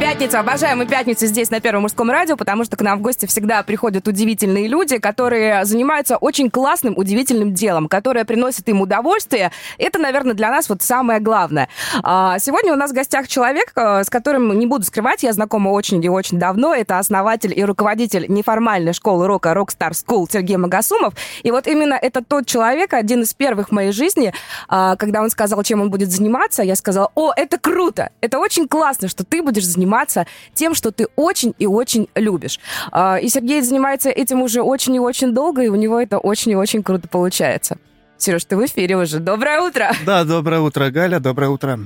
Пятница, 0.00 0.38
обожаем 0.38 0.78
мы 0.78 0.86
пятницу 0.86 1.26
здесь 1.26 1.50
на 1.50 1.58
Первом 1.58 1.82
мужском 1.82 2.08
радио, 2.08 2.36
потому 2.36 2.62
что 2.62 2.76
к 2.76 2.82
нам 2.82 3.00
в 3.00 3.02
гости 3.02 3.26
всегда 3.26 3.64
приходят 3.64 4.06
удивительные 4.06 4.68
люди, 4.68 4.98
которые 4.98 5.64
занимаются 5.64 6.16
очень 6.16 6.50
классным, 6.50 6.96
удивительным 6.96 7.52
делом, 7.52 7.88
которое 7.88 8.24
приносит 8.24 8.68
им 8.68 8.80
удовольствие. 8.80 9.50
Это, 9.76 9.98
наверное, 9.98 10.34
для 10.34 10.52
нас 10.52 10.68
вот 10.68 10.82
самое 10.82 11.18
главное. 11.18 11.68
А, 12.04 12.38
сегодня 12.38 12.72
у 12.72 12.76
нас 12.76 12.92
в 12.92 12.94
гостях 12.94 13.26
человек, 13.26 13.72
э, 13.74 14.04
с 14.04 14.08
которым, 14.08 14.56
не 14.56 14.66
буду 14.66 14.84
скрывать, 14.84 15.24
я 15.24 15.32
знакома 15.32 15.70
очень 15.70 16.02
и 16.04 16.08
очень 16.08 16.38
давно. 16.38 16.76
Это 16.76 17.00
основатель 17.00 17.52
и 17.58 17.64
руководитель 17.64 18.26
неформальной 18.28 18.92
школы 18.92 19.26
рока 19.26 19.50
Rockstar 19.50 19.90
School 19.90 20.28
Сергей 20.30 20.58
Магасумов. 20.58 21.14
И 21.42 21.50
вот 21.50 21.66
именно 21.66 21.94
это 21.94 22.22
тот 22.22 22.46
человек, 22.46 22.94
один 22.94 23.22
из 23.22 23.34
первых 23.34 23.70
в 23.70 23.72
моей 23.72 23.90
жизни, 23.90 24.32
а, 24.68 24.94
когда 24.94 25.22
он 25.22 25.30
сказал, 25.30 25.60
чем 25.64 25.80
он 25.80 25.90
будет 25.90 26.12
заниматься, 26.12 26.62
я 26.62 26.76
сказала, 26.76 27.10
о, 27.16 27.32
это 27.36 27.58
круто, 27.58 28.12
это 28.20 28.38
очень 28.38 28.68
классно, 28.68 29.08
что 29.08 29.24
ты 29.24 29.42
будешь 29.42 29.66
заниматься 29.66 29.87
заниматься 29.88 30.26
тем, 30.54 30.74
что 30.74 30.92
ты 30.92 31.06
очень 31.16 31.54
и 31.58 31.66
очень 31.66 32.08
любишь. 32.14 32.60
А, 32.92 33.16
и 33.16 33.28
Сергей 33.28 33.62
занимается 33.62 34.10
этим 34.10 34.42
уже 34.42 34.60
очень 34.62 34.94
и 34.94 35.00
очень 35.00 35.32
долго, 35.32 35.62
и 35.62 35.68
у 35.68 35.74
него 35.74 35.98
это 35.98 36.18
очень 36.18 36.52
и 36.52 36.56
очень 36.56 36.82
круто 36.82 37.08
получается. 37.08 37.78
Сереж, 38.18 38.44
ты 38.44 38.56
в 38.56 38.64
эфире 38.66 38.96
уже. 38.96 39.18
Доброе 39.18 39.60
утро! 39.60 39.92
Да, 40.04 40.24
доброе 40.24 40.60
утро, 40.60 40.90
Галя, 40.90 41.20
доброе 41.20 41.48
утро, 41.48 41.78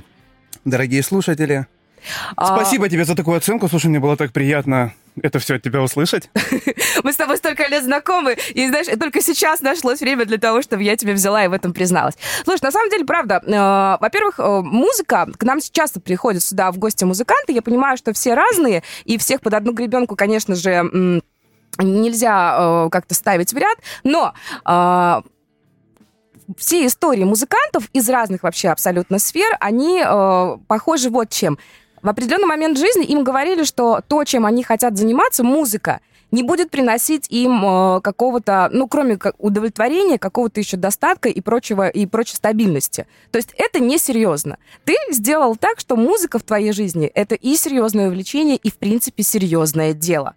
дорогие 0.65 1.03
слушатели. 1.03 1.67
А... 2.37 2.57
Спасибо 2.57 2.89
тебе 2.89 3.05
за 3.05 3.15
такую 3.15 3.37
оценку. 3.37 3.69
Слушай, 3.69 3.87
мне 3.87 4.01
было 4.01 4.17
так 4.17 4.33
приятно 4.33 4.93
это 5.21 5.39
все 5.39 5.57
от 5.57 5.63
тебя 5.63 5.83
услышать. 5.83 6.31
Мы 7.05 7.13
с 7.13 7.17
тобой 7.17 7.37
столько 7.37 7.67
лет 7.69 7.85
знакомы, 7.85 8.37
и, 8.55 8.69
знаешь, 8.69 8.87
только 8.99 9.21
сейчас 9.21 9.61
нашлось 9.61 10.01
время 10.01 10.25
для 10.25 10.39
того, 10.39 10.63
чтобы 10.63 10.83
я 10.83 10.97
тебе 10.97 11.13
взяла 11.13 11.45
и 11.45 11.49
в 11.49 11.53
этом 11.53 11.73
призналась. 11.73 12.15
Слушай, 12.45 12.63
на 12.63 12.73
самом 12.73 12.91
деле, 12.91 13.05
правда, 13.05 13.43
э, 13.45 14.01
во-первых, 14.01 14.39
э, 14.39 14.61
музыка, 14.63 15.29
к 15.37 15.43
нам 15.43 15.59
часто 15.61 16.01
приходят 16.01 16.43
сюда 16.43 16.73
в 16.73 16.79
гости 16.79 17.05
музыканты, 17.05 17.53
я 17.53 17.63
понимаю, 17.63 17.97
что 17.97 18.13
все 18.13 18.35
разные, 18.35 18.83
и 19.05 19.19
всех 19.19 19.41
под 19.41 19.55
одну 19.55 19.73
гребенку, 19.73 20.17
конечно 20.17 20.55
же, 20.55 21.21
нельзя 21.79 22.57
э, 22.59 22.89
как-то 22.91 23.15
ставить 23.15 23.53
в 23.53 23.57
ряд, 23.57 23.79
но 24.05 24.35
э, 24.67 25.23
все 26.57 26.87
истории 26.87 27.25
музыкантов 27.25 27.89
из 27.93 28.09
разных 28.09 28.43
вообще 28.43 28.69
абсолютно 28.69 29.19
сфер, 29.19 29.57
они 29.61 30.03
э, 30.05 30.57
похожи 30.69 31.11
вот 31.11 31.31
чем. 31.31 31.59
В 32.03 32.09
определенный 32.09 32.47
момент 32.47 32.79
жизни 32.79 33.05
им 33.05 33.23
говорили, 33.23 33.63
что 33.63 34.01
то, 34.09 34.25
чем 34.25 34.45
они 34.45 34.65
хотят 34.65 34.99
заниматься, 34.99 35.45
музыка, 35.45 36.01
не 36.33 36.43
будет 36.43 36.71
приносить 36.71 37.27
им 37.29 37.65
э, 37.65 38.01
какого-то, 38.01 38.71
ну, 38.73 38.89
кроме 38.89 39.19
удовлетворения, 39.39 40.19
какого-то 40.19 40.59
еще 40.59 40.77
достатка 40.77 41.29
и 41.29 41.41
прочего, 41.41 41.89
и 41.89 42.07
прочей 42.07 42.35
стабильности. 42.35 43.07
То 43.31 43.37
есть 43.37 43.51
это 43.57 43.79
несерьезно. 43.79 44.57
Ты 44.85 44.97
сделал 45.11 45.55
так, 45.55 45.79
что 45.79 45.95
музыка 45.95 46.41
в 46.41 46.43
твоей 46.43 46.73
жизни— 46.73 47.07
это 47.15 47.37
и 47.37 47.55
серьезное 47.55 48.09
увлечение, 48.09 48.57
и, 48.57 48.71
в 48.71 48.79
принципе, 48.79 49.23
серьезное 49.23 49.93
дело. 49.93 50.35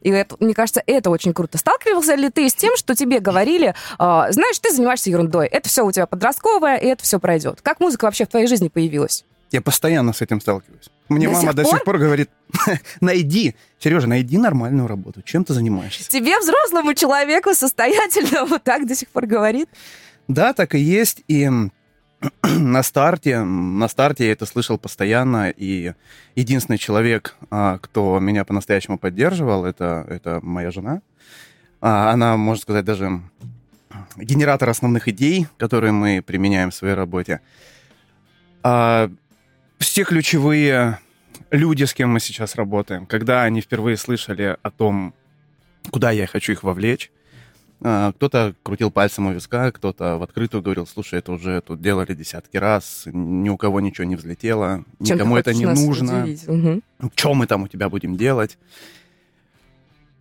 И 0.00 0.10
это, 0.10 0.36
мне 0.40 0.52
кажется, 0.52 0.82
это 0.84 1.10
очень 1.10 1.32
круто. 1.32 1.58
Сталкивался 1.58 2.14
ли 2.14 2.28
ты 2.30 2.48
с 2.48 2.54
тем, 2.54 2.76
что 2.76 2.96
тебе 2.96 3.20
говорили, 3.20 3.68
э, 3.68 3.74
знаешь, 3.98 4.58
ты 4.58 4.72
занимаешься 4.72 5.10
ерундой, 5.10 5.46
это 5.46 5.68
все 5.68 5.84
у 5.84 5.92
тебя 5.92 6.06
подростковое, 6.06 6.76
и 6.76 6.86
это 6.86 7.04
все 7.04 7.20
пройдет. 7.20 7.60
Как 7.62 7.78
музыка 7.78 8.06
вообще 8.06 8.24
в 8.24 8.28
твоей 8.28 8.48
жизни 8.48 8.68
появилась? 8.68 9.24
Я 9.52 9.62
постоянно 9.62 10.12
с 10.12 10.20
этим 10.20 10.40
сталкиваюсь. 10.40 10.90
Мне 11.08 11.26
до 11.26 11.32
мама 11.32 11.46
сих 11.48 11.54
до 11.54 11.64
сих 11.64 11.84
пор 11.84 11.98
говорит, 11.98 12.30
найди, 13.00 13.54
Сережа, 13.78 14.06
найди 14.06 14.38
нормальную 14.38 14.86
работу. 14.86 15.22
Чем 15.22 15.44
ты 15.44 15.52
занимаешься? 15.52 16.08
Тебе, 16.08 16.38
взрослому 16.38 16.94
человеку, 16.94 17.54
состоятельному, 17.54 18.58
так 18.58 18.86
до 18.86 18.94
сих 18.94 19.08
пор 19.08 19.26
говорит? 19.26 19.68
Да, 20.28 20.54
так 20.54 20.74
и 20.74 20.78
есть. 20.78 21.22
И 21.28 21.50
на 22.42 22.82
старте, 22.82 23.40
на 23.42 23.88
старте 23.88 24.26
я 24.26 24.32
это 24.32 24.46
слышал 24.46 24.78
постоянно, 24.78 25.50
и 25.50 25.92
единственный 26.34 26.78
человек, 26.78 27.36
а, 27.50 27.78
кто 27.78 28.18
меня 28.18 28.44
по-настоящему 28.44 28.98
поддерживал, 28.98 29.66
это, 29.66 30.06
это 30.08 30.40
моя 30.42 30.70
жена. 30.70 31.02
А, 31.80 32.10
она, 32.12 32.36
можно 32.36 32.62
сказать, 32.62 32.84
даже 32.84 33.20
генератор 34.16 34.68
основных 34.70 35.08
идей, 35.08 35.46
которые 35.58 35.92
мы 35.92 36.22
применяем 36.22 36.70
в 36.70 36.74
своей 36.74 36.94
работе. 36.94 37.40
А, 38.62 39.10
все 39.78 40.04
ключевые 40.04 40.98
люди, 41.54 41.84
с 41.84 41.94
кем 41.94 42.10
мы 42.10 42.20
сейчас 42.20 42.56
работаем, 42.56 43.06
когда 43.06 43.44
они 43.44 43.60
впервые 43.60 43.96
слышали 43.96 44.56
о 44.62 44.70
том, 44.70 45.14
куда 45.90 46.10
я 46.10 46.26
хочу 46.26 46.52
их 46.52 46.62
вовлечь, 46.62 47.10
а, 47.80 48.12
кто-то 48.12 48.54
крутил 48.62 48.90
пальцем 48.90 49.26
у 49.26 49.32
виска, 49.32 49.70
кто-то 49.72 50.16
в 50.16 50.22
открытую 50.22 50.62
говорил, 50.62 50.86
слушай, 50.86 51.18
это 51.18 51.32
уже 51.32 51.60
тут 51.60 51.80
делали 51.80 52.14
десятки 52.14 52.56
раз, 52.56 53.04
ни 53.06 53.48
у 53.48 53.56
кого 53.56 53.80
ничего 53.80 54.04
не 54.04 54.16
взлетело, 54.16 54.84
Чем 55.04 55.16
никому 55.16 55.36
это 55.36 55.52
не 55.52 55.66
нужно. 55.66 56.26
Угу. 56.46 57.10
Что 57.14 57.34
мы 57.34 57.46
там 57.46 57.62
у 57.62 57.68
тебя 57.68 57.88
будем 57.88 58.16
делать? 58.16 58.58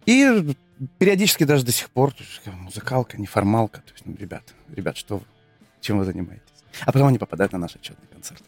И 0.05 0.55
периодически 0.99 1.45
даже 1.45 1.65
до 1.65 1.71
сих 1.71 1.89
пор 1.89 2.13
музыкалка, 2.45 3.17
неформалка. 3.17 3.79
То 3.81 3.93
есть, 3.93 4.05
ну, 4.05 4.15
ребят, 4.19 4.43
ребят, 4.75 4.97
что 4.97 5.19
вы, 5.19 5.23
чем 5.79 5.99
вы 5.99 6.05
занимаетесь? 6.05 6.43
А 6.81 6.91
потом 6.91 7.07
они 7.07 7.17
попадают 7.17 7.53
на 7.53 7.59
наш 7.59 7.75
отчетный 7.75 8.07
концерт 8.11 8.43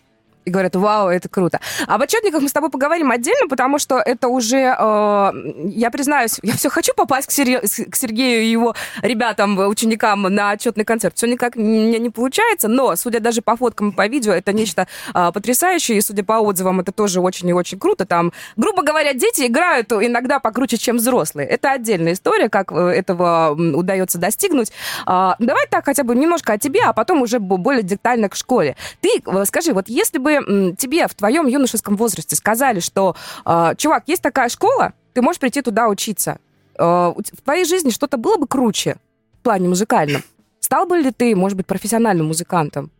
и 0.45 0.51
говорят, 0.51 0.75
вау, 0.75 1.09
это 1.09 1.27
круто. 1.27 1.59
Об 1.87 2.01
отчетниках 2.01 2.41
мы 2.41 2.49
с 2.49 2.53
тобой 2.53 2.69
поговорим 2.69 3.11
отдельно, 3.11 3.47
потому 3.47 3.79
что 3.79 3.97
это 3.97 4.27
уже, 4.27 4.75
э, 4.77 5.31
я 5.69 5.89
признаюсь, 5.91 6.39
я 6.43 6.53
все 6.53 6.69
хочу 6.69 6.93
попасть 6.95 7.27
к, 7.27 7.31
Серге, 7.31 7.61
к 7.61 7.95
Сергею 7.95 8.43
и 8.43 8.51
его 8.51 8.75
ребятам, 9.01 9.57
ученикам 9.57 10.21
на 10.23 10.51
отчетный 10.51 10.85
концерт. 10.85 11.15
Все 11.17 11.27
никак 11.27 11.55
мне 11.55 11.97
не 11.99 12.09
получается, 12.11 12.67
но, 12.67 12.95
судя 12.95 13.19
даже 13.19 13.41
по 13.41 13.55
фоткам 13.57 13.89
и 13.89 13.91
по 13.91 14.07
видео, 14.07 14.33
это 14.33 14.53
нечто 14.53 14.87
э, 15.13 15.31
потрясающее, 15.33 15.97
и, 15.97 16.01
судя 16.01 16.23
по 16.23 16.33
отзывам, 16.33 16.79
это 16.79 16.91
тоже 16.91 17.21
очень 17.21 17.49
и 17.49 17.53
очень 17.53 17.79
круто. 17.79 18.05
Там, 18.05 18.31
грубо 18.55 18.83
говоря, 18.83 19.13
дети 19.13 19.47
играют 19.47 19.91
иногда 19.91 20.39
покруче, 20.39 20.77
чем 20.77 20.97
взрослые. 20.97 21.47
Это 21.47 21.71
отдельная 21.71 22.13
история, 22.13 22.49
как 22.49 22.71
э, 22.71 22.75
этого 22.75 23.55
удается 23.55 24.19
достигнуть. 24.19 24.71
Э, 25.07 25.31
давай 25.39 25.65
так 25.69 25.85
хотя 25.85 26.03
бы 26.03 26.15
немножко 26.15 26.53
о 26.53 26.57
тебе, 26.59 26.81
а 26.85 26.93
потом 26.93 27.23
уже 27.23 27.39
более 27.39 27.83
детально 27.83 28.29
к 28.29 28.35
школе. 28.35 28.75
Ты 29.01 29.09
э, 29.25 29.45
скажи, 29.45 29.73
вот 29.73 29.89
если 29.89 30.19
бы 30.19 30.34
тебе 30.77 31.07
в 31.07 31.13
твоем 31.13 31.47
юношеском 31.47 31.95
возрасте 31.95 32.35
сказали, 32.35 32.79
что, 32.79 33.15
э, 33.45 33.73
чувак, 33.77 34.03
есть 34.07 34.21
такая 34.21 34.49
школа, 34.49 34.93
ты 35.13 35.21
можешь 35.21 35.39
прийти 35.39 35.61
туда 35.61 35.87
учиться, 35.87 36.39
э, 36.77 36.83
в 36.83 37.41
твоей 37.43 37.65
жизни 37.65 37.89
что-то 37.89 38.17
было 38.17 38.37
бы 38.37 38.47
круче 38.47 38.97
в 39.39 39.43
плане 39.43 39.69
музыкальном? 39.69 40.21
Стал 40.59 40.87
бы 40.87 40.97
ли 40.97 41.11
ты, 41.11 41.35
может 41.35 41.57
быть, 41.57 41.67
профессиональным 41.67 42.27
музыкантом? 42.27 42.91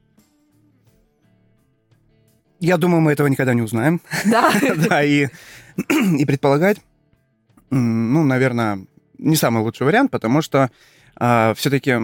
Я 2.60 2.78
думаю, 2.78 3.02
мы 3.02 3.12
этого 3.12 3.28
никогда 3.28 3.54
не 3.54 3.62
узнаем. 3.62 4.02
Да. 4.26 4.52
да, 4.90 5.04
и, 5.04 5.28
и 6.18 6.26
предполагать, 6.26 6.78
ну, 7.70 8.24
наверное, 8.24 8.86
не 9.18 9.36
самый 9.36 9.64
лучший 9.64 9.86
вариант, 9.86 10.12
потому 10.12 10.42
что 10.42 10.70
э, 11.20 11.54
все-таки 11.56 11.96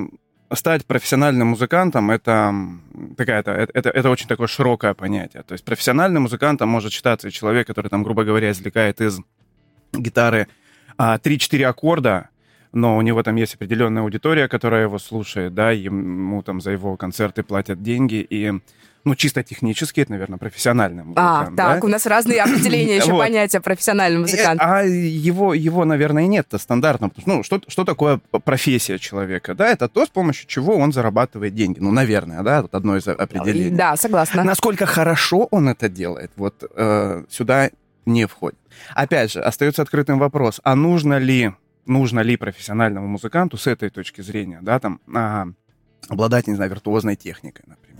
стать 0.53 0.85
профессиональным 0.85 1.50
музыкантом 1.50 2.12
это 2.12 2.53
такая-то 3.17 3.51
это, 3.51 3.72
это, 3.73 3.89
это 3.89 4.09
очень 4.09 4.28
такое 4.28 4.47
широкое 4.47 4.94
понятие. 4.94 5.44
То 5.44 5.53
есть 5.53 5.63
профессиональным 5.63 6.23
музыкантом 6.23 6.69
может 6.69 6.91
считаться 6.91 7.31
человек, 7.31 7.67
который 7.67 7.89
там, 7.89 8.03
грубо 8.03 8.23
говоря, 8.23 8.51
извлекает 8.51 9.01
из 9.01 9.19
гитары 9.94 10.47
а, 10.97 11.17
3-4 11.17 11.63
аккорда, 11.63 12.29
но 12.73 12.97
у 12.97 13.01
него 13.01 13.23
там 13.23 13.35
есть 13.35 13.56
определенная 13.56 14.03
аудитория, 14.03 14.47
которая 14.47 14.84
его 14.84 15.00
слушает, 15.00 15.53
да, 15.53 15.72
ему 15.72 16.41
там 16.44 16.61
за 16.61 16.72
его 16.72 16.95
концерты 16.97 17.44
платят 17.44 17.81
деньги, 17.81 18.25
и 18.29 18.53
ну, 19.03 19.16
чисто 19.16 19.44
технически, 19.44 20.01
это, 20.01 20.12
наверное, 20.12 20.38
профессиональный 20.38 21.03
музыкант. 21.03 21.50
А, 21.53 21.56
так, 21.56 21.81
да? 21.81 21.85
у 21.85 21.89
нас 21.89 22.06
разные 22.06 22.41
определения 22.44 22.97
еще 22.97 23.13
вот. 23.13 23.19
понятия 23.19 23.59
профессиональный 23.59 24.17
э, 24.17 24.22
музыкант. 24.22 24.62
А 24.63 24.84
его, 24.84 25.53
его 25.53 25.85
наверное, 25.85 26.28
нет-то 26.28 26.57
стандартно. 26.57 27.11
Ну, 27.25 27.44
что, 27.44 27.61
что 27.67 27.84
такое 27.84 28.20
профессия 28.43 28.99
человека? 28.99 29.55
Да, 29.55 29.67
это 29.70 29.87
то, 29.87 30.05
с 30.05 30.09
помощью 30.09 30.47
чего 30.47 30.78
он 30.78 30.93
зарабатывает 30.93 31.55
деньги. 31.55 31.79
Ну, 31.79 31.91
наверное, 31.91 32.43
да, 32.43 32.61
вот 32.61 32.75
одно 32.75 32.97
из 32.97 33.08
определений. 33.08 33.75
Да, 33.75 33.96
согласна. 33.96 34.43
Насколько 34.43 34.85
хорошо 34.85 35.47
он 35.52 35.70
это 35.70 35.90
делает, 35.90 36.31
вот 36.35 36.64
э, 36.75 37.23
сюда 37.29 37.72
не 38.05 38.25
входит. 38.28 38.59
Опять 38.93 39.31
же, 39.31 39.41
остается 39.41 39.81
открытым 39.81 40.20
вопрос, 40.20 40.59
а 40.64 40.75
нужно 40.75 41.17
ли, 41.17 41.53
нужно 41.85 42.20
ли 42.20 42.37
профессиональному 42.37 43.08
музыканту 43.08 43.58
с 43.58 43.67
этой 43.67 43.90
точки 43.90 44.22
зрения, 44.22 44.59
да, 44.61 44.79
там, 44.79 44.99
а, 45.14 45.47
обладать, 46.08 46.47
не 46.47 46.55
знаю, 46.55 46.72
виртуозной 46.72 47.16
техникой, 47.16 47.66
например 47.67 47.91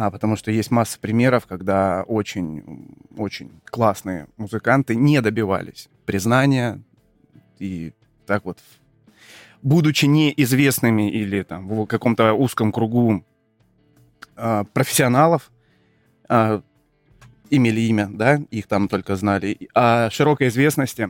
а, 0.00 0.12
потому 0.12 0.36
что 0.36 0.52
есть 0.52 0.70
масса 0.70 0.96
примеров, 1.00 1.46
когда 1.48 2.04
очень, 2.04 2.94
очень 3.16 3.50
классные 3.64 4.28
музыканты 4.36 4.94
не 4.94 5.20
добивались 5.20 5.88
признания 6.06 6.80
и 7.58 7.92
так 8.24 8.44
вот, 8.44 8.60
будучи 9.60 10.06
неизвестными 10.06 11.10
или 11.10 11.42
там 11.42 11.66
в 11.66 11.86
каком-то 11.86 12.32
узком 12.34 12.70
кругу 12.70 13.24
а, 14.36 14.62
профессионалов, 14.72 15.50
а, 16.28 16.62
имели 17.50 17.80
имя, 17.80 18.08
да, 18.08 18.36
их 18.52 18.68
там 18.68 18.86
только 18.86 19.16
знали, 19.16 19.68
а 19.74 20.10
широкой 20.10 20.46
известности 20.46 21.08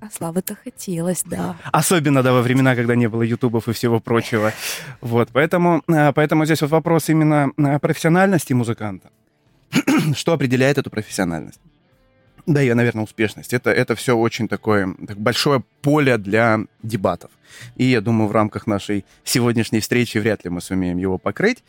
А 0.00 0.08
славы-то 0.10 0.56
хотелось, 0.64 1.22
да. 1.26 1.56
Особенно, 1.72 2.22
да, 2.22 2.32
во 2.32 2.40
времена, 2.40 2.74
когда 2.74 2.94
не 2.94 3.08
было 3.08 3.22
ютубов 3.22 3.68
и 3.68 3.72
всего 3.72 4.00
прочего. 4.00 4.52
Вот, 5.00 5.28
поэтому, 5.32 5.82
э, 5.88 6.12
поэтому 6.12 6.46
здесь 6.46 6.62
вот 6.62 6.70
вопрос 6.70 7.10
именно 7.10 7.52
э, 7.58 7.78
профессиональности 7.78 8.54
музыканта. 8.54 9.10
Что 10.14 10.32
определяет 10.32 10.78
эту 10.78 10.90
профессиональность? 10.90 11.60
Да, 12.46 12.62
и, 12.62 12.72
наверное, 12.72 13.04
успешность. 13.04 13.52
Это, 13.52 13.70
это 13.70 13.94
все 13.94 14.16
очень 14.16 14.48
такое 14.48 14.94
так, 15.06 15.18
большое 15.18 15.62
поле 15.82 16.16
для 16.16 16.60
дебатов. 16.82 17.30
И 17.76 17.84
я 17.84 18.00
думаю, 18.00 18.28
в 18.28 18.32
рамках 18.32 18.66
нашей 18.66 19.04
сегодняшней 19.24 19.80
встречи 19.80 20.18
вряд 20.18 20.44
ли 20.44 20.50
мы 20.50 20.60
сумеем 20.60 20.98
его 20.98 21.18
покрыть. 21.18 21.62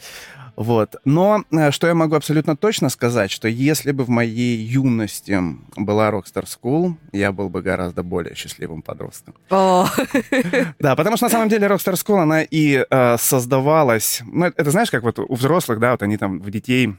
Вот. 0.56 0.96
Но 1.06 1.44
э, 1.52 1.72
что 1.72 1.88
я 1.88 1.94
могу 1.96 2.16
абсолютно 2.16 2.56
точно 2.56 2.90
сказать, 2.90 3.32
что 3.32 3.48
если 3.48 3.92
бы 3.92 4.04
в 4.04 4.10
моей 4.10 4.58
юности 4.58 5.40
была 5.76 6.10
Rockstar 6.12 6.46
School, 6.46 6.96
я 7.12 7.32
был 7.32 7.50
бы 7.50 7.62
гораздо 7.62 8.04
более 8.04 8.36
счастливым 8.36 8.82
подростком. 8.82 9.34
О, 9.50 9.88
Да, 10.80 10.96
потому 10.96 11.18
что 11.18 11.26
на 11.26 11.30
самом 11.30 11.50
деле 11.50 11.68
Rockstar 11.68 11.94
School, 11.94 12.20
она 12.22 12.44
и 12.44 12.86
э, 12.90 13.18
создавалась... 13.18 14.22
Ну, 14.26 14.46
это, 14.46 14.72
знаешь, 14.72 14.92
как 14.92 15.04
вот 15.04 15.20
у 15.20 15.34
взрослых, 15.34 15.80
да, 15.80 15.92
вот 15.92 16.04
они 16.04 16.18
там 16.18 16.40
в 16.40 16.50
детей 16.52 16.96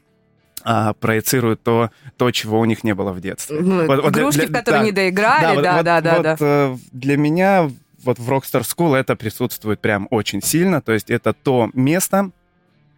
а, 0.65 0.93
проецируют 0.95 1.63
то, 1.63 1.91
то, 2.17 2.31
чего 2.31 2.61
у 2.61 2.65
них 2.65 2.85
не 2.85 2.95
было 2.95 3.13
в 3.13 3.21
детстве. 3.21 3.61
ну, 3.61 3.87
Вот- 3.87 4.03
вот 4.03 4.13
для- 4.13 4.23
игрушки, 4.23 4.39
для- 4.41 4.49
в 4.49 4.53
которые 4.53 4.81
да. 4.81 4.87
не 4.87 4.93
доиграли, 4.93 5.55
вот- 5.57 5.65
да, 5.65 5.77
вот- 5.77 5.85
да, 5.85 6.01
да, 6.01 6.15
вот, 6.17 6.23
да. 6.23 6.37
э, 6.41 6.77
Для 6.93 7.17
меня 7.17 7.71
вот 8.05 8.19
в 8.19 8.31
Rockstar 8.31 8.63
School 8.63 8.95
это 8.97 9.17
присутствует 9.17 9.81
прям 9.81 10.07
очень 10.11 10.41
сильно. 10.43 10.81
То 10.81 10.93
есть 10.93 11.11
это 11.11 11.33
то 11.33 11.71
место, 11.75 12.31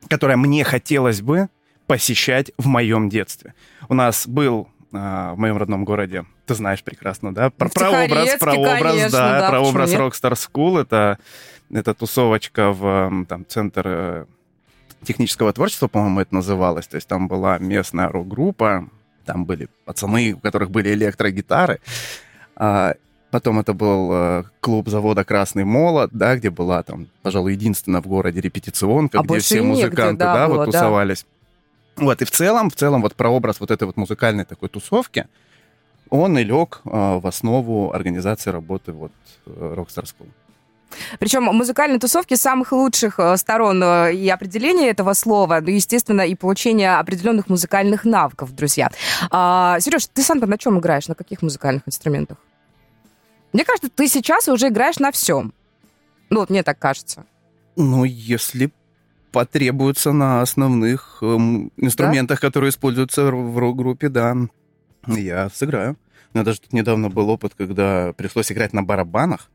которое 0.09 0.37
мне 0.37 0.65
хотелось 0.65 1.21
бы 1.21 1.49
посещать 1.87 2.53
в 2.57 2.67
моем 2.67 3.09
детстве. 3.09 3.55
У 3.89 3.95
нас 3.95 4.27
был 4.27 4.69
а, 4.93 5.35
в 5.35 5.39
моем 5.39 5.57
родном 5.57 5.85
городе, 5.85 6.25
ты 6.47 6.55
знаешь 6.55 6.83
прекрасно, 6.83 7.35
да? 7.35 7.51
Про, 7.51 7.69
В 7.69 7.73
прообраз, 7.73 8.09
Тихорецке, 8.09 8.39
прообраз, 8.39 8.93
конечно, 8.93 9.11
да, 9.11 9.41
да, 9.41 9.49
прообраз 9.51 9.91
почему 9.91 10.05
нет? 10.05 10.15
Rockstar 10.15 10.33
School. 10.33 10.81
Это, 10.81 11.19
это 11.71 11.95
тусовочка 11.95 12.71
в 12.73 13.25
там, 13.29 13.45
центр 13.47 13.83
э, 13.87 14.25
технического 15.05 15.53
творчества, 15.53 15.89
по-моему, 15.89 16.21
это 16.21 16.35
называлось. 16.35 16.87
То 16.87 16.97
есть 16.97 17.09
там 17.09 17.29
была 17.29 17.59
местная 17.59 18.09
рок-группа, 18.09 18.89
там 19.25 19.45
были 19.45 19.69
пацаны, 19.85 20.35
у 20.35 20.39
которых 20.39 20.71
были 20.71 20.93
электрогитары. 20.93 21.81
Потом 23.35 23.59
это 23.59 23.73
был 23.75 24.11
э, 24.13 24.45
клуб 24.61 24.89
завода 24.89 25.25
«Красный 25.25 25.65
молот», 25.65 26.11
да, 26.13 26.37
где 26.37 26.51
была 26.51 26.85
там, 26.85 27.09
пожалуй, 27.23 27.55
единственная 27.55 28.01
в 28.01 28.07
городе 28.07 28.41
репетиционка, 28.41 29.19
А 29.19 29.23
где 29.25 29.41
все 29.41 29.57
негде, 29.57 29.87
музыканты, 29.87 30.19
да, 30.19 30.35
да, 30.35 30.47
было, 30.47 30.57
вот 30.59 30.67
да. 30.67 30.71
тусовались. 30.71 31.27
Вот, 31.97 32.23
и 32.23 32.25
в 32.25 32.31
целом, 32.31 32.71
в 32.71 32.77
целом, 32.77 33.03
вот 33.03 33.17
прообраз 33.17 33.59
вот 33.59 33.73
этой 33.73 33.89
вот 33.89 33.97
музыкальной 33.97 34.45
такой 34.45 34.69
тусовки, 34.69 35.27
он 36.11 36.39
и 36.39 36.45
лег 36.45 36.81
э, 36.85 36.89
в 36.89 37.27
основу 37.27 37.93
организации 37.93 38.51
работы 38.51 38.93
вот 38.93 39.11
э, 39.47 39.75
Rockstar 39.77 40.05
School. 40.05 40.29
Причем 41.19 41.43
музыкальные 41.43 41.99
тусовки 41.99 42.35
самых 42.35 42.71
лучших 42.71 43.19
э, 43.19 43.37
сторон 43.37 43.83
э, 43.83 44.15
и 44.15 44.29
определения 44.29 44.91
этого 44.91 45.13
слова, 45.15 45.59
ну, 45.61 45.71
естественно, 45.71 46.21
и 46.21 46.37
получение 46.37 46.99
определенных 46.99 47.49
музыкальных 47.49 48.05
навыков, 48.05 48.55
друзья. 48.55 48.93
А, 49.33 49.81
Сереж, 49.81 50.07
ты 50.07 50.23
сам 50.23 50.39
на 50.39 50.57
чем 50.57 50.79
играешь? 50.79 51.09
На 51.09 51.17
каких 51.17 51.43
музыкальных 51.43 51.83
инструментах? 51.89 52.39
Мне 53.55 53.65
кажется, 53.65 53.89
ты 53.89 54.09
сейчас 54.09 54.49
уже 54.49 54.69
играешь 54.69 54.99
на 54.99 55.13
всем. 55.13 55.55
Ну, 56.29 56.41
вот 56.41 56.51
мне 56.51 56.63
так 56.63 56.79
кажется. 56.79 57.25
Ну, 57.77 58.05
если 58.05 58.73
потребуется 59.31 60.13
на 60.13 60.43
основных 60.43 61.19
эм, 61.23 61.73
инструментах, 61.77 62.41
которые 62.41 62.71
используются 62.71 63.25
в 63.31 63.59
рок-группе, 63.59 64.09
да, 64.09 64.37
я 65.07 65.49
сыграю. 65.51 65.97
У 66.33 66.37
меня 66.39 66.45
даже 66.45 66.61
тут 66.61 66.73
недавно 66.73 67.11
был 67.11 67.31
опыт, 67.31 67.55
когда 67.57 68.13
пришлось 68.13 68.51
играть 68.51 68.73
на 68.73 68.83
барабанах. 68.83 69.49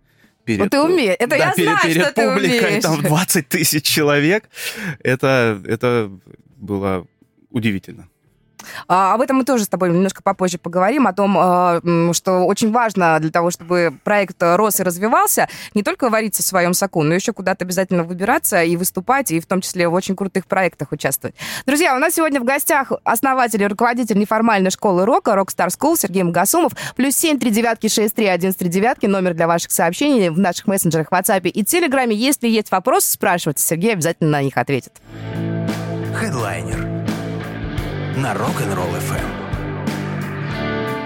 Перед, 0.46 0.62
Вот 0.62 0.70
ты 0.70 0.82
умеешь. 0.82 1.16
Это 1.20 1.36
я 1.36 1.52
перед, 1.54 1.70
знаю, 1.70 1.80
перед 1.84 2.02
что 2.04 2.14
ты 2.14 2.30
публикой, 2.30 2.68
умеешь. 2.68 2.84
там 2.84 3.02
20 3.02 3.50
тысяч 3.50 3.84
человек. 3.84 4.50
Это, 5.04 5.62
это 5.66 6.10
было 6.56 7.06
удивительно. 7.50 8.09
А, 8.88 9.14
Об 9.14 9.22
этом 9.22 9.38
мы 9.38 9.46
тоже 9.46 9.66
с 9.66 9.68
тобой 9.68 9.90
немножко 9.90 10.22
попозже 10.24 10.58
поговорим, 10.58 11.08
о 11.08 11.14
том, 11.14 11.38
м, 11.38 12.14
что 12.14 12.46
очень 12.46 12.72
важно 12.72 13.20
для 13.20 13.32
того, 13.32 13.52
чтобы 13.52 13.94
проект 14.04 14.38
рос 14.42 14.80
и 14.80 14.84
развивался, 14.84 15.48
не 15.74 15.84
только 15.84 16.10
вариться 16.10 16.44
в 16.44 16.46
своем 16.46 16.74
соку, 16.74 17.04
но 17.04 17.14
еще 17.14 17.34
куда-то 17.34 17.66
обязательно 17.66 18.04
выбираться 18.04 18.64
и 18.64 18.76
выступать, 18.76 19.32
и 19.32 19.40
в 19.40 19.46
том 19.46 19.62
числе 19.62 19.88
в 19.88 19.94
очень 19.94 20.16
крутых 20.16 20.46
проектах 20.46 20.92
участвовать. 20.92 21.36
Друзья, 21.66 21.96
у 21.96 22.00
нас 22.00 22.16
сегодня 22.16 22.40
в 22.40 22.44
гостях 22.44 22.92
основатель 23.04 23.62
и 23.62 23.68
руководитель 23.68 24.18
неформальной 24.18 24.72
школы 24.72 25.06
рока 25.06 25.32
Rockstar 25.32 25.68
School 25.68 25.98
Сергей 25.98 26.24
Магасумов, 26.24 26.74
плюс 26.96 27.16
семь 27.16 27.40
три 27.40 27.52
девятки 27.52 27.88
шесть 27.88 28.16
три 28.16 28.26
один 28.26 28.54
три 28.54 28.70
девятки, 28.70 29.06
номер 29.06 29.34
для 29.34 29.48
ваших 29.48 29.72
сообщений 29.72 30.30
в 30.30 30.40
наших 30.40 30.68
мессенджерах, 30.68 31.12
WhatsApp 31.12 31.48
и 31.48 31.64
Телеграме. 31.64 32.16
Если 32.16 32.48
есть 32.48 32.72
вопросы, 32.72 33.12
спрашивайте, 33.12 33.64
Сергей 33.64 33.94
обязательно 33.94 34.32
на 34.32 34.42
них 34.42 34.58
ответит. 34.58 34.94
Хедлайнер 36.16 36.89
на 38.22 38.34
Rock'n'Roll 38.34 39.00
FM. 39.00 39.40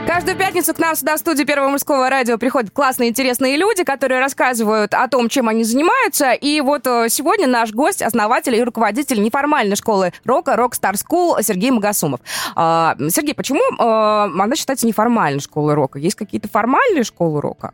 Каждую 0.07 0.35
пятницу 0.35 0.73
к 0.73 0.79
нам 0.79 0.95
сюда 0.95 1.15
в 1.15 1.19
студию 1.19 1.45
Первого 1.45 1.69
мужского 1.69 2.09
радио 2.09 2.37
приходят 2.37 2.71
классные, 2.71 3.09
интересные 3.09 3.55
люди, 3.55 3.83
которые 3.83 4.19
рассказывают 4.19 4.93
о 4.93 5.07
том, 5.07 5.29
чем 5.29 5.47
они 5.47 5.63
занимаются. 5.63 6.33
И 6.33 6.59
вот 6.61 6.87
э, 6.87 7.07
сегодня 7.09 7.47
наш 7.47 7.71
гость, 7.71 8.01
основатель 8.01 8.55
и 8.55 8.63
руководитель 8.63 9.21
неформальной 9.21 9.75
школы 9.75 10.11
рока 10.25 10.53
Rockstar 10.53 10.93
School 10.93 11.41
Сергей 11.43 11.71
Магасумов. 11.71 12.19
А, 12.55 12.95
Сергей, 13.09 13.35
почему 13.35 13.61
э, 13.61 13.83
она 13.83 14.55
считается 14.55 14.87
неформальной 14.87 15.39
школой 15.39 15.75
рока? 15.75 15.99
Есть 15.99 16.15
какие-то 16.15 16.49
формальные 16.49 17.03
школы 17.03 17.41
рока? 17.41 17.73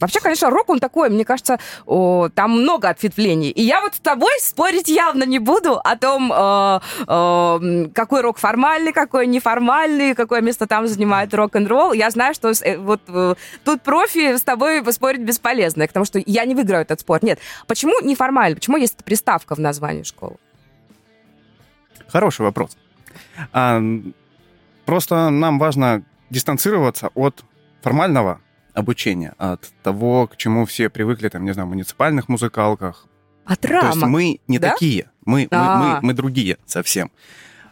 Вообще, 0.00 0.20
конечно, 0.20 0.50
рок, 0.50 0.68
он 0.68 0.78
такой, 0.78 1.08
мне 1.08 1.24
кажется, 1.24 1.58
о, 1.86 2.28
там 2.28 2.50
много 2.50 2.88
ответвлений. 2.88 3.50
И 3.50 3.62
я 3.62 3.80
вот 3.80 3.94
с 3.94 4.00
тобой 4.00 4.32
спорить 4.40 4.88
явно 4.88 5.24
не 5.24 5.38
буду 5.38 5.80
о 5.82 5.96
том, 5.96 6.32
э, 6.32 6.80
э, 7.06 7.88
какой 7.94 8.20
рок 8.20 8.38
формальный, 8.38 8.92
какой 8.92 9.26
неформальный, 9.26 10.14
какое 10.14 10.42
место 10.42 10.66
там 10.66 10.86
занимает 10.86 11.32
рок-н-ролл. 11.32 11.92
Я 11.94 12.10
знаю, 12.10 12.34
что 12.34 12.50
э, 12.50 12.76
вот 12.76 13.00
э, 13.08 13.34
тут 13.64 13.82
профи 13.82 14.36
с 14.36 14.42
тобой 14.42 14.82
спорить 14.92 15.22
бесполезно, 15.22 15.86
потому 15.86 16.04
что 16.04 16.22
я 16.24 16.44
не 16.44 16.54
выиграю 16.54 16.82
этот 16.82 17.00
спор. 17.00 17.20
Нет. 17.22 17.38
Почему 17.66 17.98
неформально? 18.02 18.56
Почему 18.56 18.76
есть 18.76 19.02
приставка 19.02 19.54
в 19.54 19.58
названии 19.58 20.02
школы? 20.02 20.36
Хороший 22.08 22.42
вопрос. 22.42 22.76
А, 23.52 23.80
просто 24.84 25.30
нам 25.30 25.58
важно 25.58 26.02
дистанцироваться 26.30 27.10
от 27.14 27.44
формального 27.82 28.40
обучения, 28.76 29.34
от 29.38 29.72
того, 29.82 30.26
к 30.26 30.36
чему 30.36 30.66
все 30.66 30.90
привыкли, 30.90 31.28
там, 31.28 31.44
не 31.44 31.52
знаю, 31.52 31.66
в 31.66 31.70
муниципальных 31.70 32.28
музыкалках. 32.28 33.06
От 33.44 33.60
То 33.60 33.72
есть 33.72 33.84
рамок. 33.94 34.08
мы 34.08 34.40
не 34.46 34.58
да? 34.58 34.72
такие, 34.72 35.10
мы, 35.24 35.48
мы, 35.50 35.58
А. 35.58 35.78
мы, 36.00 36.08
мы 36.08 36.14
другие 36.14 36.58
совсем. 36.66 37.10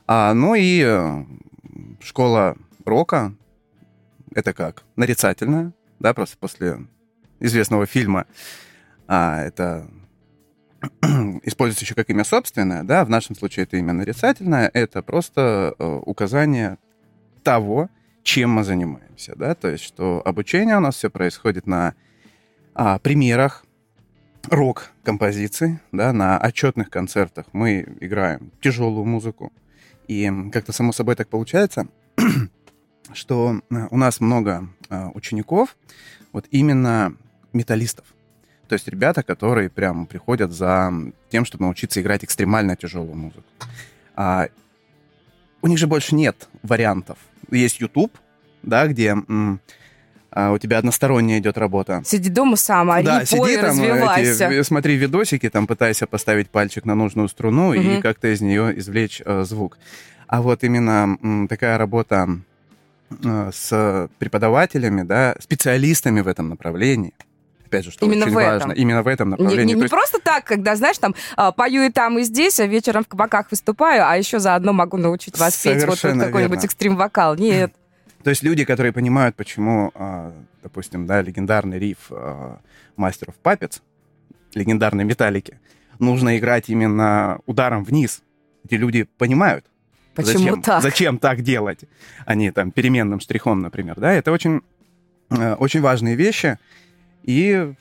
А, 0.06 0.32
ну 0.32 0.54
и 0.54 0.82
э, 0.82 1.24
школа 2.00 2.56
рока, 2.84 3.34
это 4.34 4.52
как? 4.54 4.84
Нарицательная, 4.96 5.72
да, 5.98 6.14
просто 6.14 6.38
после 6.38 6.86
известного 7.38 7.86
фильма. 7.86 8.26
А, 9.06 9.42
это 9.42 9.86
используется 11.42 11.84
еще 11.84 11.94
как 11.94 12.08
имя 12.08 12.24
собственное, 12.24 12.82
да, 12.82 13.04
в 13.04 13.10
нашем 13.10 13.36
случае 13.36 13.64
это 13.64 13.76
имя 13.76 13.92
нарицательное, 13.92 14.70
это 14.72 15.02
просто 15.02 15.74
э, 15.78 15.84
указание 16.06 16.78
того, 17.42 17.90
чем 18.24 18.50
мы 18.50 18.64
занимаемся, 18.64 19.34
да, 19.36 19.54
то 19.54 19.68
есть 19.68 19.84
что 19.84 20.20
обучение 20.24 20.76
у 20.78 20.80
нас 20.80 20.96
все 20.96 21.10
происходит 21.10 21.66
на 21.66 21.94
а, 22.74 22.98
примерах 22.98 23.64
рок-композиций, 24.48 25.78
да, 25.92 26.12
на 26.12 26.38
отчетных 26.38 26.90
концертах 26.90 27.46
мы 27.52 27.86
играем 28.00 28.50
тяжелую 28.60 29.04
музыку, 29.04 29.52
и 30.08 30.30
как-то 30.52 30.72
само 30.72 30.92
собой 30.92 31.16
так 31.16 31.28
получается, 31.28 31.86
что 33.12 33.60
э, 33.70 33.88
у 33.90 33.96
нас 33.96 34.20
много 34.20 34.68
э, 34.88 35.06
учеников, 35.14 35.76
вот 36.32 36.46
именно 36.50 37.14
металлистов. 37.52 38.06
То 38.68 38.72
есть 38.72 38.88
ребята, 38.88 39.22
которые 39.22 39.68
прям 39.68 40.06
приходят 40.06 40.50
за 40.50 40.90
тем, 41.30 41.44
чтобы 41.44 41.64
научиться 41.64 42.00
играть 42.00 42.24
экстремально 42.24 42.76
тяжелую 42.76 43.16
музыку. 43.16 43.44
А, 44.16 44.48
у 45.60 45.66
них 45.66 45.78
же 45.78 45.86
больше 45.86 46.14
нет 46.14 46.48
вариантов. 46.62 47.18
Есть 47.54 47.80
YouTube, 47.80 48.16
да, 48.62 48.86
где 48.86 49.14
а, 50.36 50.52
у 50.52 50.58
тебя 50.58 50.78
односторонняя 50.78 51.38
идет 51.38 51.56
работа. 51.58 52.02
Сиди 52.04 52.28
дома 52.28 52.56
сам, 52.56 52.90
ори, 52.90 53.04
да, 53.04 53.18
пой, 53.18 53.26
сиди 53.26 53.56
там, 53.56 53.64
развивайся. 53.66 54.48
эти, 54.48 54.62
смотри 54.62 54.96
видосики, 54.96 55.48
там 55.48 55.66
пытайся 55.68 56.06
поставить 56.08 56.50
пальчик 56.50 56.84
на 56.84 56.94
нужную 56.96 57.28
струну 57.28 57.72
и 57.72 57.78
Мгм. 57.78 58.02
как-то 58.02 58.32
из 58.34 58.40
нее 58.40 58.76
извлечь 58.78 59.22
э, 59.24 59.44
звук. 59.44 59.78
А 60.26 60.42
вот 60.42 60.64
именно 60.64 61.16
м, 61.22 61.46
такая 61.46 61.78
работа 61.78 62.28
э, 63.22 63.50
с 63.54 64.08
преподавателями, 64.18 65.02
да, 65.02 65.36
специалистами 65.38 66.20
в 66.20 66.26
этом 66.26 66.48
направлении, 66.48 67.12
опять 67.66 67.84
же, 67.84 67.90
что 67.90 68.06
Именно 68.06 68.26
очень 68.26 68.34
важно, 68.34 68.72
именно 68.72 69.02
в 69.02 69.06
этом 69.08 69.28
Не, 69.28 69.30
направлении. 69.32 69.64
не- 69.64 69.72
То 69.72 69.76
не 69.76 69.82
есть 69.82 69.90
просто 69.90 70.18
так, 70.20 70.44
когда, 70.44 70.76
знаешь, 70.76 70.98
там 70.98 71.14
а, 71.36 71.52
пою 71.52 71.82
и 71.82 71.90
там, 71.90 72.18
и 72.18 72.22
здесь, 72.22 72.60
а 72.60 72.66
вечером 72.66 73.04
в 73.04 73.08
кабаках 73.08 73.50
выступаю, 73.50 74.08
а 74.08 74.16
еще 74.16 74.38
заодно 74.38 74.72
могу 74.72 74.96
научить 74.96 75.38
вас 75.38 75.56
петь 75.56 75.84
вот 75.84 75.98
Совершенно 75.98 76.26
какой-нибудь 76.26 76.64
экстрим-вокал. 76.64 77.36
Нет. 77.36 77.72
То 78.22 78.30
есть 78.30 78.42
люди, 78.42 78.64
которые 78.64 78.92
понимают, 78.92 79.36
почему, 79.36 79.90
а, 79.94 80.32
допустим, 80.62 81.06
да, 81.06 81.20
легендарный 81.22 81.78
риф 81.78 82.10
Master 82.10 83.28
of 83.28 83.34
Puppets, 83.42 83.80
легендарной 84.54 85.04
металлики, 85.04 85.58
нужно 85.98 86.38
играть 86.38 86.68
именно 86.68 87.38
ударом 87.46 87.84
вниз. 87.84 88.22
Эти 88.64 88.74
люди 88.74 89.04
понимают, 89.18 89.66
Почему 90.14 90.38
зачем, 90.38 90.62
так? 90.62 90.82
зачем 90.82 91.18
так 91.18 91.42
делать, 91.42 91.80
а 92.24 92.34
не 92.34 92.50
там 92.52 92.70
переменным 92.70 93.20
штрихом, 93.20 93.60
например. 93.60 93.98
Да, 93.98 94.12
это 94.12 94.32
очень, 94.32 94.62
э, 95.30 95.54
очень 95.54 95.80
важные 95.80 96.14
вещи. 96.14 96.58
И 97.24 97.72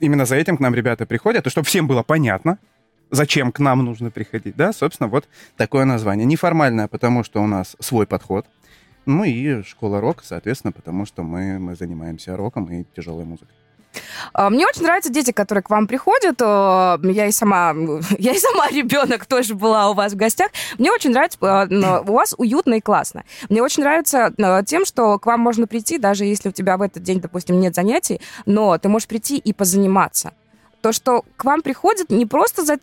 именно 0.00 0.24
за 0.24 0.36
этим 0.36 0.56
к 0.56 0.60
нам 0.60 0.74
ребята 0.74 1.06
приходят, 1.06 1.46
и 1.46 1.50
чтобы 1.50 1.66
всем 1.66 1.86
было 1.86 2.02
понятно, 2.02 2.58
зачем 3.10 3.52
к 3.52 3.58
нам 3.58 3.84
нужно 3.84 4.10
приходить, 4.10 4.56
да, 4.56 4.72
собственно, 4.72 5.08
вот 5.08 5.28
такое 5.56 5.84
название. 5.84 6.26
Неформальное, 6.26 6.88
потому 6.88 7.22
что 7.22 7.42
у 7.42 7.46
нас 7.46 7.76
свой 7.78 8.06
подход. 8.06 8.46
Ну 9.06 9.24
и 9.24 9.62
школа 9.62 10.00
рок, 10.00 10.22
соответственно, 10.22 10.72
потому 10.72 11.06
что 11.06 11.22
мы, 11.22 11.58
мы 11.58 11.74
занимаемся 11.74 12.36
роком 12.36 12.70
и 12.72 12.84
тяжелой 12.94 13.24
музыкой. 13.24 13.54
А, 14.32 14.50
мне 14.50 14.66
очень 14.66 14.82
нравятся 14.82 15.10
дети, 15.10 15.32
которые 15.32 15.62
к 15.62 15.70
вам 15.70 15.86
приходят. 15.86 16.40
Э, 16.40 16.98
я 17.02 17.26
и 17.26 17.32
сама, 17.32 17.74
я 18.18 18.32
и 18.32 18.38
сама 18.38 18.68
ребенок 18.68 19.26
тоже 19.26 19.54
была 19.54 19.90
у 19.90 19.94
вас 19.94 20.12
в 20.12 20.16
гостях. 20.16 20.50
Мне 20.78 20.90
очень 20.92 21.10
нравится, 21.10 21.38
э, 21.40 22.00
у 22.06 22.12
вас 22.12 22.34
уютно 22.38 22.74
и 22.74 22.80
классно. 22.80 23.24
Мне 23.48 23.62
очень 23.62 23.82
нравится 23.82 24.32
э, 24.36 24.62
тем, 24.66 24.84
что 24.84 25.18
к 25.18 25.26
вам 25.26 25.40
можно 25.40 25.66
прийти, 25.66 25.98
даже 25.98 26.24
если 26.24 26.48
у 26.48 26.52
тебя 26.52 26.76
в 26.76 26.82
этот 26.82 27.02
день, 27.02 27.20
допустим, 27.20 27.60
нет 27.60 27.74
занятий, 27.74 28.20
но 28.46 28.78
ты 28.78 28.88
можешь 28.88 29.08
прийти 29.08 29.38
и 29.38 29.52
позаниматься 29.52 30.32
то, 30.80 30.92
что 30.92 31.24
к 31.36 31.44
вам 31.44 31.62
приходят 31.62 32.10
не 32.10 32.24
просто 32.24 32.64
за, 32.64 32.78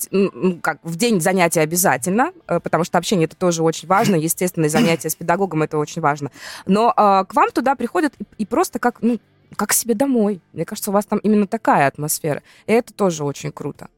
как 0.62 0.80
в 0.84 0.98
день 0.98 1.22
занятия 1.22 1.62
обязательно, 1.62 2.34
потому 2.46 2.84
что 2.84 2.98
общение 2.98 3.26
это 3.26 3.38
тоже 3.38 3.64
очень 3.64 3.88
важно, 3.88 4.16
естественно, 4.16 4.66
и 4.66 4.70
занятия 4.70 5.10
с 5.10 5.16
педагогом 5.16 5.64
это 5.64 5.78
очень 5.78 6.02
важно, 6.02 6.30
но 6.66 6.90
э, 6.90 7.26
к 7.26 7.34
вам 7.34 7.52
туда 7.52 7.76
приходят 7.76 8.14
и, 8.20 8.26
и 8.44 8.46
просто 8.46 8.80
как 8.80 8.98
ну, 9.02 9.18
как 9.56 9.74
себе 9.74 9.94
домой. 9.94 10.42
Мне 10.54 10.66
кажется, 10.66 10.92
у 10.92 10.94
вас 10.94 11.06
там 11.06 11.20
именно 11.20 11.48
такая 11.48 11.88
атмосфера. 11.88 12.42
И 12.68 12.74
это 12.74 12.94
тоже 12.94 13.24
очень 13.24 13.52
круто. 13.52 13.90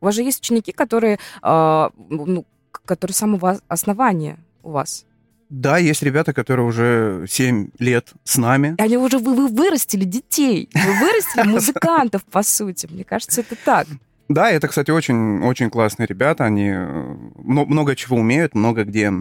У 0.00 0.06
вас 0.06 0.14
же 0.14 0.22
есть 0.22 0.40
ученики, 0.40 0.72
которые, 0.72 1.18
э, 1.42 1.90
ну, 2.08 2.44
которые 2.84 3.14
с 3.14 3.18
самого 3.18 3.60
основания 3.68 4.38
у 4.62 4.70
вас. 4.70 5.06
Да, 5.48 5.76
есть 5.76 6.02
ребята, 6.02 6.32
которые 6.32 6.66
уже 6.66 7.26
7 7.28 7.68
лет 7.78 8.12
с 8.24 8.38
нами. 8.38 8.74
И 8.78 8.82
они 8.82 8.96
уже, 8.96 9.18
вы, 9.18 9.34
вы 9.34 9.48
вырастили 9.48 10.04
детей, 10.04 10.70
вы 10.74 10.98
вырастили 10.98 11.42
музыкантов, 11.52 12.24
по 12.24 12.42
сути. 12.42 12.88
Мне 12.90 13.04
кажется, 13.04 13.42
это 13.42 13.54
так. 13.62 13.86
Да, 14.28 14.50
это, 14.50 14.68
кстати, 14.68 14.90
очень, 14.90 15.42
очень 15.42 15.68
классные 15.68 16.06
ребята. 16.06 16.44
Они 16.44 16.70
э, 16.70 17.16
много 17.36 17.94
чего 17.94 18.16
умеют, 18.16 18.54
много 18.54 18.84
где 18.84 19.12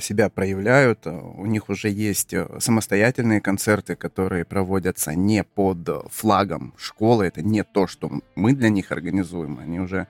себя 0.00 0.28
проявляют. 0.28 1.06
У 1.06 1.46
них 1.46 1.68
уже 1.68 1.88
есть 1.88 2.34
э, 2.34 2.48
самостоятельные 2.58 3.40
концерты, 3.40 3.94
которые 3.94 4.44
проводятся 4.44 5.14
не 5.14 5.44
под 5.44 5.88
флагом 6.10 6.74
школы. 6.76 7.26
Это 7.26 7.42
не 7.42 7.62
то, 7.62 7.86
что 7.86 8.10
мы 8.34 8.54
для 8.54 8.70
них 8.70 8.90
организуем. 8.90 9.58
Они 9.60 9.78
уже 9.78 10.08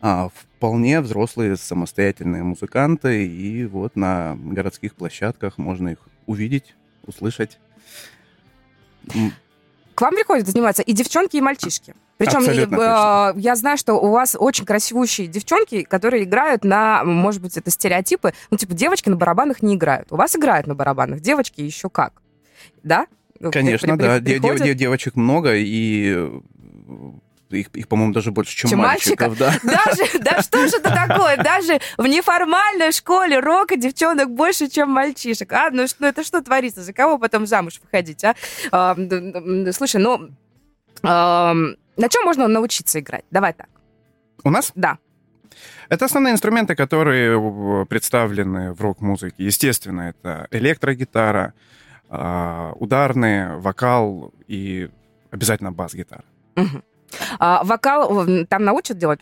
а, 0.00 0.30
вполне 0.30 1.00
взрослые 1.00 1.56
самостоятельные 1.56 2.42
музыканты. 2.42 3.26
И 3.26 3.66
вот 3.66 3.96
на 3.96 4.36
городских 4.36 4.94
площадках 4.94 5.58
можно 5.58 5.90
их 5.90 5.98
увидеть, 6.26 6.74
услышать. 7.04 7.58
К 9.94 10.02
вам 10.02 10.14
приходят 10.14 10.46
заниматься 10.46 10.82
и 10.82 10.92
девчонки, 10.92 11.36
и 11.36 11.40
мальчишки. 11.40 11.94
Причем 12.16 12.40
э, 12.42 13.32
я 13.40 13.56
знаю, 13.56 13.78
что 13.78 13.94
у 13.94 14.10
вас 14.10 14.36
очень 14.38 14.66
красивущие 14.66 15.26
девчонки, 15.26 15.84
которые 15.84 16.24
играют 16.24 16.64
на, 16.64 17.02
может 17.02 17.40
быть, 17.40 17.56
это 17.56 17.70
стереотипы, 17.70 18.34
ну, 18.50 18.58
типа, 18.58 18.74
девочки 18.74 19.08
на 19.08 19.16
барабанах 19.16 19.62
не 19.62 19.74
играют. 19.74 20.08
У 20.12 20.16
вас 20.16 20.36
играют 20.36 20.66
на 20.66 20.74
барабанах, 20.74 21.20
девочки 21.20 21.62
еще 21.62 21.88
как. 21.88 22.20
Да? 22.82 23.06
Конечно, 23.50 23.96
при, 23.96 24.02
да. 24.02 24.18
При, 24.20 24.74
девочек 24.74 25.16
много, 25.16 25.54
и 25.56 26.30
их, 27.50 27.68
их 27.74 27.88
по-моему, 27.88 28.12
даже 28.12 28.30
больше, 28.30 28.56
чем, 28.56 28.70
чем 28.70 28.78
мальчиков. 28.80 29.36
Да. 29.36 29.54
Даже, 29.62 30.18
да 30.20 30.42
что 30.42 30.66
же 30.68 30.76
это 30.76 30.90
такое? 30.90 31.36
Даже 31.36 31.80
в 31.96 32.06
неформальной 32.06 32.92
школе 32.92 33.40
рока 33.40 33.76
девчонок 33.76 34.30
больше, 34.30 34.68
чем 34.68 34.90
мальчишек. 34.90 35.52
А, 35.52 35.70
ну, 35.70 35.86
ну 35.98 36.06
это 36.06 36.24
что 36.24 36.40
творится? 36.42 36.82
За 36.82 36.92
кого 36.92 37.18
потом 37.18 37.46
замуж 37.46 37.80
выходить, 37.82 38.24
а? 38.24 38.34
а 38.72 38.94
слушай, 39.72 40.00
ну, 40.00 40.30
а, 41.02 41.54
на 41.96 42.08
чем 42.08 42.24
можно 42.24 42.48
научиться 42.48 43.00
играть? 43.00 43.24
Давай 43.30 43.52
так. 43.52 43.68
У 44.44 44.50
нас? 44.50 44.72
Да. 44.74 44.98
Это 45.88 46.04
основные 46.04 46.32
инструменты, 46.32 46.74
которые 46.74 47.86
представлены 47.86 48.72
в 48.72 48.80
рок-музыке. 48.80 49.44
Естественно, 49.44 50.10
это 50.10 50.46
электрогитара, 50.50 51.54
а, 52.08 52.72
ударный, 52.76 53.56
вокал 53.58 54.32
и 54.46 54.88
обязательно 55.30 55.72
бас-гитара. 55.72 56.24
Угу. 56.56 56.82
А, 57.38 57.62
вокал 57.64 58.26
там 58.48 58.64
научат 58.64 58.98
делать? 58.98 59.20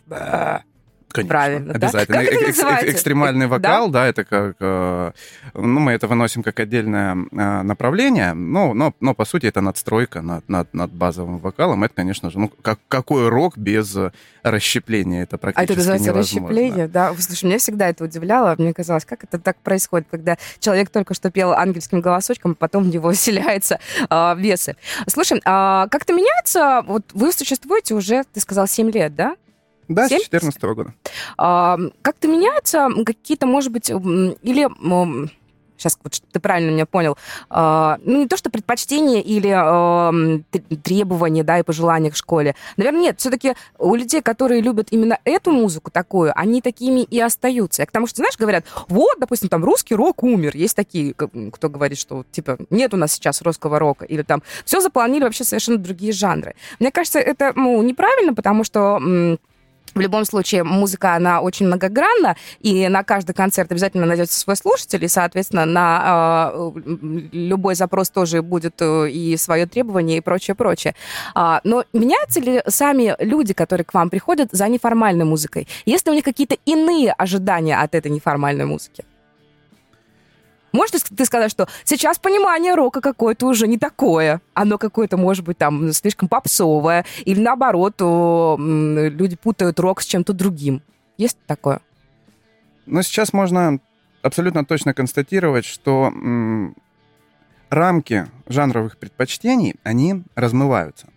Конечно, 1.11 1.29
Правильно, 1.29 1.73
обязательно. 1.73 2.17
Да? 2.17 2.23
Как 2.23 2.33
это 2.33 2.49
Экс- 2.49 2.95
экстремальный 2.95 3.47
вокал, 3.47 3.89
да? 3.89 4.01
да, 4.01 4.07
это 4.07 4.23
как... 4.23 4.55
Э, 4.59 5.11
ну, 5.55 5.79
мы 5.79 5.93
это 5.93 6.07
выносим 6.07 6.43
как 6.43 6.59
отдельное 6.59 7.15
э, 7.31 7.61
направление, 7.63 8.33
но, 8.33 8.75
но, 8.75 8.93
но 8.99 9.15
по 9.15 9.25
сути 9.25 9.47
это 9.47 9.61
надстройка 9.61 10.21
над, 10.21 10.47
над, 10.47 10.71
над 10.73 10.91
базовым 10.91 11.39
вокалом. 11.39 11.83
Это, 11.83 11.95
конечно 11.95 12.29
же, 12.29 12.37
ну, 12.39 12.51
как, 12.61 12.79
какой 12.87 13.27
рок 13.29 13.57
без 13.57 13.97
расщепления? 14.43 15.23
Это 15.23 15.39
практически 15.39 15.71
А 15.71 15.73
это 15.73 15.79
называется 15.79 16.09
невозможно. 16.09 16.47
расщепление, 16.49 16.87
да? 16.87 17.13
Слушай, 17.17 17.45
меня 17.45 17.57
всегда 17.57 17.89
это 17.89 18.03
удивляло. 18.03 18.53
Мне 18.59 18.73
казалось, 18.73 19.05
как 19.05 19.23
это 19.23 19.39
так 19.39 19.57
происходит, 19.57 20.07
когда 20.11 20.37
человек 20.59 20.89
только 20.89 21.15
что 21.15 21.31
пел 21.31 21.53
ангельским 21.53 22.01
голосочком, 22.01 22.51
а 22.51 22.55
потом 22.55 22.83
в 22.83 22.87
него 22.87 23.11
вселяются 23.13 23.79
э, 24.09 24.35
весы. 24.37 24.75
Слушай, 25.07 25.41
а 25.45 25.87
как-то 25.87 26.13
меняется... 26.13 26.83
Вот 26.85 27.03
вы 27.13 27.31
существуете 27.31 27.95
уже, 27.95 28.23
ты 28.31 28.39
сказал, 28.39 28.67
7 28.67 28.91
лет, 28.91 29.15
да? 29.15 29.35
Да, 29.89 30.07
7? 30.07 30.19
с 30.19 30.29
2014 30.29 30.61
года. 30.75 30.93
А, 31.37 31.77
как-то 32.01 32.27
меняются 32.27 32.87
какие-то, 33.05 33.45
может 33.47 33.71
быть, 33.71 33.89
или 33.89 34.67
сейчас 35.79 35.97
вот 36.03 36.21
ты 36.31 36.39
правильно 36.39 36.71
меня 36.71 36.85
понял, 36.85 37.17
э, 37.49 37.95
ну 38.03 38.19
не 38.19 38.27
то 38.27 38.37
что 38.37 38.49
предпочтения 38.49 39.21
или 39.21 39.49
э, 39.49 40.41
требования, 40.83 41.43
да, 41.43 41.59
и 41.59 41.63
пожелания 41.63 42.11
к 42.11 42.15
школе. 42.15 42.55
Наверное, 42.77 43.01
нет, 43.01 43.19
все-таки 43.19 43.55
у 43.77 43.95
людей, 43.95 44.21
которые 44.21 44.61
любят 44.61 44.89
именно 44.91 45.19
эту 45.23 45.51
музыку 45.51 45.89
такую, 45.89 46.31
они 46.35 46.61
такими 46.61 47.01
и 47.01 47.19
остаются. 47.19 47.85
Потому 47.85 48.07
что, 48.07 48.17
знаешь, 48.17 48.37
говорят, 48.37 48.65
вот, 48.87 49.17
допустим, 49.19 49.49
там 49.49 49.63
русский 49.63 49.95
рок 49.95 50.23
умер. 50.23 50.55
Есть 50.55 50.75
такие, 50.75 51.13
кто 51.13 51.69
говорит, 51.69 51.97
что 51.97 52.25
типа 52.31 52.57
нет 52.69 52.93
у 52.93 52.97
нас 52.97 53.13
сейчас 53.13 53.41
русского 53.41 53.79
рока, 53.79 54.05
или 54.05 54.21
там 54.21 54.43
все 54.65 54.81
запланили 54.81 55.23
вообще 55.23 55.43
совершенно 55.43 55.77
другие 55.77 56.11
жанры. 56.11 56.55
Мне 56.79 56.91
кажется, 56.91 57.19
это 57.19 57.53
ну, 57.55 57.81
неправильно, 57.81 58.33
потому 58.33 58.63
что 58.63 58.99
в 59.93 59.99
любом 59.99 60.25
случае, 60.25 60.63
музыка, 60.63 61.15
она 61.15 61.41
очень 61.41 61.67
многогранна, 61.67 62.35
и 62.59 62.87
на 62.87 63.03
каждый 63.03 63.33
концерт 63.33 63.71
обязательно 63.71 64.05
найдется 64.05 64.39
свой 64.39 64.55
слушатель, 64.55 65.03
и, 65.03 65.07
соответственно, 65.07 65.65
на 65.65 66.51
э, 66.53 66.71
любой 67.31 67.75
запрос 67.75 68.09
тоже 68.09 68.41
будет 68.41 68.81
э, 68.81 69.09
и 69.09 69.37
свое 69.37 69.65
требование, 69.65 70.17
и 70.17 70.21
прочее, 70.21 70.55
прочее. 70.55 70.95
А, 71.35 71.61
но 71.63 71.83
меняются 71.93 72.39
ли 72.39 72.61
сами 72.67 73.15
люди, 73.19 73.53
которые 73.53 73.85
к 73.85 73.93
вам 73.93 74.09
приходят 74.09 74.49
за 74.51 74.67
неформальной 74.67 75.25
музыкой? 75.25 75.67
Есть 75.85 76.05
ли 76.05 76.11
у 76.11 76.15
них 76.15 76.23
какие-то 76.23 76.57
иные 76.65 77.11
ожидания 77.11 77.77
от 77.79 77.95
этой 77.95 78.11
неформальной 78.11 78.65
музыки? 78.65 79.05
Можешь 80.71 81.01
ты 81.01 81.25
сказать, 81.25 81.51
что 81.51 81.67
сейчас 81.83 82.19
понимание 82.19 82.75
рока 82.75 83.01
какое-то 83.01 83.47
уже 83.47 83.67
не 83.67 83.77
такое? 83.77 84.41
Оно 84.53 84.77
какое-то, 84.77 85.17
может 85.17 85.45
быть, 85.45 85.57
там 85.57 85.91
слишком 85.93 86.27
попсовое, 86.27 87.05
или 87.25 87.39
наоборот, 87.39 87.95
люди 87.99 89.35
путают 89.35 89.79
рок 89.79 90.01
с 90.01 90.05
чем-то 90.05 90.33
другим. 90.33 90.81
Есть 91.17 91.37
такое? 91.47 91.81
Ну, 92.85 93.01
сейчас 93.01 93.33
можно 93.33 93.79
абсолютно 94.21 94.65
точно 94.65 94.93
констатировать, 94.93 95.65
что 95.65 96.11
рамки 97.69 98.27
жанровых 98.47 98.97
предпочтений, 98.97 99.75
они 99.83 100.23
размываются. 100.35 101.07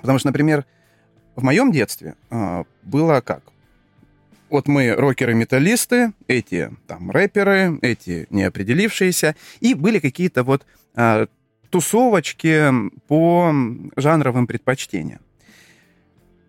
Потому 0.00 0.18
что, 0.18 0.28
например, 0.28 0.64
в 1.36 1.42
моем 1.44 1.70
детстве 1.70 2.16
э, 2.30 2.64
было 2.82 3.20
как? 3.20 3.42
Вот 4.50 4.66
мы 4.66 4.94
рокеры-металлисты, 4.94 6.12
эти 6.26 6.70
там 6.86 7.10
рэперы, 7.10 7.78
эти 7.82 8.26
неопределившиеся, 8.30 9.36
и 9.60 9.74
были 9.74 9.98
какие-то 9.98 10.42
вот 10.42 10.64
а, 10.94 11.26
тусовочки 11.70 12.70
по 13.08 13.52
жанровым 13.96 14.46
предпочтениям. 14.46 15.20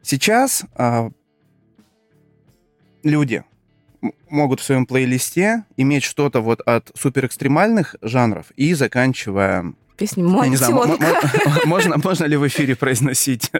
Сейчас 0.02 0.64
а, 0.76 1.12
люди 3.04 3.44
могут 4.30 4.62
в 4.62 4.64
своем 4.64 4.86
плейлисте 4.86 5.66
иметь 5.76 6.04
что-то 6.04 6.42
вот 6.42 6.62
от 6.62 6.92
суперэкстремальных 6.96 7.96
жанров 8.02 8.52
и 8.56 8.74
заканчивая 8.74 9.74
Мо- 10.18 10.46
«Монтенка». 10.46 11.30
можно, 11.66 11.98
можно 12.04 12.26
ли 12.26 12.38
в 12.38 12.48
эфире 12.48 12.76
произносить 12.76 13.52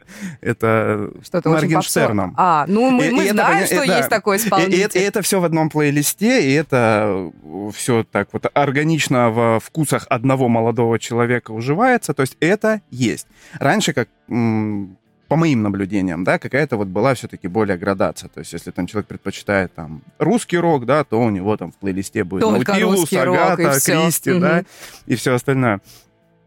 это 0.42 1.12
Что-то 1.24 1.50
Моргенштерном? 1.50 2.34
А, 2.38 2.66
ну 2.68 2.90
мы, 2.90 3.08
И- 3.08 3.12
мы 3.12 3.24
и 3.24 3.26
это 3.28 3.34
знаем, 3.36 3.58
поня- 3.58 3.66
что 3.66 3.84
и 3.84 3.88
да. 3.88 3.98
есть 3.98 4.10
такой 4.10 4.38
И, 4.38 4.40
и 4.40 4.44
исполнитель. 4.44 4.82
это, 4.82 5.00
и 5.00 5.02
это 5.02 5.22
все 5.22 5.40
в 5.40 5.44
одном 5.46 5.70
плейлисте, 5.70 6.50
и 6.50 6.54
это 6.54 7.32
все 7.74 8.04
так 8.10 8.30
вот 8.34 8.46
органично 8.54 9.30
в 9.30 9.60
вкусах 9.60 10.06
одного 10.10 10.48
молодого 10.48 11.00
человека 11.00 11.52
уживается. 11.52 12.14
То 12.14 12.22
есть 12.22 12.38
это 12.40 12.82
есть. 12.92 13.28
Раньше, 13.60 13.94
как 13.94 14.08
по 14.28 15.36
моим 15.36 15.62
наблюдениям, 15.62 16.24
да, 16.24 16.40
какая-то 16.40 16.76
вот 16.76 16.88
была 16.88 17.14
все-таки 17.14 17.48
более 17.48 17.78
градация. 17.78 18.30
То 18.30 18.40
есть 18.40 18.52
если 18.52 18.72
там 18.72 18.88
человек 18.88 19.08
предпочитает 19.08 19.72
там 19.76 20.02
русский 20.18 20.58
рок, 20.58 20.88
да, 20.88 21.04
то 21.04 21.22
у 21.22 21.30
него 21.30 21.56
там 21.56 21.72
в 21.72 21.76
плейлисте 21.76 22.24
будет 22.24 22.42
Только 22.42 22.72
Наутилус, 22.72 23.00
рок, 23.02 23.12
и 23.12 23.16
Агата, 23.18 23.72
всё. 23.80 24.04
Кристи, 24.06 24.32
Мгм. 24.32 24.42
да, 24.42 24.64
и 25.06 25.16
все 25.16 25.36
остальное. 25.36 25.82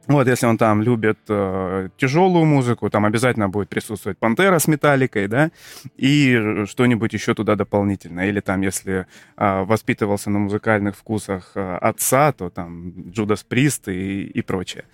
Вот, 0.08 0.26
если 0.26 0.46
он 0.46 0.58
там 0.58 0.82
любит 0.82 1.18
э, 1.28 1.88
тяжелую 1.96 2.44
музыку, 2.44 2.90
там 2.90 3.04
обязательно 3.04 3.48
будет 3.48 3.68
присутствовать 3.68 4.18
Пантера 4.18 4.58
с 4.58 4.66
Металликой, 4.66 5.28
да, 5.28 5.52
и 5.96 6.64
что-нибудь 6.66 7.12
еще 7.12 7.34
туда 7.34 7.54
дополнительно. 7.54 8.26
Или 8.28 8.40
там, 8.40 8.62
если 8.62 9.06
а, 9.36 9.64
воспитывался 9.64 10.28
на 10.30 10.40
музыкальных 10.40 10.96
вкусах 10.96 11.52
а, 11.54 11.78
отца, 11.78 12.32
то 12.32 12.50
там 12.50 13.10
Джудас 13.10 13.44
Прист 13.44 13.88
и, 13.88 14.24
и 14.24 14.42
прочее. 14.42 14.84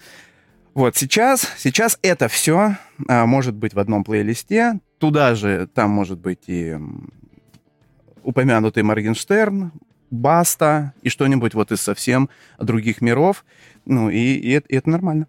Вот, 0.74 0.94
сейчас, 0.94 1.54
сейчас 1.56 1.98
это 2.02 2.28
все 2.28 2.76
может 2.98 3.54
быть 3.54 3.74
в 3.74 3.78
одном 3.80 4.04
плейлисте. 4.04 4.78
Туда 4.98 5.34
же 5.34 5.66
там 5.74 5.90
может 5.90 6.18
быть 6.20 6.44
и 6.46 6.76
упомянутый 8.22 8.82
Моргенштерн, 8.82 9.72
Баста 10.10 10.92
и 11.02 11.08
что-нибудь 11.08 11.54
вот 11.54 11.72
из 11.72 11.80
совсем 11.80 12.28
других 12.58 13.00
миров. 13.00 13.44
Ну, 13.84 14.10
и, 14.10 14.18
и 14.34 14.50
это, 14.52 14.68
и 14.68 14.76
это 14.76 14.90
нормально. 14.90 15.26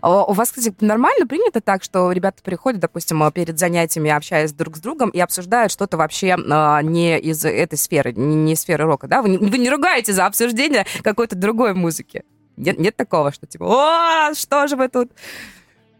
А 0.00 0.24
У 0.24 0.32
вас, 0.32 0.50
кстати, 0.52 0.74
нормально 0.80 1.26
принято 1.26 1.60
так, 1.60 1.82
что 1.82 2.10
ребята 2.12 2.42
приходят, 2.42 2.80
допустим, 2.80 3.22
перед 3.32 3.58
занятиями, 3.58 4.10
общаясь 4.10 4.52
друг 4.52 4.76
с 4.76 4.80
другом, 4.80 5.10
и 5.10 5.18
обсуждают 5.18 5.72
что-то 5.72 5.96
вообще 5.96 6.36
а, 6.50 6.80
не 6.82 7.18
из 7.18 7.44
этой 7.44 7.76
сферы, 7.76 8.12
не, 8.12 8.52
из 8.52 8.60
сферы 8.60 8.84
рока, 8.84 9.08
да? 9.08 9.22
Вы 9.22 9.30
не, 9.30 9.38
вы 9.38 9.58
не 9.58 9.70
ругаете 9.70 10.12
за 10.12 10.26
обсуждение 10.26 10.86
какой-то 11.02 11.36
другой 11.36 11.74
музыки? 11.74 12.24
Нет, 12.56 12.78
нет 12.78 12.96
такого, 12.96 13.32
что 13.32 13.46
типа, 13.46 13.64
о, 13.64 14.34
что 14.34 14.66
же 14.68 14.76
вы 14.76 14.88
тут? 14.88 15.10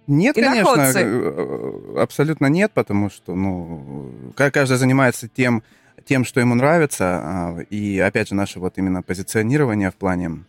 Нет, 0.06 0.34
конечно, 0.34 0.60
Иноходцы. 0.60 1.00
э, 1.00 1.94
абсолютно 2.00 2.46
нет, 2.46 2.72
потому 2.74 3.08
что, 3.08 3.34
ну, 3.34 4.12
ка- 4.36 4.50
каждый 4.50 4.76
занимается 4.76 5.28
тем, 5.28 5.62
тем, 6.04 6.24
что 6.24 6.40
ему 6.40 6.54
нравится, 6.54 7.04
а, 7.22 7.58
и, 7.70 7.98
опять 7.98 8.28
же, 8.28 8.34
наше 8.34 8.60
вот 8.60 8.74
именно 8.78 9.02
позиционирование 9.02 9.90
в 9.90 9.94
плане 9.94 10.44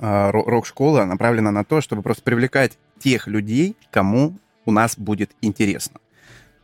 а, 0.00 0.30
ро- 0.30 0.44
рок-школы 0.44 1.04
направлено 1.04 1.50
на 1.50 1.64
то, 1.64 1.80
чтобы 1.80 2.02
просто 2.02 2.22
привлекать 2.22 2.78
тех 2.98 3.26
людей, 3.26 3.76
кому 3.90 4.34
у 4.66 4.72
нас 4.72 4.96
будет 4.98 5.30
интересно. 5.40 6.00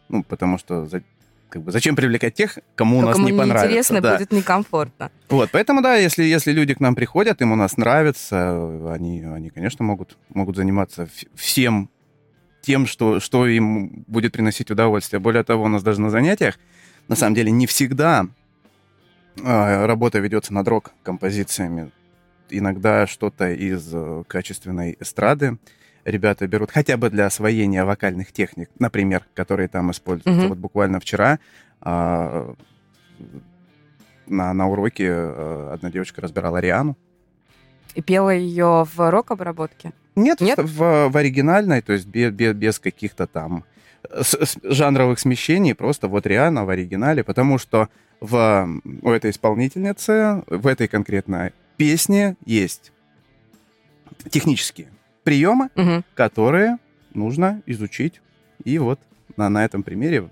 Ну, 0.08 0.22
потому 0.22 0.58
что 0.58 0.86
за- 0.86 1.02
как 1.48 1.62
бы, 1.62 1.72
зачем 1.72 1.96
привлекать 1.96 2.34
тех, 2.34 2.58
кому 2.74 2.98
у 2.98 3.02
нас 3.02 3.14
кому 3.16 3.28
не 3.28 3.32
понравится? 3.36 3.66
неинтересно, 3.66 4.00
да. 4.00 4.16
будет 4.16 4.32
некомфортно. 4.32 5.10
Вот, 5.28 5.50
поэтому, 5.52 5.80
да, 5.82 5.94
если, 5.96 6.24
если 6.24 6.52
люди 6.52 6.74
к 6.74 6.80
нам 6.80 6.94
приходят, 6.94 7.40
им 7.40 7.52
у 7.52 7.56
нас 7.56 7.76
нравится, 7.76 8.92
они, 8.92 9.22
они 9.22 9.50
конечно, 9.50 9.84
могут, 9.84 10.16
могут 10.28 10.56
заниматься 10.56 11.04
вс- 11.04 11.28
всем 11.34 11.88
тем, 12.62 12.86
что, 12.86 13.20
что 13.20 13.46
им 13.46 14.04
будет 14.08 14.32
приносить 14.32 14.70
удовольствие. 14.72 15.20
Более 15.20 15.44
того, 15.44 15.64
у 15.64 15.68
нас 15.68 15.82
даже 15.84 16.00
на 16.00 16.10
занятиях, 16.10 16.58
на 17.08 17.16
самом 17.16 17.34
деле, 17.34 17.50
не 17.50 17.66
всегда 17.66 18.26
а, 19.42 19.86
работа 19.86 20.18
ведется 20.18 20.52
над 20.52 20.66
рок-композициями. 20.68 21.90
Иногда 22.48 23.06
что-то 23.06 23.50
из 23.50 23.90
э, 23.92 24.22
качественной 24.28 24.96
эстрады 25.00 25.58
ребята 26.04 26.46
берут 26.46 26.70
хотя 26.70 26.96
бы 26.96 27.10
для 27.10 27.26
освоения 27.26 27.84
вокальных 27.84 28.30
техник, 28.30 28.70
например, 28.78 29.24
которые 29.34 29.66
там 29.68 29.90
используются. 29.90 30.40
Мгм. 30.40 30.48
Вот 30.50 30.58
буквально 30.58 31.00
вчера 31.00 31.40
а, 31.80 32.54
на, 34.26 34.52
на 34.54 34.68
уроке 34.68 35.06
э, 35.08 35.70
одна 35.74 35.90
девочка 35.90 36.20
разбирала 36.20 36.58
Риану. 36.58 36.96
И 37.94 38.02
пела 38.02 38.30
ее 38.30 38.86
в 38.94 39.10
рок-обработке. 39.10 39.92
Нет, 40.14 40.40
Нет? 40.40 40.58
В, 40.58 41.08
в 41.08 41.16
оригинальной, 41.16 41.82
то 41.82 41.92
есть 41.92 42.06
без, 42.06 42.30
без, 42.32 42.54
без 42.54 42.78
каких-то 42.78 43.26
там 43.26 43.64
с- 44.22 44.34
с- 44.46 44.58
жанровых 44.62 45.18
смещений, 45.18 45.74
просто 45.74 46.08
вот 46.08 46.26
Риана 46.26 46.64
в 46.64 46.70
оригинале, 46.70 47.22
потому 47.24 47.58
что 47.58 47.88
в, 48.20 48.68
у 49.02 49.10
этой 49.10 49.30
исполнительницы, 49.30 50.42
в 50.46 50.66
этой 50.66 50.88
конкретной 50.88 51.52
песне 51.76 52.36
есть 52.46 52.92
технические 54.30 54.88
приемы, 55.24 55.68
Мгм. 55.74 56.04
которые 56.14 56.78
нужно 57.14 57.62
изучить. 57.66 58.20
И 58.64 58.78
вот 58.78 59.00
на, 59.36 59.48
на 59.48 59.64
этом 59.64 59.82
примере 59.82 60.28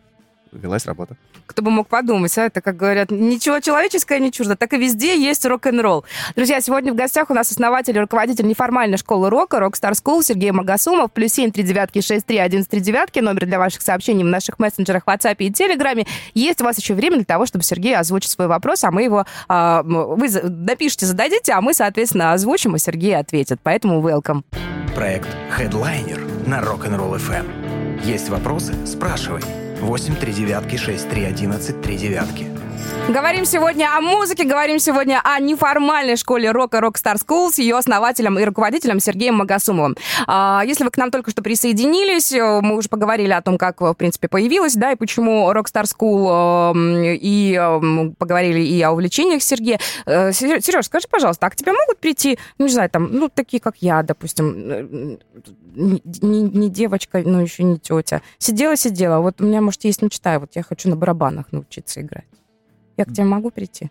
велась 0.59 0.87
работа. 0.87 1.17
Кто 1.47 1.63
бы 1.63 1.71
мог 1.71 1.89
подумать, 1.89 2.37
а? 2.39 2.47
Это, 2.47 2.61
как 2.61 2.77
говорят, 2.77 3.11
ничего 3.11 3.61
человеческое 3.61 4.19
не 4.19 4.33
чуждо, 4.33 4.57
так 4.57 4.73
и 4.73 4.77
везде 4.77 5.19
есть 5.19 5.45
рок-н-ролл. 5.45 6.05
Друзья, 6.37 6.61
сегодня 6.61 6.93
в 6.93 6.97
гостях 6.97 7.31
у 7.31 7.35
нас 7.35 7.51
основатель 7.51 7.97
и 7.97 8.01
руководитель 8.01 8.47
неформальной 8.47 8.99
школы 8.99 9.31
рока 9.31 9.59
Rockstar 9.59 9.93
School 9.93 10.23
Сергей 10.23 10.51
Магасумов. 10.51 11.13
Плюс 11.13 11.33
семь 11.33 11.51
три 11.51 11.63
девятки 11.63 12.01
шесть 12.01 12.27
три 12.27 12.39
один 12.39 12.65
три 12.65 12.81
девятки. 12.81 13.19
Номер 13.21 13.47
для 13.47 13.59
ваших 13.59 13.83
сообщений 13.83 14.25
в 14.25 14.29
наших 14.29 14.59
мессенджерах 14.59 15.05
WhatsApp 15.07 15.37
и 15.39 15.53
Телеграме. 15.53 16.07
Есть 16.35 16.61
у 16.61 16.65
вас 16.65 16.79
еще 16.79 16.95
время 16.95 17.17
для 17.17 17.25
того, 17.25 17.47
чтобы 17.47 17.65
Сергей 17.65 17.97
озвучил 17.97 18.31
свой 18.31 18.47
вопрос, 18.47 18.85
а 18.85 18.91
мы 18.91 19.03
его... 19.03 19.27
а, 19.49 19.83
вы 19.83 20.29
напишите, 20.29 21.07
зададите, 21.07 21.53
а 21.53 21.61
мы, 21.61 21.75
соответственно, 21.75 22.33
озвучим, 22.33 22.77
и 22.77 22.79
Сергей 22.79 23.17
ответит. 23.17 23.61
Поэтому 23.63 24.01
welcome. 24.01 24.43
Проект 24.95 25.29
Headliner 25.59 26.49
на 26.49 26.61
Rock'n'Roll 26.61 27.17
FM. 27.17 28.05
Есть 28.05 28.29
вопросы? 28.29 28.75
Спрашивай. 28.87 29.64
8 29.85 30.17
3 30.17 30.33
девятки 30.33 30.77
6 30.77 31.09
3 31.11 31.25
11 31.27 31.83
3 31.83 31.97
девятки. 31.99 32.64
Говорим 33.09 33.45
сегодня 33.45 33.95
о 33.95 34.01
музыке, 34.01 34.45
говорим 34.45 34.79
сегодня 34.79 35.21
о 35.23 35.39
неформальной 35.39 36.17
школе 36.17 36.51
рока 36.51 36.79
Rockstar 36.79 37.17
School 37.17 37.53
с 37.53 37.59
ее 37.59 37.77
основателем 37.77 38.39
и 38.39 38.45
руководителем 38.45 38.99
Сергеем 38.99 39.35
Магасумовым. 39.35 39.95
А, 40.27 40.63
Если 40.65 40.85
вы 40.85 40.91
к 40.91 40.97
нам 40.97 41.11
только 41.11 41.31
что 41.31 41.43
присоединились, 41.43 42.33
э, 42.33 42.61
мы 42.63 42.77
уже 42.77 42.89
поговорили 42.89 43.33
о 43.33 43.43
том, 43.43 43.59
как, 43.59 43.83
в 43.83 43.93
принципе, 43.95 44.29
появилась, 44.29 44.75
да, 44.75 44.93
и 44.93 44.97
почему 44.97 45.51
Rockstar 45.53 45.85
School, 45.85 46.75
э, 46.75 47.17
и 47.17 47.55
э, 47.61 48.11
поговорили 48.17 48.61
и 48.61 48.81
о 48.81 48.93
увлечениях 48.93 49.43
Сергея. 49.43 49.79
Э, 50.07 50.33
Сереж, 50.33 50.87
скажи, 50.87 51.07
пожалуйста, 51.11 51.47
а 51.47 51.51
к 51.51 51.57
тебе 51.57 51.73
могут 51.73 51.99
прийти, 52.01 52.39
ну, 52.57 52.65
не 52.67 52.73
знаю, 52.73 52.89
там, 52.89 53.11
ну, 53.13 53.29
такие, 53.29 53.61
как 53.61 53.77
я, 53.81 54.03
допустим, 54.03 54.55
э, 54.57 55.17
не, 55.75 56.01
не- 56.23 56.43
не 56.59 56.71
девочка, 56.71 57.23
но 57.23 57.43
еще 57.43 57.65
не 57.65 57.79
тетя. 57.79 58.23
Сидела-сидела, 58.39 59.19
вот 59.21 59.43
у 59.43 59.45
меня, 59.45 59.61
может, 59.61 59.85
есть 59.85 60.01
мечта, 60.01 60.39
вот 60.39 60.53
я 60.55 60.63
хочу 60.63 60.89
на 60.89 60.97
барабанах 60.97 61.53
научиться 61.53 62.01
играть. 62.01 62.25
Я 62.97 63.05
к 63.05 63.13
тебе 63.13 63.25
могу 63.25 63.51
прийти? 63.51 63.91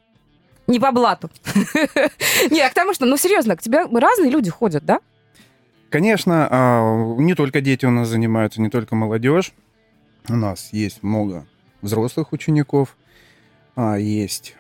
Не 0.67 0.79
по 0.79 0.91
блату. 0.91 1.29
Не, 2.49 2.61
а 2.61 2.69
к 2.69 2.73
тому, 2.73 2.93
что, 2.93 3.05
ну, 3.05 3.17
серьезно, 3.17 3.57
к 3.57 3.61
тебе 3.61 3.85
разные 3.85 4.29
люди 4.29 4.49
ходят, 4.49 4.85
да? 4.85 4.99
Конечно, 5.89 6.47
а, 6.49 7.15
не 7.17 7.35
только 7.35 7.61
дети 7.61 7.85
у 7.85 7.91
нас 7.91 8.07
занимаются, 8.07 8.61
не 8.61 8.69
только 8.69 8.95
молодежь. 8.95 9.53
У 10.29 10.35
нас 10.35 10.71
есть 10.71 11.03
много 11.03 11.45
взрослых 11.81 12.31
учеников, 12.31 12.97
а, 13.75 13.97
есть 13.97 14.55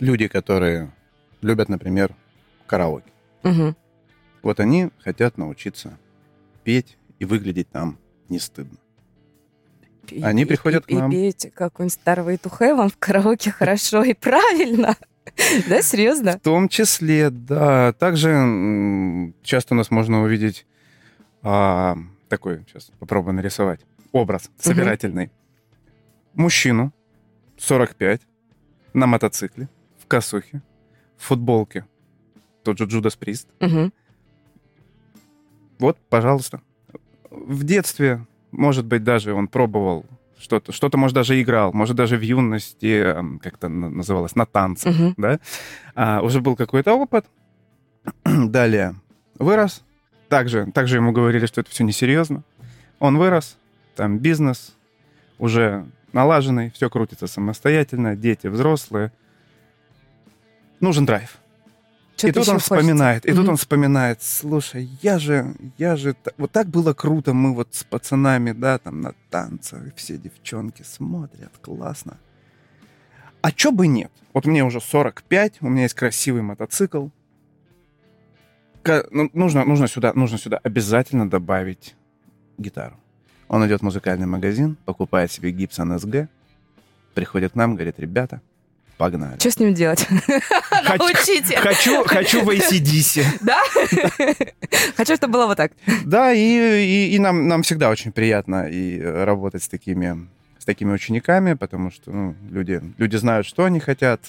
люди, 0.00 0.26
которые 0.26 0.92
любят, 1.40 1.68
например, 1.68 2.14
караоке. 2.66 3.10
Угу. 3.44 3.74
Вот 4.42 4.60
они 4.60 4.90
хотят 4.98 5.38
научиться 5.38 5.98
петь 6.64 6.98
и 7.18 7.24
выглядеть 7.24 7.70
там 7.70 7.98
не 8.28 8.38
стыдно. 8.38 8.78
Они 10.22 10.44
приходят 10.44 10.86
к 10.86 10.90
нам. 10.90 11.10
И 11.10 11.32
петь 11.32 11.52
какой-нибудь 11.54 11.98
Starway 12.04 12.40
to 12.40 12.50
Heaven 12.58 12.90
в 12.90 12.96
караоке 12.98 13.50
хорошо 13.58 14.02
и 14.02 14.14
правильно. 14.14 14.96
Да, 15.68 15.82
серьезно? 15.82 16.32
В 16.38 16.40
том 16.40 16.68
числе, 16.68 17.30
да. 17.30 17.92
Также 17.94 19.32
часто 19.42 19.74
у 19.74 19.76
нас 19.76 19.90
можно 19.90 20.22
увидеть 20.22 20.66
а, 21.42 21.96
такой, 22.28 22.64
сейчас 22.68 22.90
попробую 22.98 23.34
нарисовать, 23.34 23.80
образ 24.12 24.50
собирательный. 24.58 25.30
Мужчину, 26.34 26.92
45, 27.58 28.20
на 28.92 29.06
мотоцикле, 29.06 29.68
в 29.98 30.06
косухе, 30.06 30.62
в 31.16 31.24
футболке. 31.24 31.86
Тот 32.62 32.78
же 32.78 32.84
Джудас 32.84 33.16
Прист. 33.16 33.48
Вот, 35.78 35.98
пожалуйста. 36.08 36.60
В 37.30 37.64
детстве, 37.64 38.24
может 38.56 38.86
быть, 38.86 39.04
даже 39.04 39.32
он 39.34 39.48
пробовал 39.48 40.04
что-то, 40.38 40.72
что-то, 40.72 40.98
может, 40.98 41.14
даже 41.14 41.40
играл, 41.40 41.72
может, 41.72 41.96
даже 41.96 42.16
в 42.16 42.20
юности, 42.22 43.00
эм, 43.02 43.38
как 43.38 43.54
это 43.54 43.68
на- 43.68 43.90
называлось, 43.90 44.34
на 44.36 44.46
танцах, 44.46 44.94
Мгм. 44.94 45.14
да, 45.16 45.38
А, 45.94 46.20
уже 46.22 46.40
был 46.40 46.56
какой-то 46.56 46.94
опыт. 46.94 47.26
Далее 48.24 48.94
вырос. 49.38 49.82
Также, 50.28 50.66
также 50.72 50.96
ему 50.96 51.12
говорили, 51.12 51.46
что 51.46 51.60
это 51.60 51.70
все 51.70 51.84
несерьезно. 51.84 52.42
Он 52.98 53.16
вырос, 53.18 53.56
там 53.94 54.18
бизнес 54.18 54.74
уже 55.38 55.86
налаженный, 56.12 56.70
все 56.70 56.88
крутится 56.90 57.26
самостоятельно, 57.26 58.16
дети 58.16 58.46
взрослые. 58.48 59.12
Нужен 60.80 61.06
драйв. 61.06 61.38
Что-то 62.16 62.28
И 62.28 62.32
тут 62.32 62.48
он 62.48 62.54
хочется. 62.54 62.74
вспоминает, 62.76 63.26
и 63.26 63.32
тут 63.32 63.48
он 63.48 63.56
вспоминает, 63.56 64.22
слушай, 64.22 64.88
я 65.02 65.18
же, 65.18 65.54
я 65.78 65.96
же, 65.96 66.14
вот 66.38 66.52
так 66.52 66.68
было 66.68 66.92
круто, 66.94 67.32
мы 67.34 67.54
вот 67.54 67.74
с 67.74 67.84
пацанами, 67.84 68.52
да, 68.52 68.78
там 68.78 69.00
на 69.00 69.14
танцах, 69.30 69.82
все 69.96 70.16
девчонки 70.18 70.82
смотрят, 70.82 71.52
классно. 71.60 72.18
А 73.42 73.52
чё 73.52 73.72
бы 73.72 73.86
нет? 73.86 74.10
Вот 74.32 74.46
мне 74.46 74.64
уже 74.64 74.80
45, 74.80 75.58
у 75.60 75.68
меня 75.68 75.82
есть 75.82 75.94
красивый 75.94 76.42
мотоцикл. 76.42 77.08
Ка- 78.82 79.06
ну, 79.10 79.30
нужно, 79.32 79.64
нужно, 79.64 79.86
сюда, 79.88 80.12
нужно 80.14 80.38
сюда 80.38 80.58
обязательно 80.62 81.28
добавить 81.28 81.94
гитару. 82.58 82.96
Он 83.48 83.66
идет 83.66 83.80
в 83.80 83.84
музыкальный 83.84 84.26
магазин, 84.26 84.76
покупает 84.84 85.30
себе 85.30 85.52
Gibson 85.52 85.96
SG, 85.98 86.28
приходит 87.14 87.52
к 87.52 87.54
нам, 87.54 87.74
говорит, 87.74 87.98
ребята, 87.98 88.40
погнали. 88.96 89.38
Что 89.38 89.50
с 89.50 89.58
ним 89.58 89.74
делать? 89.74 90.06
Хочу- 90.70 90.98
Научите. 90.98 91.56
Хочу, 91.58 92.04
хочу 92.04 92.42
в 92.44 92.48
ACDC. 92.50 93.24
Да? 93.40 93.60
Хочу, 94.96 95.16
чтобы 95.16 95.32
было 95.34 95.46
вот 95.46 95.56
так. 95.56 95.72
Да, 96.04 96.32
и, 96.32 96.38
и, 96.40 97.14
и 97.14 97.18
нам, 97.18 97.48
нам 97.48 97.62
всегда 97.62 97.90
очень 97.90 98.12
приятно 98.12 98.68
и 98.68 99.00
работать 99.00 99.62
с 99.62 99.68
такими, 99.68 100.28
с 100.58 100.64
такими 100.64 100.92
учениками, 100.92 101.54
потому 101.54 101.90
что 101.90 102.10
ну, 102.10 102.34
люди, 102.50 102.80
люди 102.98 103.16
знают, 103.16 103.46
что 103.46 103.64
они 103.64 103.80
хотят, 103.80 104.20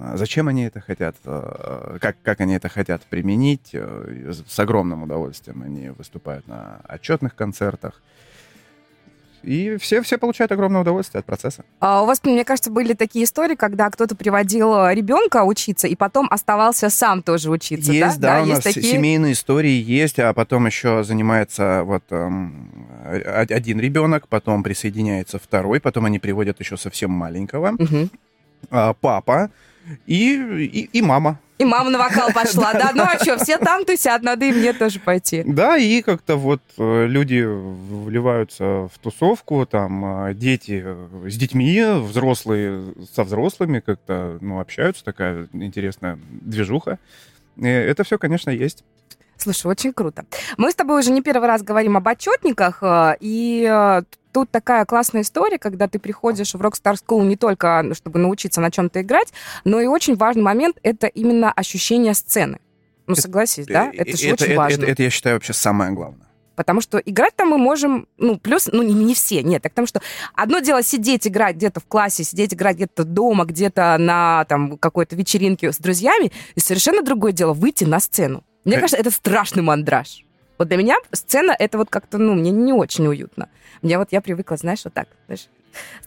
а 0.00 0.16
зачем 0.16 0.48
они 0.48 0.64
это 0.64 0.80
хотят, 0.80 1.16
э, 1.24 1.98
как, 2.00 2.16
как 2.22 2.40
они 2.40 2.54
это 2.54 2.68
хотят 2.68 3.02
применить. 3.02 3.74
С 3.74 4.58
огромным 4.58 5.02
удовольствием 5.02 5.62
они 5.62 5.90
выступают 5.90 6.46
на 6.48 6.80
отчетных 6.88 7.34
концертах. 7.34 8.00
И 9.42 9.76
все, 9.78 10.02
все 10.02 10.18
получают 10.18 10.52
огромное 10.52 10.82
удовольствие 10.82 11.20
от 11.20 11.26
процесса. 11.26 11.64
А 11.80 12.02
у 12.02 12.06
вас, 12.06 12.20
мне 12.24 12.44
кажется, 12.44 12.70
были 12.70 12.92
такие 12.92 13.24
истории, 13.24 13.54
когда 13.54 13.88
кто-то 13.90 14.14
приводил 14.14 14.74
э, 14.74 14.94
ребенка 14.94 15.44
учиться 15.44 15.88
и 15.88 15.94
потом 15.94 16.28
оставался 16.30 16.90
сам 16.90 17.22
тоже 17.22 17.50
учиться, 17.50 17.92
Есть, 17.92 18.20
да? 18.20 18.36
да, 18.36 18.42
у 18.42 18.46
нас 18.46 18.64
есть 18.64 18.76
такие. 18.76 18.92
семейные 18.92 19.32
истории 19.32 19.70
есть, 19.70 20.18
а 20.18 20.32
потом 20.34 20.66
еще 20.66 21.02
занимается 21.04 21.82
вот 21.84 22.04
эм, 22.10 22.70
один 23.04 23.80
ребенок, 23.80 24.28
потом 24.28 24.62
присоединяется 24.62 25.38
второй, 25.38 25.80
потом 25.80 26.04
они 26.04 26.18
приводят 26.18 26.60
еще 26.60 26.76
совсем 26.76 27.10
маленького, 27.10 27.76
а, 28.70 28.92
папа 28.94 29.50
и, 30.06 30.34
и, 30.34 30.98
и 30.98 31.02
мама. 31.02 31.38
И 31.60 31.64
мама 31.64 31.90
на 31.90 31.98
вокал 31.98 32.30
пошла, 32.34 32.72
да? 32.72 32.92
Ну 32.94 33.02
а 33.02 33.18
что, 33.22 33.36
все 33.36 33.58
там 33.58 33.84
тусят, 33.84 34.22
надо 34.22 34.46
и 34.46 34.52
мне 34.52 34.72
тоже 34.72 34.98
пойти. 34.98 35.42
Да, 35.44 35.76
и 35.76 36.00
как-то 36.00 36.36
вот 36.36 36.62
э, 36.78 37.06
люди 37.06 37.44
вливаются 37.46 38.88
в 38.88 38.92
тусовку, 38.98 39.66
там 39.66 40.26
э, 40.28 40.34
дети 40.34 40.82
э, 40.82 41.28
с 41.28 41.36
детьми, 41.36 41.82
взрослые 42.00 42.94
со 43.12 43.24
взрослыми 43.24 43.80
как-то, 43.80 44.38
ну, 44.40 44.58
общаются, 44.58 45.04
такая 45.04 45.48
интересная 45.52 46.18
движуха. 46.30 46.98
Э, 47.58 47.68
Это 47.68 48.04
все, 48.04 48.16
конечно, 48.16 48.48
есть. 48.48 48.82
Слушай, 49.40 49.68
очень 49.68 49.92
круто. 49.92 50.24
Мы 50.58 50.70
с 50.70 50.74
тобой 50.74 51.00
уже 51.00 51.10
не 51.10 51.22
первый 51.22 51.46
раз 51.46 51.62
говорим 51.62 51.96
об 51.96 52.06
отчетниках, 52.06 52.82
э, 52.82 53.16
и 53.20 53.66
э, 53.70 54.02
тут 54.32 54.50
такая 54.50 54.84
классная 54.84 55.22
история, 55.22 55.58
когда 55.58 55.88
ты 55.88 55.98
приходишь 55.98 56.52
в 56.52 56.60
Rockstar 56.60 56.96
School 56.96 57.24
не 57.24 57.36
только, 57.36 57.80
ну, 57.82 57.94
чтобы 57.94 58.18
научиться 58.18 58.60
на 58.60 58.70
чем-то 58.70 59.00
играть, 59.00 59.32
но 59.64 59.80
и 59.80 59.86
очень 59.86 60.14
важный 60.16 60.42
момент— 60.42 60.76
это 60.82 61.06
именно 61.06 61.50
ощущение 61.50 62.14
сцены. 62.14 62.58
Ну, 63.06 63.14
Это- 63.14 63.22
согласись, 63.22 63.66
да? 63.66 63.90
Это 63.92 64.16
же 64.16 64.26
это, 64.28 64.44
очень 64.44 64.52
это- 64.52 64.56
важно. 64.56 64.82
это, 64.82 64.92
это, 64.92 65.02
я 65.02 65.10
считаю, 65.10 65.36
вообще 65.36 65.52
самое 65.52 65.92
главное. 65.92 66.26
Потому 66.54 66.82
что 66.82 66.98
играть 66.98 67.34
там 67.34 67.48
мы 67.48 67.56
можем, 67.56 68.06
ну, 68.18 68.38
плюс, 68.38 68.68
ну, 68.70 68.82
не, 68.82 68.92
не 68.92 69.14
все, 69.14 69.42
нет. 69.42 69.62
Так 69.62 69.72
потому 69.72 69.86
что 69.86 70.02
одно 70.34 70.58
дело 70.58 70.82
сидеть, 70.82 71.26
играть 71.26 71.56
где-то 71.56 71.80
в 71.80 71.86
классе, 71.86 72.22
сидеть, 72.22 72.52
играть 72.52 72.76
где-то 72.76 73.04
дома, 73.04 73.46
где-то 73.46 73.96
на 73.98 74.44
там 74.44 74.76
какой-то 74.76 75.16
вечеринке 75.16 75.72
с 75.72 75.78
друзьями, 75.78 76.30
и 76.54 76.60
совершенно 76.60 77.02
другое 77.02 77.32
дело 77.32 77.54
выйти 77.54 77.84
на 77.84 77.98
сцену. 77.98 78.44
Мне 78.64 78.76
кажется, 78.76 78.96
это 78.96 79.10
страшный 79.10 79.62
мандраж. 79.62 80.24
Вот 80.58 80.68
для 80.68 80.76
меня 80.76 80.96
сцена 81.12 81.56
это 81.58 81.78
вот 81.78 81.88
как-то, 81.88 82.18
ну, 82.18 82.34
мне 82.34 82.50
не 82.50 82.72
очень 82.72 83.06
уютно. 83.06 83.48
Мне 83.80 83.96
вот 83.96 84.08
я 84.10 84.20
привыкла, 84.20 84.56
знаешь, 84.56 84.80
вот 84.84 84.92
так, 84.92 85.08
знаешь. 85.26 85.48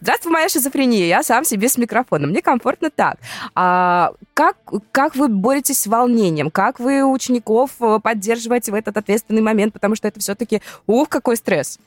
Здравствуй, 0.00 0.32
моя 0.32 0.48
шизофрения, 0.48 1.06
я 1.06 1.22
сам 1.22 1.44
себе 1.44 1.68
с 1.68 1.78
микрофоном. 1.78 2.30
Мне 2.30 2.42
комфортно 2.42 2.90
так. 2.90 3.16
А 3.54 4.12
как, 4.34 4.56
как 4.92 5.16
вы 5.16 5.28
боретесь 5.28 5.80
с 5.80 5.86
волнением? 5.86 6.50
Как 6.50 6.78
вы 6.78 7.04
учеников 7.04 7.70
э, 7.80 7.98
поддерживаете 8.02 8.72
в 8.72 8.74
этот 8.74 8.96
ответственный 8.96 9.42
момент? 9.42 9.72
Потому 9.72 9.96
что 9.96 10.06
это 10.06 10.20
все-таки, 10.20 10.60
ух, 10.86 11.08
какой 11.08 11.36
стресс. 11.36 11.78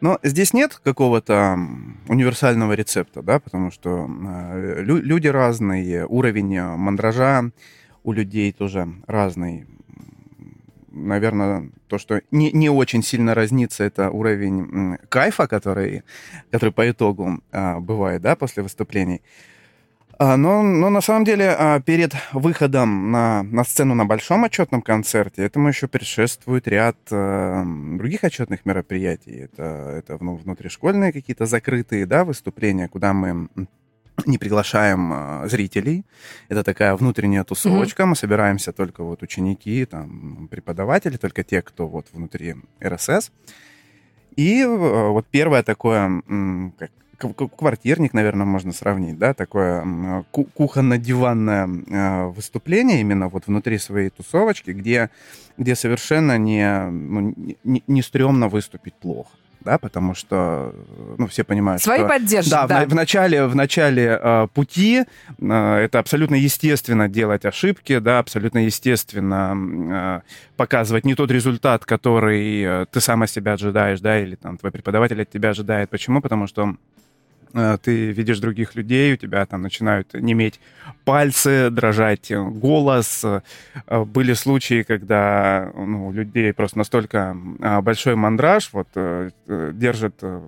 Но 0.00 0.18
здесь 0.22 0.52
нет 0.52 0.80
какого-то 0.84 1.58
универсального 2.06 2.74
рецепта, 2.74 3.22
да, 3.22 3.40
потому 3.40 3.72
что 3.72 4.06
э, 4.08 4.82
лю- 4.82 5.02
люди 5.02 5.26
разные, 5.26 6.06
уровень 6.06 6.54
э, 6.54 6.76
мандража 6.76 7.50
у 8.08 8.12
людей 8.12 8.52
тоже 8.52 8.88
разный. 9.06 9.66
Наверное, 10.90 11.70
то, 11.88 11.98
что 11.98 12.22
не, 12.30 12.50
не 12.52 12.70
очень 12.70 13.02
сильно 13.02 13.34
разнится, 13.34 13.84
это 13.84 14.10
уровень 14.10 14.96
кайфа, 15.10 15.46
который, 15.46 16.02
который 16.50 16.70
по 16.70 16.90
итогу 16.90 17.40
а, 17.52 17.78
бывает, 17.80 18.22
да, 18.22 18.34
после 18.34 18.62
выступлений. 18.62 19.20
А, 20.18 20.38
Но, 20.38 20.62
но 20.62 20.88
на 20.88 21.02
самом 21.02 21.24
деле 21.24 21.50
а, 21.50 21.80
перед 21.80 22.14
выходом 22.32 23.10
на, 23.12 23.42
на 23.42 23.62
сцену 23.62 23.94
на 23.94 24.06
большом 24.06 24.44
отчетном 24.44 24.80
концерте 24.80 25.42
этому 25.42 25.68
еще 25.68 25.86
предшествует 25.86 26.66
ряд 26.66 26.96
э, 27.10 27.62
других 27.98 28.24
отчетных 28.24 28.64
мероприятий. 28.64 29.36
Это, 29.44 29.62
это 29.98 30.16
ну, 30.24 30.34
внутришкольные 30.34 31.12
какие-то 31.12 31.44
закрытые 31.44 32.06
да, 32.06 32.24
выступления, 32.24 32.88
куда 32.88 33.12
мы 33.12 33.48
не 34.26 34.38
приглашаем 34.38 35.12
э, 35.12 35.48
зрителей. 35.48 36.04
Это 36.48 36.62
такая 36.64 36.94
внутренняя 36.96 37.44
тусовочка. 37.44 38.06
Мы 38.06 38.16
собираемся 38.16 38.72
только 38.72 39.02
вот 39.02 39.22
ученики, 39.22 39.84
там, 39.84 40.48
преподаватели, 40.50 41.16
только 41.16 41.44
те, 41.44 41.62
кто 41.62 41.86
вот 41.88 42.06
внутри 42.12 42.56
РСС. 42.82 43.30
И 44.36 44.62
э, 44.62 44.66
вот 44.66 45.26
первое 45.30 45.62
такое, 45.62 46.22
как 47.18 47.56
квартирник, 47.56 48.14
наверное, 48.14 48.46
можно 48.46 48.72
сравнить, 48.72 49.18
да, 49.18 49.34
такое 49.34 50.24
кухонно-диванное 50.30 51.66
э, 51.66 52.26
выступление 52.28 53.00
именно 53.00 53.28
вот 53.28 53.46
внутри 53.46 53.78
своей 53.78 54.10
тусовочки, 54.10 54.70
где, 54.70 55.10
где 55.56 55.74
совершенно 55.74 56.38
не, 56.38 56.88
ну, 56.90 57.34
не, 57.64 57.82
не 57.86 58.02
стрёмно 58.02 58.48
выступить 58.48 58.94
плохо, 58.94 59.30
да, 59.60 59.78
потому 59.78 60.14
что, 60.14 60.74
ну, 61.18 61.26
все 61.26 61.44
понимают, 61.44 61.82
Свои 61.82 61.98
что... 61.98 62.08
поддержат, 62.08 62.50
Да, 62.50 62.66
да. 62.66 62.84
В, 62.84 62.88
в 62.88 62.94
начале, 62.94 63.46
в 63.46 63.54
начале 63.54 64.18
э, 64.20 64.48
пути 64.52 65.04
э, 65.38 65.74
это 65.76 65.98
абсолютно 65.98 66.34
естественно 66.34 67.08
делать 67.08 67.44
ошибки, 67.44 67.98
да, 67.98 68.18
абсолютно 68.20 68.58
естественно 68.64 70.22
э, 70.24 70.28
показывать 70.56 71.04
не 71.04 71.14
тот 71.14 71.30
результат, 71.30 71.84
который 71.84 72.62
э, 72.62 72.86
ты 72.90 73.00
сам 73.00 73.22
от 73.22 73.30
себя 73.30 73.54
ожидаешь, 73.54 74.00
да, 74.00 74.20
или 74.20 74.36
там 74.36 74.58
твой 74.58 74.72
преподаватель 74.72 75.20
от 75.20 75.30
тебя 75.30 75.50
ожидает. 75.50 75.90
Почему? 75.90 76.20
Потому 76.20 76.46
что 76.46 76.76
ты 77.82 78.12
видишь 78.12 78.38
других 78.40 78.74
людей, 78.74 79.12
у 79.14 79.16
тебя 79.16 79.44
там 79.46 79.62
начинают 79.62 80.14
неметь 80.14 80.60
пальцы, 81.04 81.70
дрожать 81.70 82.30
э, 82.30 82.42
голос. 82.42 83.24
Э, 83.24 83.40
Были 84.04 84.34
случаи, 84.34 84.82
когда 84.82 85.70
ну, 85.74 86.08
у 86.08 86.12
людей 86.12 86.52
просто 86.52 86.78
настолько 86.78 87.36
а, 87.60 87.80
большой 87.80 88.14
мандраж, 88.14 88.70
вот 88.72 88.88
э, 88.94 89.30
э, 89.46 89.70
держат 89.74 90.14
э, 90.22 90.40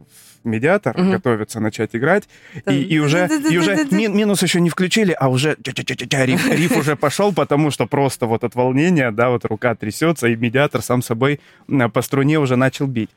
в 0.42 0.48
медиатор, 0.48 0.96
Мгм. 0.98 1.10
готовятся 1.12 1.60
начать 1.60 1.90
играть, 1.94 2.26
и, 2.66 2.82
и 2.82 2.98
уже, 2.98 3.28
и 3.50 3.58
уже 3.58 3.86
ми- 3.90 4.08
минус 4.08 4.42
еще 4.42 4.60
не 4.60 4.70
включили, 4.70 5.12
а 5.12 5.28
уже 5.28 5.56
риф, 5.62 6.48
риф 6.50 6.76
уже 6.78 6.96
пошел, 6.96 7.34
потому 7.34 7.70
что 7.70 7.86
просто 7.86 8.26
вот 8.26 8.42
от 8.44 8.54
волнения, 8.54 9.10
да, 9.10 9.28
вот 9.28 9.44
рука 9.44 9.74
трясется, 9.74 10.28
и 10.28 10.36
медиатор 10.36 10.80
сам 10.80 11.02
собой 11.02 11.40
по 11.92 12.02
струне 12.02 12.38
уже 12.38 12.56
начал 12.56 12.86
бить. 12.86 13.10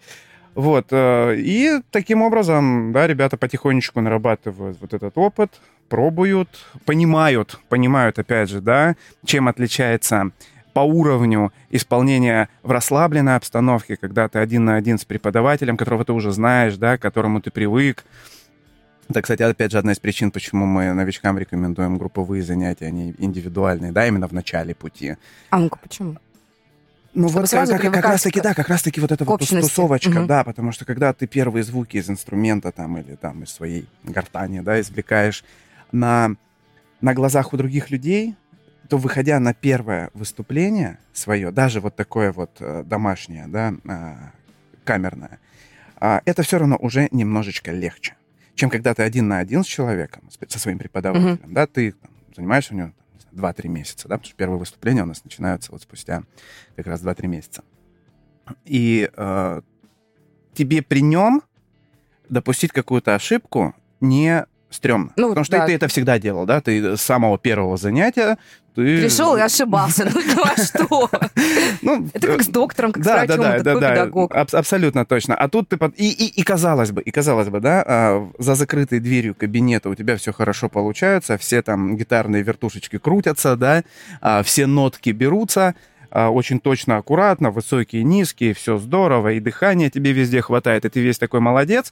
Вот, 0.55 0.87
э, 0.91 1.35
и 1.37 1.81
таким 1.89 2.21
образом, 2.21 2.91
да, 2.91 3.07
ребята 3.07 3.37
потихонечку 3.37 4.01
нарабатывают 4.01 4.77
вот 4.79 4.93
этот 4.93 5.17
опыт, 5.17 5.51
пробуют, 5.89 6.49
понимают, 6.85 7.59
понимают, 7.69 8.19
опять 8.19 8.49
же, 8.49 8.61
да, 8.61 8.95
чем 9.25 9.47
отличается 9.47 10.31
по 10.73 10.81
уровню 10.81 11.51
исполнения 11.69 12.49
в 12.61 12.71
расслабленной 12.71 13.35
обстановке, 13.35 13.95
когда 13.95 14.27
ты 14.27 14.39
один 14.39 14.65
на 14.65 14.75
один 14.75 14.97
с 14.97 15.05
преподавателем, 15.05 15.77
которого 15.77 16.05
ты 16.05 16.13
уже 16.13 16.31
знаешь, 16.31 16.77
да, 16.77 16.97
к 16.97 17.01
которому 17.01 17.41
ты 17.41 17.51
привык. 17.51 18.03
Это, 19.09 19.21
кстати, 19.21 19.43
опять 19.43 19.71
же, 19.71 19.77
одна 19.77 19.91
из 19.91 19.99
причин, 19.99 20.31
почему 20.31 20.65
мы 20.65 20.93
новичкам 20.93 21.37
рекомендуем 21.37 21.97
групповые 21.97 22.41
занятия, 22.41 22.87
а 22.87 22.91
не 22.91 23.13
индивидуальные, 23.17 23.91
да, 23.91 24.07
именно 24.07 24.27
в 24.27 24.31
начале 24.33 24.73
пути. 24.73 25.17
А 25.49 25.59
ну-ка, 25.59 25.77
почему? 25.81 26.17
Ну 27.13 27.27
вот 27.27 27.49
как, 27.49 27.69
как 27.69 27.79
привыкать 27.79 28.05
раз 28.05 28.23
таки, 28.23 28.39
к- 28.39 28.43
да, 28.43 28.53
как 28.53 28.69
раз 28.69 28.81
таки 28.81 28.99
вот 28.99 29.11
эта 29.11 29.23
вот 29.23 29.39
тусовочка, 29.39 30.09
Мгм. 30.09 30.27
да, 30.27 30.43
потому 30.43 30.71
что 30.71 30.83
когда 30.85 31.13
ты 31.13 31.27
первые 31.27 31.63
звуки 31.63 31.97
из 31.97 32.09
инструмента 32.09 32.71
там 32.71 32.97
или 32.97 33.15
там 33.15 33.43
из 33.43 33.51
своей 33.51 33.87
гортани, 34.03 34.61
да, 34.61 34.79
извлекаешь 34.81 35.43
на, 35.91 36.35
на 37.01 37.13
глазах 37.13 37.53
у 37.53 37.57
других 37.57 37.91
людей, 37.91 38.35
то 38.89 38.97
выходя 38.97 39.39
на 39.39 39.53
первое 39.53 40.09
выступление 40.13 40.97
свое, 41.13 41.51
даже 41.51 41.81
вот 41.81 41.95
такое 41.95 42.31
вот 42.31 42.51
э, 42.59 42.83
домашнее, 42.85 43.45
да, 43.47 43.73
а, 43.87 44.31
камерное, 44.83 45.39
а, 45.97 46.21
это 46.25 46.43
все 46.43 46.57
равно 46.57 46.77
уже 46.79 47.07
немножечко 47.11 47.71
легче, 47.71 48.15
чем 48.55 48.69
когда 48.69 48.93
ты 48.93 49.03
один 49.03 49.27
на 49.27 49.37
один 49.39 49.63
с 49.63 49.67
человеком, 49.67 50.23
со 50.47 50.59
своим 50.59 50.79
преподавателем, 50.79 51.53
да, 51.53 51.67
ты 51.67 51.91
там, 51.91 52.11
занимаешься 52.35 52.73
у 52.73 52.77
него 52.77 52.91
2-3 53.33 53.67
месяца, 53.67 54.07
да, 54.07 54.15
потому 54.15 54.25
что 54.25 54.35
первые 54.35 54.59
выступления 54.59 55.03
у 55.03 55.07
нас 55.07 55.23
начинаются 55.23 55.71
вот 55.71 55.81
спустя 55.81 56.23
как 56.75 56.87
раз 56.87 57.01
2-3 57.03 57.27
месяца. 57.27 57.63
И 58.65 59.09
э, 59.15 59.61
тебе 60.53 60.81
при 60.81 61.01
нем 61.01 61.41
допустить 62.29 62.71
какую-то 62.71 63.15
ошибку 63.15 63.75
не 64.01 64.45
стрёмно. 64.73 65.11
Ну, 65.15 65.29
Потому 65.29 65.43
что 65.45 65.57
да. 65.57 65.65
ты 65.65 65.73
это 65.73 65.87
всегда 65.87 66.19
делал, 66.19 66.45
да? 66.45 66.61
Ты 66.61 66.97
с 66.97 67.01
самого 67.01 67.37
первого 67.37 67.77
занятия 67.77 68.37
ты... 68.75 69.01
Пришел 69.01 69.35
и 69.37 69.41
ошибался. 69.41 70.09
Ну, 70.13 70.21
ну, 70.35 70.43
а 70.43 70.61
что? 70.61 71.09
Ну, 71.81 72.07
Это 72.13 72.27
как 72.27 72.43
с 72.43 72.47
доктором, 72.47 72.91
как 72.91 73.03
с 73.03 73.07
врачом, 73.07 73.37
да, 73.37 73.57
да, 73.59 73.63
да, 73.63 73.79
да, 73.79 73.89
педагог. 73.91 74.33
аб- 74.33 74.53
абсолютно 74.55 75.05
точно. 75.05 75.35
А 75.35 75.47
тут 75.49 75.69
ты 75.69 75.77
под- 75.77 75.93
и, 75.99 76.09
и, 76.11 76.27
и 76.39 76.43
казалось 76.43 76.91
бы, 76.91 77.01
и 77.01 77.11
казалось 77.11 77.49
бы, 77.49 77.59
да, 77.59 77.83
а, 77.85 78.31
за 78.39 78.55
закрытой 78.55 78.99
дверью 78.99 79.35
кабинета 79.35 79.89
у 79.89 79.95
тебя 79.95 80.15
все 80.17 80.31
хорошо 80.31 80.69
получается, 80.69 81.37
все 81.37 81.61
там 81.61 81.97
гитарные 81.97 82.41
вертушечки 82.41 82.97
крутятся, 82.97 83.55
да, 83.57 83.83
а, 84.21 84.41
все 84.43 84.65
нотки 84.65 85.09
берутся, 85.11 85.75
а, 86.09 86.29
очень 86.29 86.59
точно, 86.59 86.97
аккуратно, 86.97 87.51
высокие, 87.51 88.03
низкие, 88.03 88.53
все 88.53 88.77
здорово, 88.77 89.33
и 89.33 89.39
дыхания 89.39 89.89
тебе 89.89 90.13
везде 90.13 90.41
хватает, 90.41 90.85
и 90.85 90.89
ты 90.89 91.01
весь 91.01 91.17
такой 91.17 91.41
молодец. 91.41 91.91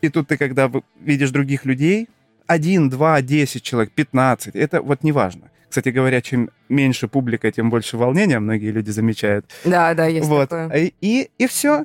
И 0.00 0.08
тут 0.08 0.28
ты, 0.28 0.36
когда 0.36 0.70
видишь 1.00 1.30
других 1.30 1.64
людей, 1.64 2.08
один, 2.46 2.88
два, 2.90 3.22
десять 3.22 3.62
человек, 3.62 3.92
пятнадцать, 3.92 4.56
это 4.56 4.82
вот 4.82 5.04
неважно. 5.04 5.50
Кстати 5.68 5.90
говоря, 5.90 6.20
чем 6.20 6.50
меньше 6.68 7.06
публика, 7.06 7.52
тем 7.52 7.70
больше 7.70 7.96
волнения, 7.96 8.40
многие 8.40 8.72
люди 8.72 8.90
замечают. 8.90 9.46
Да, 9.64 9.94
да, 9.94 10.06
есть 10.06 10.26
вот. 10.26 10.48
такое. 10.48 10.68
И, 10.76 10.94
и, 11.00 11.30
и 11.38 11.46
все. 11.46 11.84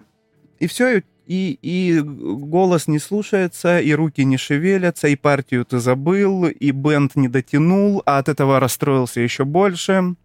И 0.59 0.65
все. 0.65 1.03
И, 1.27 1.59
и 1.61 2.01
голос 2.01 2.87
не 2.87 2.99
слушается, 2.99 3.79
и 3.79 3.93
руки 3.93 4.23
не 4.23 4.37
шевелятся, 4.37 5.07
и 5.07 5.15
партию 5.15 5.65
ты 5.65 5.79
забыл, 5.79 6.45
и 6.45 6.71
бенд 6.71 7.15
не 7.15 7.27
дотянул, 7.27 8.01
а 8.05 8.19
от 8.19 8.29
этого 8.29 8.59
расстроился 8.59 9.21
еще 9.21 9.43
больше. 9.43 10.15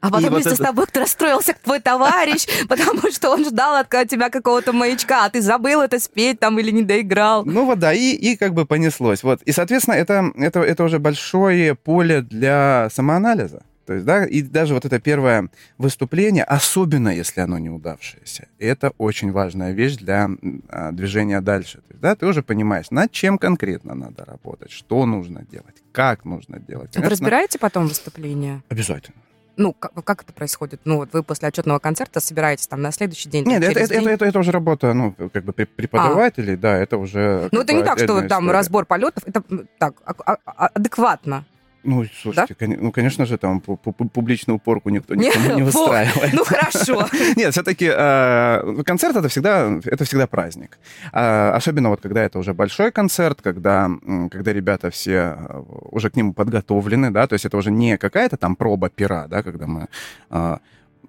А 0.00 0.10
потом 0.10 0.30
вот 0.30 0.32
вместе 0.34 0.50
с 0.50 0.54
это- 0.54 0.64
тобой 0.64 0.86
расстроился 0.94 1.54
твой 1.62 1.80
товарищ, 1.80 2.46
потому 2.68 3.10
что 3.10 3.30
он 3.30 3.44
ждал 3.44 3.76
от 3.76 3.88
тебя 4.08 4.30
какого-то 4.30 4.72
маячка, 4.72 5.24
а 5.24 5.30
ты 5.30 5.40
забыл 5.40 5.80
это 5.80 5.98
спеть 5.98 6.38
там 6.38 6.58
или 6.58 6.70
не 6.70 6.82
доиграл. 6.82 7.44
Ну 7.44 7.64
вот 7.64 7.78
да, 7.78 7.92
и, 7.92 8.12
и 8.12 8.36
как 8.36 8.54
бы 8.54 8.66
понеслось. 8.66 9.22
Вот. 9.22 9.42
И, 9.42 9.52
соответственно, 9.52 9.94
это, 9.94 10.32
это, 10.36 10.60
это 10.60 10.84
уже 10.84 10.98
большое 10.98 11.74
поле 11.74 12.22
для 12.22 12.88
самоанализа. 12.92 13.62
То 13.86 13.92
есть, 13.94 14.04
да, 14.04 14.24
и 14.24 14.42
даже 14.42 14.74
вот 14.74 14.84
это 14.84 14.98
первое 14.98 15.48
выступление, 15.78 16.42
особенно 16.42 17.08
если 17.08 17.40
оно 17.40 17.56
неудавшееся, 17.58 18.48
это 18.58 18.92
очень 18.98 19.30
важная 19.30 19.70
вещь 19.72 19.96
для 19.96 20.28
а, 20.68 20.90
движения 20.90 21.40
дальше. 21.40 21.78
То 21.78 21.92
есть, 21.92 22.00
да, 22.00 22.16
ты 22.16 22.26
уже 22.26 22.42
понимаешь, 22.42 22.90
над 22.90 23.12
чем 23.12 23.38
конкретно 23.38 23.94
надо 23.94 24.24
работать, 24.24 24.72
что 24.72 25.06
нужно 25.06 25.44
делать, 25.48 25.76
как 25.92 26.24
нужно 26.24 26.58
делать. 26.58 26.88
Вы 26.96 27.02
Конечно, 27.02 27.10
разбираете 27.10 27.58
потом 27.60 27.86
выступление? 27.86 28.62
Обязательно. 28.68 29.16
Ну, 29.56 29.72
как, 29.72 29.92
как 30.04 30.22
это 30.22 30.32
происходит? 30.32 30.80
Ну, 30.84 30.96
вот 30.98 31.12
вы 31.12 31.22
после 31.22 31.48
отчетного 31.48 31.78
концерта 31.78 32.20
собираетесь 32.20 32.66
там 32.66 32.82
на 32.82 32.92
следующий 32.92 33.28
день? 33.30 33.46
Нет, 33.46 33.62
там, 33.62 33.70
это, 33.70 33.80
это, 33.80 33.94
день? 33.94 34.08
это, 34.08 34.24
это 34.26 34.38
уже 34.38 34.52
работа, 34.52 34.92
ну, 34.92 35.12
как 35.32 35.44
бы 35.44 35.52
преп- 35.52 35.70
преподавателей, 35.74 36.56
да, 36.56 36.76
это 36.76 36.98
уже... 36.98 37.48
Ну, 37.52 37.62
это 37.62 37.72
не 37.72 37.82
так, 37.82 37.98
что 37.98 38.06
там 38.06 38.26
история. 38.26 38.52
разбор 38.52 38.84
полетов, 38.84 39.22
это 39.26 39.42
так, 39.78 39.94
а- 40.04 40.36
а- 40.44 40.66
адекватно. 40.74 41.44
Ну, 41.86 42.04
слушайте, 42.22 42.54
коне- 42.54 42.78
ну, 42.80 42.90
конечно 42.92 43.26
же, 43.26 43.38
там 43.38 43.62
пу- 43.64 43.78
пу- 43.82 44.08
публичную 44.08 44.56
упорку 44.56 44.90
никто 44.90 45.14
никому 45.14 45.56
не 45.56 45.62
выстраивает. 45.62 46.32
Ну, 46.32 46.44
хорошо. 46.44 47.06
Нет, 47.36 47.52
все-таки 47.52 47.88
концерт 48.84 49.16
это 49.16 49.28
всегда, 49.28 49.80
это 49.84 50.04
всегда 50.04 50.26
праздник. 50.26 50.78
А, 51.12 51.54
особенно 51.54 51.90
вот 51.90 52.00
когда 52.00 52.22
это 52.24 52.38
уже 52.38 52.52
большой 52.54 52.90
концерт, 52.90 53.40
когда, 53.42 53.90
когда 54.30 54.52
ребята 54.52 54.90
все 54.90 55.18
а, 55.18 55.64
уже 55.90 56.10
к 56.10 56.16
нему 56.16 56.32
подготовлены, 56.34 57.10
да, 57.10 57.26
то 57.26 57.34
есть 57.34 57.44
это 57.46 57.56
уже 57.56 57.70
не 57.70 57.96
какая-то 57.98 58.36
там 58.36 58.56
проба 58.56 58.88
пера, 58.90 59.26
да, 59.28 59.42
когда 59.42 59.66
мы 59.66 59.86
а, 60.30 60.58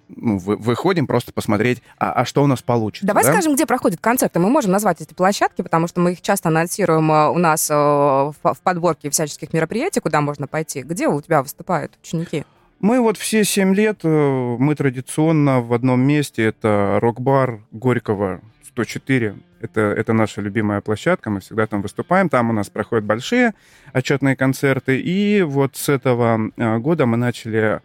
ну, 0.08 0.38
вы- 0.38 0.56
выходим 0.56 1.06
просто 1.06 1.32
посмотреть, 1.32 1.82
а, 1.98 2.12
а 2.12 2.24
что 2.24 2.42
у 2.42 2.46
нас 2.46 2.62
получится. 2.62 3.06
Давай 3.06 3.24
да? 3.24 3.32
скажем, 3.32 3.54
где 3.54 3.66
проходят 3.66 4.00
концерты. 4.00 4.38
Мы 4.38 4.50
можем 4.50 4.72
назвать 4.72 5.00
эти 5.00 5.14
площадки, 5.14 5.62
потому 5.62 5.86
что 5.86 6.00
мы 6.00 6.12
их 6.12 6.22
часто 6.22 6.48
анонсируем 6.48 7.10
э, 7.10 7.28
у 7.28 7.38
нас 7.38 7.70
э, 7.70 7.74
в 7.74 8.56
подборке 8.62 9.10
всяческих 9.10 9.52
мероприятий, 9.52 10.00
куда 10.00 10.20
можно 10.20 10.46
пойти. 10.46 10.82
Где 10.82 11.08
у 11.08 11.20
тебя 11.20 11.42
выступают 11.42 11.92
ученики? 12.02 12.44
Мы 12.80 13.00
вот 13.00 13.16
все 13.16 13.44
семь 13.44 13.74
лет, 13.74 14.00
э, 14.04 14.08
мы 14.58 14.74
традиционно 14.74 15.60
в 15.60 15.72
одном 15.72 16.00
месте, 16.00 16.44
это 16.44 16.98
рок-бар 17.00 17.60
Горького 17.72 18.40
104. 18.68 19.36
Это, 19.60 19.80
это 19.80 20.12
наша 20.12 20.40
любимая 20.40 20.80
площадка, 20.80 21.30
мы 21.30 21.40
всегда 21.40 21.66
там 21.66 21.82
выступаем. 21.82 22.28
Там 22.28 22.50
у 22.50 22.52
нас 22.52 22.70
проходят 22.70 23.04
большие 23.04 23.54
отчетные 23.92 24.36
концерты. 24.36 25.00
И 25.00 25.42
вот 25.42 25.76
с 25.76 25.88
этого 25.88 26.52
года 26.78 27.06
мы 27.06 27.16
начали 27.16 27.80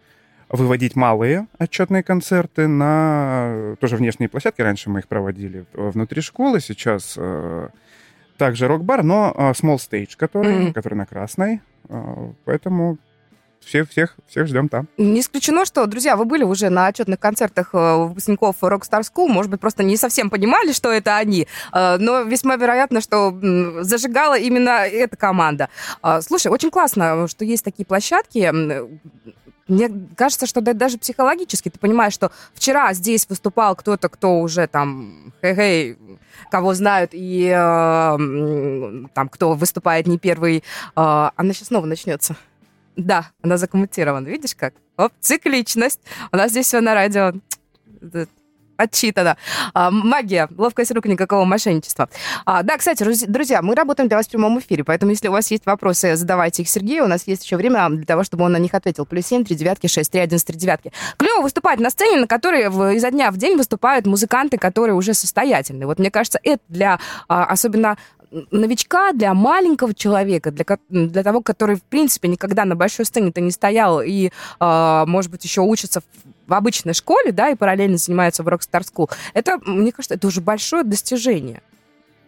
выводить 0.48 0.96
малые 0.96 1.46
отчетные 1.58 2.02
концерты 2.02 2.66
на 2.68 3.46
э, 3.48 3.76
тоже 3.80 3.96
внешние 3.96 4.28
площадки. 4.28 4.60
Раньше 4.62 4.90
мы 4.90 5.00
их 5.00 5.08
проводили 5.08 5.64
внутри 5.72 6.20
школы, 6.22 6.60
сейчас 6.60 7.14
э, 7.16 7.68
также 8.36 8.66
рок-бар, 8.68 9.02
но 9.02 9.32
э, 9.36 9.50
small 9.52 9.76
stage, 9.76 10.16
который, 10.16 10.54
Мгм. 10.56 10.72
который 10.72 10.94
на 10.94 11.06
Красной. 11.06 11.60
Э, 11.88 12.30
Поэтому 12.44 12.98
все, 13.60 13.84
всех, 13.86 14.16
всех 14.26 14.46
ждем 14.46 14.68
там. 14.68 14.88
Не 14.98 15.20
исключено, 15.20 15.64
что, 15.64 15.86
друзья, 15.86 16.16
вы 16.16 16.26
были 16.26 16.44
уже 16.44 16.68
на 16.68 16.86
отчетных 16.88 17.18
концертах 17.18 17.70
э, 17.72 17.96
выпускников 17.96 18.56
Rockstar 18.62 19.00
School, 19.00 19.28
может 19.28 19.50
быть, 19.50 19.60
просто 19.60 19.82
не 19.82 19.96
совсем 19.96 20.28
понимали, 20.28 20.72
что 20.72 20.92
это 20.92 21.16
они, 21.16 21.48
э, 21.72 21.96
но 21.98 22.22
весьма 22.22 22.56
вероятно, 22.56 23.00
что 23.00 23.34
зажигала 23.80 24.38
именно 24.38 24.84
эта 24.86 25.16
команда. 25.16 25.68
Слушай, 26.20 26.48
очень 26.52 26.70
классно, 26.70 27.26
что 27.28 27.44
есть 27.46 27.64
такие 27.64 27.86
площадки. 27.86 28.52
Мне 29.68 29.90
кажется, 30.16 30.46
что 30.46 30.60
да- 30.60 30.74
даже 30.74 30.98
психологически 30.98 31.68
ты 31.70 31.78
понимаешь, 31.78 32.12
что 32.12 32.30
вчера 32.54 32.92
здесь 32.92 33.26
выступал 33.28 33.74
кто-то, 33.76 34.08
кто 34.08 34.40
уже 34.40 34.66
там, 34.66 35.32
хей-хей, 35.42 35.96
кого 36.50 36.74
знают, 36.74 37.10
и 37.14 37.46
э, 37.48 39.06
там, 39.14 39.28
кто 39.30 39.54
выступает 39.54 40.06
не 40.06 40.18
первый. 40.18 40.58
э, 40.58 40.62
Она 40.94 41.52
сейчас 41.52 41.68
снова 41.68 41.86
начнется. 41.86 42.36
Да, 42.96 43.30
она 43.42 43.56
закоммутирована. 43.56 44.28
Видишь 44.28 44.54
как? 44.54 44.74
Оп, 44.96 45.12
цикличность. 45.20 46.00
У 46.30 46.36
нас 46.36 46.50
здесь 46.50 46.66
все 46.66 46.80
на 46.80 46.94
радио 46.94 47.32
отчитано. 48.76 49.36
А, 49.72 49.90
магия, 49.90 50.48
ловкость 50.56 50.92
рук, 50.92 51.06
никакого 51.06 51.44
мошенничества. 51.44 52.08
А, 52.44 52.62
да, 52.62 52.76
кстати, 52.76 53.02
друз- 53.02 53.26
друзья, 53.26 53.62
мы 53.62 53.74
работаем 53.74 54.08
для 54.08 54.16
вас 54.16 54.26
в 54.26 54.30
прямом 54.30 54.58
эфире, 54.58 54.84
поэтому 54.84 55.10
если 55.10 55.28
у 55.28 55.32
вас 55.32 55.50
есть 55.50 55.66
вопросы, 55.66 56.16
задавайте 56.16 56.62
их 56.62 56.68
Сергею. 56.68 57.04
У 57.04 57.08
нас 57.08 57.26
есть 57.26 57.44
еще 57.44 57.56
время 57.56 57.88
для 57.90 58.06
того, 58.06 58.24
чтобы 58.24 58.44
он 58.44 58.52
на 58.52 58.58
них 58.58 58.74
ответил. 58.74 59.06
Плюс 59.06 59.26
семь, 59.26 59.44
три 59.44 59.56
девятки, 59.56 59.86
шесть, 59.86 60.10
три, 60.10 60.20
один, 60.20 60.38
три 60.38 60.56
девятки. 60.56 60.92
Клево 61.16 61.42
выступать 61.42 61.80
на 61.80 61.90
сцене, 61.90 62.20
на 62.20 62.26
которой 62.26 62.66
изо 62.96 63.10
дня 63.10 63.30
в 63.30 63.36
день 63.36 63.56
выступают 63.56 64.06
музыканты, 64.06 64.58
которые 64.58 64.94
уже 64.94 65.14
состоятельны. 65.14 65.86
Вот 65.86 65.98
мне 65.98 66.10
кажется, 66.10 66.38
это 66.42 66.62
для 66.68 66.98
а, 67.28 67.44
особенно 67.44 67.96
новичка, 68.50 69.12
для 69.12 69.34
маленького 69.34 69.94
человека, 69.94 70.50
для, 70.50 70.64
для 70.88 71.22
того, 71.22 71.40
который, 71.40 71.76
в 71.76 71.82
принципе, 71.82 72.28
никогда 72.28 72.64
на 72.64 72.74
большой 72.74 73.04
сцене-то 73.04 73.40
не 73.40 73.50
стоял 73.50 74.02
и, 74.02 74.30
а, 74.58 75.06
может 75.06 75.30
быть, 75.30 75.44
еще 75.44 75.60
учится 75.60 76.02
в, 76.46 76.54
обычной 76.54 76.94
школе, 76.94 77.32
да, 77.32 77.50
и 77.50 77.54
параллельно 77.54 77.96
занимается 77.96 78.42
в 78.42 78.48
Rockstar 78.48 78.82
School, 78.82 79.10
это, 79.34 79.58
мне 79.66 79.92
кажется, 79.92 80.14
это 80.14 80.26
уже 80.26 80.40
большое 80.40 80.84
достижение. 80.84 81.62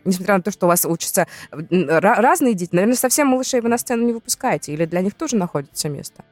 Несмотря 0.05 0.37
на 0.37 0.43
то, 0.43 0.51
что 0.53 0.67
у 0.67 0.69
вас 0.69 0.85
учатся 0.85 1.27
ра- 1.51 2.21
разные 2.21 2.55
дети, 2.55 2.71
наверное, 2.75 2.97
совсем 2.97 3.27
малышей 3.29 3.61
вы 3.61 3.69
на 3.69 3.77
сцену 3.79 4.05
не 4.07 4.13
выпускаете, 4.13 4.73
или 4.73 4.85
для 4.85 5.01
них 5.01 5.15
тоже 5.15 5.37
находится 5.37 5.89
место? 5.89 6.25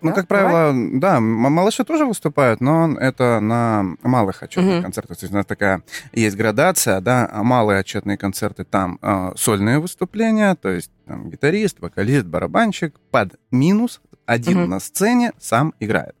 Ну, 0.00 0.10
Да, 0.10 0.16
как 0.16 0.28
правило, 0.28 0.72
да, 1.00 1.16
м- 1.16 1.24
малыши 1.24 1.82
тоже 1.82 2.04
выступают, 2.04 2.60
но 2.60 2.94
это 2.98 3.40
на 3.40 3.96
малых 4.02 4.42
отчетных 4.42 4.74
Мгм. 4.74 4.82
концертах. 4.82 5.16
То 5.16 5.24
есть 5.24 5.32
у 5.32 5.36
нас 5.36 5.46
такая 5.46 5.82
есть 6.12 6.36
градация, 6.36 7.00
да, 7.00 7.26
а 7.32 7.42
малые 7.42 7.80
отчетные 7.80 8.18
концерты 8.18 8.64
там 8.64 8.98
э, 9.00 9.32
сольные 9.36 9.78
выступления, 9.78 10.54
то 10.56 10.68
есть 10.68 10.90
там 11.06 11.30
гитарист, 11.30 11.80
вокалист, 11.80 12.26
барабанщик 12.26 12.94
под 13.10 13.36
минус 13.50 14.02
один 14.26 14.60
Мгм. 14.60 14.70
на 14.70 14.78
сцене 14.80 15.32
сам 15.40 15.72
играет. 15.80 16.14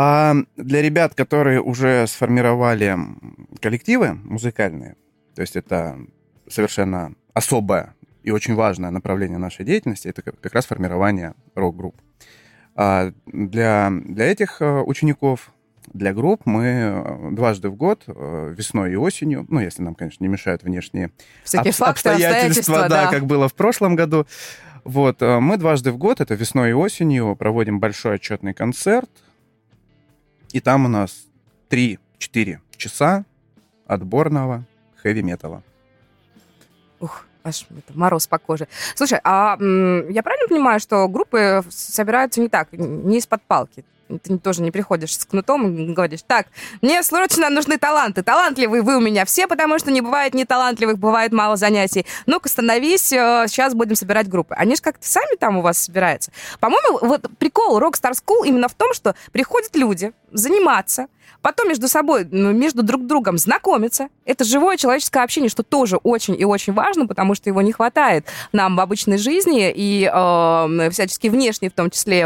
А 0.00 0.36
для 0.56 0.80
ребят, 0.80 1.16
которые 1.16 1.60
уже 1.60 2.06
сформировали 2.06 2.96
коллективы 3.60 4.14
музыкальные, 4.22 4.94
то 5.34 5.40
есть 5.40 5.56
это 5.56 5.98
совершенно 6.46 7.14
особое 7.34 7.96
и 8.22 8.30
очень 8.30 8.54
важное 8.54 8.90
направление 8.90 9.38
нашей 9.38 9.64
деятельности, 9.64 10.06
это 10.06 10.22
как 10.22 10.54
раз 10.54 10.66
формирование 10.66 11.34
рок-групп. 11.56 11.96
А 12.76 13.10
для, 13.26 13.90
для 13.90 14.26
этих 14.26 14.62
э, 14.62 14.82
учеников, 14.82 15.50
для 15.92 16.14
групп 16.14 16.42
мы 16.44 16.64
э, 16.64 17.30
дважды 17.32 17.68
в 17.68 17.74
год, 17.74 18.04
э, 18.06 18.54
весной 18.56 18.92
и 18.92 18.94
осенью, 18.94 19.46
ну, 19.48 19.58
если 19.58 19.82
нам, 19.82 19.96
конечно, 19.96 20.22
не 20.22 20.28
мешают 20.28 20.62
внешние 20.62 21.10
Всякие 21.42 21.72
обс- 21.72 21.76
факты, 21.76 22.10
обстоятельства, 22.10 22.88
да, 22.88 23.10
как 23.10 23.26
было 23.26 23.48
в 23.48 23.54
прошлом 23.54 23.96
году. 23.96 24.28
Вот, 24.84 25.22
мы 25.22 25.56
дважды 25.56 25.90
в 25.90 25.98
год, 25.98 26.20
это 26.20 26.34
весной 26.34 26.70
и 26.70 26.72
осенью, 26.72 27.34
проводим 27.34 27.80
большой 27.80 28.14
отчетный 28.14 28.54
концерт, 28.54 29.10
и 30.52 30.60
там 30.60 30.86
у 30.86 30.88
нас 30.88 31.26
3-4 31.70 32.58
часа 32.76 33.24
отборного 33.86 34.64
хэви-металла. 35.02 35.62
Ух, 37.00 37.26
аж 37.42 37.66
это, 37.70 37.98
мороз 37.98 38.26
по 38.26 38.38
коже. 38.38 38.68
Слушай, 38.94 39.20
а 39.24 39.56
я 39.58 40.22
правильно 40.22 40.48
понимаю, 40.48 40.80
что 40.80 41.08
группы 41.08 41.62
собираются 41.70 42.40
не 42.40 42.48
так, 42.48 42.72
не 42.72 43.18
из-под 43.18 43.42
палки? 43.42 43.84
Ты 44.22 44.38
тоже 44.38 44.62
не 44.62 44.70
приходишь 44.70 45.18
с 45.18 45.24
кнутом 45.24 45.74
и 45.76 45.92
говоришь, 45.92 46.20
так, 46.26 46.46
мне 46.80 47.02
срочно 47.02 47.50
нужны 47.50 47.78
таланты. 47.78 48.22
Талантливые 48.22 48.82
вы 48.82 48.96
у 48.96 49.00
меня 49.00 49.24
все, 49.24 49.46
потому 49.46 49.78
что 49.78 49.90
не 49.90 50.00
бывает 50.00 50.34
неталантливых, 50.34 50.98
бывает 50.98 51.32
мало 51.32 51.56
занятий. 51.56 52.06
Ну-ка, 52.26 52.48
становись, 52.48 53.08
сейчас 53.08 53.74
будем 53.74 53.96
собирать 53.96 54.28
группы. 54.28 54.54
Они 54.54 54.76
же 54.76 54.82
как-то 54.82 55.06
сами 55.06 55.36
там 55.36 55.58
у 55.58 55.62
вас 55.62 55.78
собираются. 55.78 56.32
По-моему, 56.60 56.98
вот 57.02 57.26
прикол 57.38 57.78
Rockstar 57.78 58.12
School 58.12 58.46
именно 58.46 58.68
в 58.68 58.74
том, 58.74 58.94
что 58.94 59.14
приходят 59.32 59.74
люди 59.76 60.12
заниматься, 60.32 61.06
потом 61.40 61.68
между 61.68 61.88
собой, 61.88 62.26
ну, 62.30 62.52
между 62.52 62.82
друг 62.82 63.06
другом 63.06 63.38
знакомиться. 63.38 64.08
Это 64.24 64.44
живое 64.44 64.76
человеческое 64.76 65.22
общение, 65.22 65.48
что 65.48 65.62
тоже 65.62 65.96
очень 65.96 66.38
и 66.38 66.44
очень 66.44 66.72
важно, 66.72 67.06
потому 67.06 67.34
что 67.34 67.48
его 67.48 67.62
не 67.62 67.72
хватает 67.72 68.26
нам 68.52 68.76
в 68.76 68.80
обычной 68.80 69.18
жизни, 69.18 69.72
и 69.74 70.10
э, 70.12 70.90
всячески 70.90 71.28
внешние, 71.28 71.70
в 71.70 71.74
том 71.74 71.90
числе, 71.90 72.22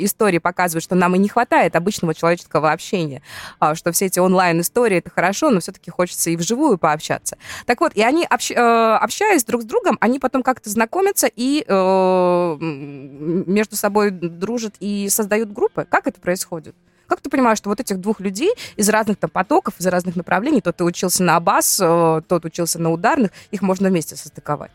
истории 0.00 0.38
показывают, 0.38 0.82
что 0.82 0.94
нам 0.94 1.14
и 1.14 1.18
не 1.24 1.28
хватает 1.28 1.74
обычного 1.74 2.14
человеческого 2.14 2.70
общения, 2.70 3.22
э, 3.60 3.74
что 3.74 3.90
все 3.92 4.06
эти 4.06 4.18
онлайн-истории— 4.18 4.98
это 4.98 5.10
хорошо, 5.10 5.50
но 5.50 5.60
все-таки 5.60 5.90
хочется 5.90 6.30
и 6.30 6.36
вживую 6.36 6.76
пообщаться. 6.78 7.36
Так 7.64 7.80
вот, 7.80 7.92
и 7.94 8.02
они, 8.02 8.24
э, 8.24 8.96
общаясь 9.00 9.44
друг 9.44 9.62
с 9.62 9.64
другом, 9.64 9.96
они 10.00 10.18
потом 10.18 10.42
как-то 10.42 10.68
знакомятся 10.68 11.28
и 11.34 11.64
э, 11.66 12.56
между 12.60 13.76
собой 13.76 14.10
дружат 14.10 14.74
и 14.80 15.08
создают 15.08 15.50
группы. 15.50 15.86
Как 15.88 16.06
это 16.06 16.20
происходит? 16.20 16.76
Как 17.06 17.20
ты 17.20 17.30
понимаешь, 17.30 17.58
что 17.58 17.70
вот 17.70 17.80
этих 17.80 18.00
двух 18.00 18.20
людей 18.20 18.52
из 18.76 18.88
разных 18.88 19.18
там 19.18 19.30
потоков, 19.30 19.74
из 19.78 19.86
разных 19.86 20.16
направлений, 20.16 20.60
тот 20.60 20.76
ты 20.76 20.84
учился 20.84 21.22
на 21.22 21.40
бас, 21.40 21.80
э, 21.82 22.22
тот 22.28 22.44
учился 22.44 22.78
на 22.78 22.90
ударных, 22.90 23.30
их 23.50 23.62
можно 23.62 23.88
вместе 23.88 24.16
состыковать? 24.16 24.72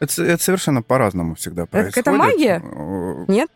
Это, 0.00 0.22
это 0.24 0.42
совершенно 0.42 0.82
по-разному 0.82 1.34
всегда 1.34 1.66
происходит. 1.66 1.98
Это 1.98 2.12
магия? 2.12 2.62
Нет? 3.28 3.50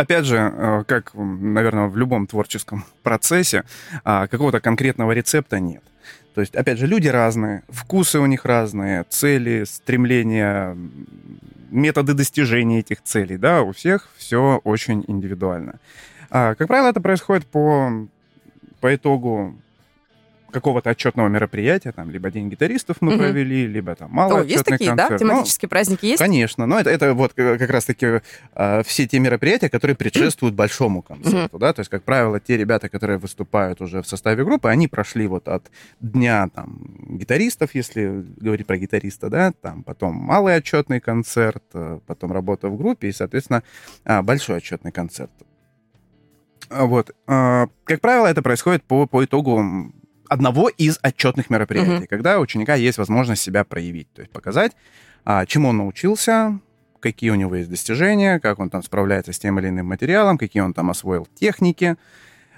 Опять 0.00 0.24
же, 0.24 0.38
э, 0.38 0.84
как, 0.86 1.12
наверное, 1.12 1.88
в 1.88 1.96
любом 1.98 2.26
творческом 2.26 2.86
процессе, 3.02 3.64
а, 4.02 4.28
какого-то 4.28 4.58
конкретного 4.58 5.12
рецепта 5.12 5.60
нет. 5.60 5.82
То 6.34 6.40
есть, 6.40 6.54
опять 6.54 6.78
же, 6.78 6.86
люди 6.86 7.08
разные, 7.08 7.64
вкусы 7.68 8.18
у 8.18 8.24
них 8.24 8.46
разные, 8.46 9.04
цели, 9.10 9.64
стремления, 9.64 10.74
методы 11.70 12.14
достижения 12.14 12.78
этих 12.78 13.02
целей, 13.02 13.36
да, 13.36 13.60
у 13.60 13.72
всех 13.72 14.08
все 14.16 14.62
очень 14.64 15.04
индивидуально. 15.06 15.74
А, 16.30 16.54
как 16.54 16.68
правило, 16.68 16.88
это 16.88 17.02
происходит 17.02 17.44
по, 17.44 17.92
по 18.80 18.94
итогу 18.94 19.54
какого-то 20.50 20.90
отчетного 20.90 21.28
мероприятия, 21.28 21.92
там, 21.92 22.10
либо 22.10 22.30
День 22.30 22.48
гитаристов 22.50 22.98
мы 23.00 23.12
угу. 23.12 23.18
провели, 23.18 23.66
либо 23.66 23.94
там 23.94 24.10
малый 24.10 24.42
О, 24.42 24.44
есть 24.44 24.64
такие, 24.64 24.90
концерт. 24.90 25.10
да? 25.10 25.18
Тематические 25.18 25.66
ну, 25.66 25.70
праздники 25.70 26.06
есть? 26.06 26.18
Конечно, 26.18 26.66
но 26.66 26.78
это, 26.78 26.90
это 26.90 27.14
вот 27.14 27.32
как 27.34 27.70
раз-таки 27.70 28.20
э, 28.54 28.82
все 28.84 29.06
те 29.06 29.18
мероприятия, 29.18 29.68
которые 29.68 29.96
предшествуют 29.96 30.54
большому 30.54 31.02
концерту, 31.02 31.58
да, 31.58 31.72
то 31.72 31.80
есть, 31.80 31.90
как 31.90 32.02
правило, 32.02 32.40
те 32.40 32.56
ребята, 32.56 32.88
которые 32.88 33.18
выступают 33.18 33.80
уже 33.80 34.02
в 34.02 34.06
составе 34.06 34.44
группы, 34.44 34.68
они 34.68 34.88
прошли 34.88 35.26
вот 35.26 35.48
от 35.48 35.70
дня 36.00 36.48
там 36.54 36.80
гитаристов, 37.08 37.74
если 37.74 38.24
говорить 38.36 38.66
про 38.66 38.76
гитариста, 38.76 39.30
да, 39.30 39.52
там 39.52 39.82
потом 39.82 40.14
малый 40.14 40.56
отчетный 40.56 41.00
концерт, 41.00 41.64
э, 41.74 42.00
потом 42.06 42.32
работа 42.32 42.68
в 42.68 42.76
группе 42.76 43.08
и, 43.08 43.12
соответственно, 43.12 43.62
э, 44.04 44.22
большой 44.22 44.58
отчетный 44.58 44.92
концерт. 44.92 45.30
Вот. 46.70 47.10
Как 47.26 48.00
правило, 48.00 48.28
это 48.28 48.42
происходит 48.42 48.84
по, 48.84 49.06
по 49.06 49.24
итогу 49.24 49.92
одного 50.30 50.68
из 50.68 50.98
отчетных 51.02 51.50
мероприятий, 51.50 52.04
mm-hmm. 52.04 52.06
когда 52.06 52.38
у 52.38 52.42
ученика 52.42 52.76
есть 52.76 52.98
возможность 52.98 53.42
себя 53.42 53.64
проявить, 53.64 54.10
то 54.12 54.22
есть 54.22 54.32
показать, 54.32 54.72
а, 55.24 55.44
чему 55.44 55.70
он 55.70 55.78
научился, 55.78 56.60
какие 57.00 57.30
у 57.30 57.34
него 57.34 57.56
есть 57.56 57.68
достижения, 57.68 58.38
как 58.38 58.60
он 58.60 58.70
там 58.70 58.82
справляется 58.84 59.32
с 59.32 59.38
тем 59.40 59.58
или 59.58 59.68
иным 59.68 59.86
материалом, 59.86 60.38
какие 60.38 60.62
он 60.62 60.72
там 60.72 60.88
освоил 60.88 61.26
техники, 61.34 61.96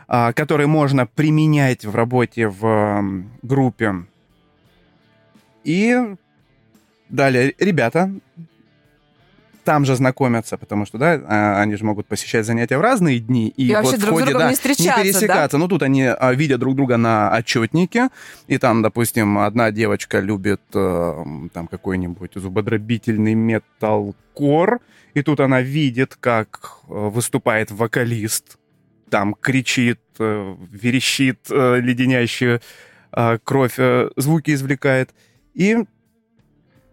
а, 0.06 0.34
которые 0.34 0.66
можно 0.66 1.06
применять 1.06 1.86
в 1.86 1.96
работе 1.96 2.48
в 2.48 2.66
а, 2.66 3.02
группе. 3.40 4.04
И 5.64 5.98
далее 7.08 7.54
ребята 7.58 8.12
там 9.64 9.84
же 9.84 9.96
знакомятся, 9.96 10.56
потому 10.56 10.86
что, 10.86 10.98
да, 10.98 11.20
а, 11.26 11.60
они 11.60 11.76
же 11.76 11.84
могут 11.84 12.06
посещать 12.06 12.44
занятия 12.44 12.78
в 12.78 12.80
разные 12.80 13.18
дни. 13.18 13.48
И, 13.56 13.68
и 13.68 13.74
вообще 13.74 13.92
вот 13.92 14.00
друг 14.00 14.10
в 14.10 14.20
ходе, 14.20 14.32
да, 14.32 14.48
не, 14.48 14.54
встречаться, 14.54 14.98
не 14.98 15.12
пересекаться. 15.12 15.56
Да? 15.56 15.58
Ну, 15.58 15.68
тут 15.68 15.82
они 15.82 16.04
а, 16.04 16.32
видят 16.34 16.60
друг 16.60 16.74
друга 16.74 16.96
на 16.96 17.30
отчетнике, 17.30 18.08
и 18.48 18.58
там, 18.58 18.82
допустим, 18.82 19.38
одна 19.38 19.70
девочка 19.70 20.20
любит 20.20 20.60
э, 20.74 21.24
там 21.52 21.68
какой-нибудь 21.68 22.32
зубодробительный 22.34 23.34
металкор, 23.34 24.80
и 25.14 25.22
тут 25.22 25.40
она 25.40 25.60
видит, 25.60 26.16
как 26.18 26.78
э, 26.88 26.92
выступает 26.92 27.70
вокалист, 27.70 28.58
там 29.10 29.34
кричит, 29.34 30.00
э, 30.18 30.56
верещит, 30.70 31.48
леденящую 31.48 32.60
кровь, 33.44 33.78
звуки 34.16 34.54
извлекает. 34.54 35.10
И 35.52 35.76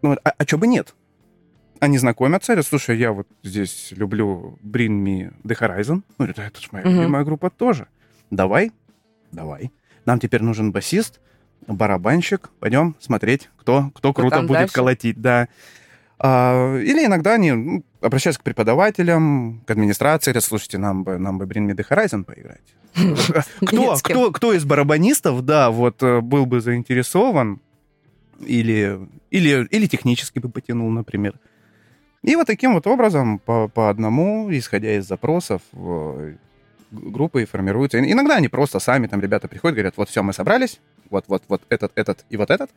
ну, 0.02 0.18
а, 0.24 0.34
а 0.38 0.44
что 0.44 0.58
бы 0.58 0.68
нет? 0.68 0.96
Они 1.80 1.98
знакомятся, 1.98 2.54
говорят, 2.54 2.68
слушай, 2.68 2.98
я 2.98 3.12
вот 3.12 3.28
здесь 3.44 3.92
люблю 3.92 4.58
Bring 4.64 5.04
Me 5.04 5.34
The 5.44 5.58
Horizon. 5.60 6.04
Ну, 6.18 6.26
это, 6.26 6.42
это 6.42 6.62
же 6.62 6.68
моя 6.72 6.86
uh-huh. 6.86 6.94
любимая 6.94 7.24
группа 7.24 7.50
тоже. 7.50 7.88
Давай, 8.30 8.72
давай. 9.32 9.72
Нам 10.06 10.20
теперь 10.20 10.42
нужен 10.42 10.72
басист, 10.72 11.20
барабанщик. 11.68 12.50
Пойдем 12.60 12.96
смотреть, 13.00 13.50
кто, 13.58 13.92
кто 13.96 14.14
круто 14.14 14.42
будет 14.42 14.52
дальше? 14.52 14.74
колотить, 14.74 15.22
да. 15.22 15.48
А, 16.18 16.76
или 16.78 17.06
иногда 17.06 17.36
они 17.36 17.54
ну, 17.54 17.86
обращаются 18.02 18.42
к 18.42 18.44
преподавателям, 18.44 19.62
к 19.66 19.72
администрации, 19.72 20.32
говорят, 20.32 20.44
слушайте, 20.44 20.78
нам 20.78 21.04
бы, 21.04 21.18
нам 21.18 21.38
бы 21.38 21.46
Bring 21.46 21.68
Me 21.68 21.76
The 21.76 21.86
Horizon 21.88 22.24
поиграть. 22.24 22.76
Кто, 23.66 23.96
кто, 24.02 24.32
кто 24.32 24.54
из 24.54 24.66
барабанистов, 24.66 25.46
да, 25.46 25.70
вот 25.70 26.02
э, 26.02 26.22
был 26.22 26.48
бы 26.48 26.60
заинтересован 26.60 27.62
или, 28.40 29.00
или, 29.30 29.68
или 29.70 29.86
технически 29.86 30.40
бы 30.40 30.50
потянул, 30.50 30.90
например. 30.90 31.36
И 32.24 32.36
вот 32.36 32.48
таким 32.48 32.74
вот 32.74 32.86
образом, 32.88 33.40
по, 33.40 33.68
по 33.68 33.90
одному, 33.90 34.50
исходя 34.52 34.98
из 34.98 35.08
запросов, 35.08 35.62
группы 36.92 37.46
формируются. 37.46 38.00
Иногда 38.00 38.36
они 38.36 38.48
просто 38.48 38.80
сами, 38.80 39.08
там 39.08 39.22
ребята 39.22 39.48
приходят, 39.48 39.76
говорят, 39.76 39.98
вот 39.98 40.10
все, 40.10 40.24
мы 40.24 40.34
собрались, 40.34 40.80
вот, 41.10 41.26
вот, 41.28 41.44
вот 41.48 41.62
этот, 41.70 41.92
этот 41.96 42.26
и 42.30 42.38
вот 42.38 42.50
этот, 42.50 42.72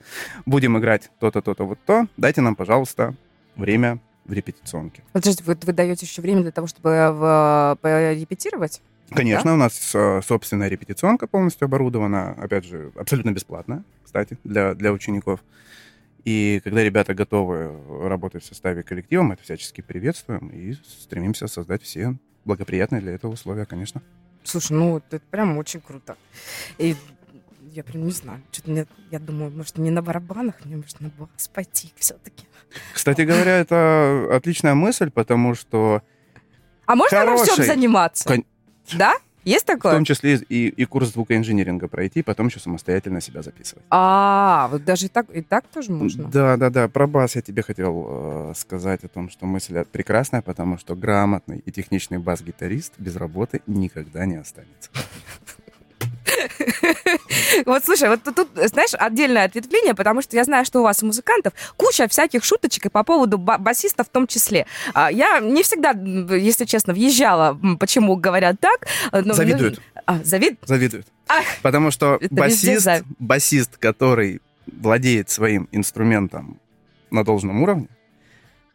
будем 0.46 0.78
играть 0.78 1.10
то-то, 1.18 1.42
то-то, 1.42 1.64
вот 1.64 1.78
то, 1.84 2.06
дайте 2.16 2.40
нам, 2.40 2.56
пожалуйста, 2.56 3.14
время 3.56 3.98
в 4.24 4.32
репетиционке. 4.32 5.02
Подождите, 5.12 5.44
вы, 5.44 5.56
вы 5.60 5.72
даете 5.72 6.06
еще 6.06 6.22
время 6.22 6.42
для 6.42 6.52
того, 6.52 6.66
чтобы 6.66 6.90
в, 6.90 7.78
порепетировать? 7.80 8.80
Конечно, 9.10 9.50
да? 9.50 9.54
у 9.54 9.56
нас 9.56 9.92
э, 9.94 10.20
собственная 10.26 10.68
репетиционка 10.68 11.26
полностью 11.26 11.66
оборудована, 11.66 12.30
опять 12.32 12.64
же, 12.64 12.92
абсолютно 12.96 13.32
бесплатная, 13.32 13.82
кстати, 14.04 14.38
для, 14.44 14.74
для 14.74 14.92
учеников. 14.92 15.40
И 16.24 16.60
когда 16.62 16.82
ребята 16.84 17.14
готовы 17.14 18.08
работать 18.08 18.44
в 18.44 18.46
составе 18.46 18.82
коллектива, 18.82 19.22
мы 19.22 19.34
это 19.34 19.42
всячески 19.42 19.80
приветствуем 19.80 20.48
и 20.48 20.74
стремимся 20.74 21.48
создать 21.48 21.82
все 21.82 22.14
благоприятные 22.44 23.00
для 23.00 23.12
этого 23.12 23.32
условия, 23.32 23.66
конечно. 23.66 24.02
Слушай, 24.44 24.72
ну 24.72 24.98
это 24.98 25.20
прям 25.30 25.58
очень 25.58 25.80
круто. 25.80 26.16
И 26.78 26.96
я 27.72 27.82
прям 27.82 28.04
не 28.04 28.12
знаю. 28.12 28.42
Что-то 28.52 28.70
мне, 28.70 28.86
я 29.10 29.18
думаю, 29.18 29.50
может, 29.50 29.78
не 29.78 29.90
на 29.90 30.02
барабанах, 30.02 30.64
мне 30.64 30.76
может 30.76 31.00
на 31.00 31.08
бас 31.10 31.48
пойти 31.48 31.92
все-таки. 31.96 32.44
Кстати 32.92 33.22
говоря, 33.22 33.58
это 33.58 34.28
отличная 34.32 34.74
мысль, 34.74 35.10
потому 35.10 35.54
что... 35.54 36.02
А 36.86 36.94
можно 36.94 37.18
хороший... 37.18 37.52
всем 37.52 37.64
заниматься? 37.64 38.28
Кон... 38.28 38.44
Да? 38.94 39.14
Есть 39.44 39.66
такое? 39.66 39.92
В 39.92 39.94
том 39.96 40.04
числе 40.04 40.36
и, 40.48 40.68
и 40.68 40.84
курс 40.84 41.12
звукоинжиниринга 41.12 41.88
пройти, 41.88 42.22
потом 42.22 42.46
еще 42.46 42.60
самостоятельно 42.60 43.20
себя 43.20 43.42
записывать. 43.42 43.84
А, 43.90 44.68
вот 44.70 44.84
даже 44.84 45.06
и 45.06 45.08
так, 45.08 45.26
и 45.34 45.42
так 45.42 45.66
тоже 45.66 45.92
можно? 45.92 46.28
Да, 46.28 46.56
да, 46.56 46.70
да. 46.70 46.88
Про 46.88 47.06
бас 47.06 47.36
я 47.36 47.42
тебе 47.42 47.62
хотел 47.62 48.06
э, 48.08 48.52
сказать 48.56 49.04
о 49.04 49.08
том, 49.08 49.30
что 49.30 49.46
мысль 49.46 49.84
прекрасная, 49.90 50.42
потому 50.42 50.78
что 50.78 50.94
грамотный 50.94 51.62
и 51.64 51.72
техничный 51.72 52.18
бас-гитарист 52.18 52.94
без 52.98 53.16
работы 53.16 53.62
никогда 53.66 54.26
не 54.26 54.36
останется. 54.36 54.90
Вот 57.66 57.84
слушай, 57.84 58.08
вот 58.08 58.22
тут, 58.22 58.48
знаешь, 58.54 58.90
отдельное 58.94 59.44
ответвление, 59.44 59.94
потому 59.94 60.22
что 60.22 60.36
я 60.36 60.44
знаю, 60.44 60.64
что 60.64 60.80
у 60.80 60.82
вас, 60.82 61.02
у 61.02 61.06
музыкантов, 61.06 61.52
куча 61.76 62.08
всяких 62.08 62.44
шуточек 62.44 62.86
и 62.86 62.88
по 62.88 63.04
поводу 63.04 63.38
басиста 63.38 64.04
в 64.04 64.08
том 64.08 64.26
числе. 64.26 64.66
А, 64.94 65.10
я 65.10 65.40
не 65.40 65.62
всегда, 65.62 65.90
если 65.90 66.64
честно, 66.64 66.92
въезжала, 66.92 67.58
почему 67.78 68.16
говорят 68.16 68.60
так. 68.60 68.86
Но, 69.12 69.34
Завидуют. 69.34 69.80
А, 70.06 70.18
завид... 70.24 70.58
Завидуют. 70.64 71.06
Ах, 71.28 71.44
Потому 71.62 71.90
что 71.90 72.18
басист, 72.30 72.88
басист, 73.18 73.76
который 73.78 74.40
владеет 74.66 75.30
своим 75.30 75.68
инструментом 75.72 76.60
на 77.10 77.24
должном 77.24 77.62
уровне, 77.62 77.88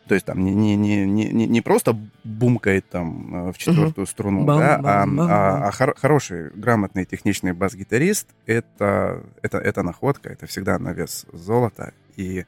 То 0.08 0.16
есть 0.16 0.26
там 0.26 0.44
не, 0.44 0.54
не, 0.54 0.76
не, 0.76 1.06
не, 1.06 1.46
не 1.46 1.62
просто 1.62 1.98
бумкает 2.24 2.90
там 2.90 3.50
э, 3.50 3.52
в 3.52 3.58
четвертую 3.58 4.04
угу. 4.04 4.10
струну, 4.10 4.46
бам, 4.46 4.60
да, 4.60 4.78
бам, 4.78 4.86
а, 4.86 5.06
бам, 5.06 5.32
а, 5.32 5.68
а 5.68 5.72
хор- 5.72 5.96
хороший, 5.98 6.50
грамотный, 6.52 7.06
техничный 7.06 7.54
бас-гитарист 7.54 8.28
это, 8.46 9.24
это, 9.42 9.58
это 9.58 9.84
находка, 9.84 10.30
это 10.30 10.48
всегда 10.48 10.80
на 10.80 10.94
вес 10.94 11.26
золота. 11.34 11.94
И 12.16 12.46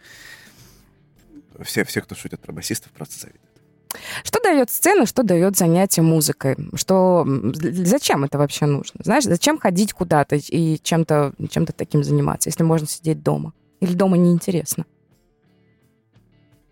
все, 1.62 1.84
все, 1.84 2.01
кто 2.01 2.16
шутит 2.16 2.39
про 2.39 2.53
басистов, 2.53 2.91
просто 2.91 3.20
завидуют. 3.20 3.49
Что 4.24 4.39
дает 4.41 4.70
сцена, 4.70 5.05
что 5.05 5.24
дает 5.24 5.57
занятие 5.57 6.03
музыкой? 6.03 6.55
Что, 6.76 7.26
зачем 7.53 8.24
это 8.24 8.38
вообще 8.38 8.66
нужно? 8.66 9.01
Знаешь, 9.03 9.24
зачем 9.24 9.57
ходить 9.57 9.93
куда-то 9.93 10.36
и 10.36 10.80
чем-то 10.82 11.34
чем 11.49 11.66
таким 11.66 12.03
заниматься, 12.03 12.49
если 12.49 12.64
можно 12.64 12.88
сидеть 12.88 13.24
дома? 13.24 13.53
Или 13.80 13.93
дома 13.93 14.18
неинтересно? 14.18 14.86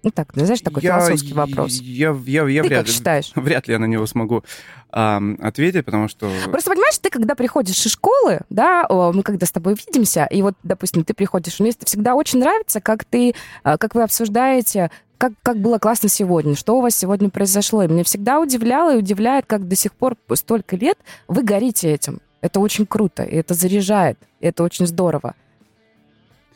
Ну 0.07 0.11
так, 0.11 0.29
знаешь, 0.33 0.61
такой 0.61 0.81
я, 0.83 1.01
философский 1.01 1.33
вопрос. 1.33 1.81
Я, 1.81 2.15
я, 2.25 2.43
я, 2.43 2.47
я 2.47 2.61
ты 2.61 2.69
вряд, 2.69 2.85
как 2.85 2.95
считаешь? 2.95 3.31
Вряд 3.35 3.67
ли 3.67 3.73
я 3.73 3.79
на 3.79 3.85
него 3.85 4.05
смогу 4.05 4.45
а, 4.89 5.21
ответить, 5.41 5.83
потому 5.83 6.07
что... 6.07 6.31
Просто 6.49 6.71
понимаешь, 6.71 6.97
ты 6.97 7.09
когда 7.09 7.35
приходишь 7.35 7.85
из 7.85 7.91
школы, 7.91 8.39
да, 8.49 8.87
мы 8.89 9.21
когда 9.21 9.45
с 9.45 9.51
тобой 9.51 9.75
видимся, 9.75 10.25
и 10.31 10.41
вот, 10.41 10.53
допустим, 10.63 11.03
ты 11.03 11.13
приходишь, 11.13 11.59
мне 11.59 11.73
всегда 11.83 12.15
очень 12.15 12.39
нравится, 12.39 12.79
как 12.79 13.03
ты, 13.03 13.35
а, 13.63 13.77
как 13.77 13.95
вы 13.95 14.03
обсуждаете 14.03 14.91
как, 15.17 15.33
как 15.43 15.57
было 15.57 15.77
классно 15.77 16.07
сегодня, 16.07 16.55
что 16.55 16.77
у 16.77 16.81
вас 16.81 16.95
сегодня 16.95 17.29
произошло. 17.29 17.83
И 17.83 17.87
мне 17.87 18.03
всегда 18.03 18.39
удивляло 18.39 18.93
и 18.93 18.99
удивляет, 18.99 19.45
как 19.45 19.67
до 19.67 19.75
сих 19.75 19.91
пор 19.93 20.15
столько 20.35 20.77
лет 20.77 20.97
вы 21.27 21.43
горите 21.43 21.91
этим. 21.91 22.21
Это 22.39 22.59
очень 22.59 22.85
круто, 22.85 23.23
и 23.23 23.35
это 23.35 23.55
заряжает, 23.55 24.19
и 24.39 24.45
это 24.45 24.63
очень 24.63 24.85
здорово. 24.85 25.33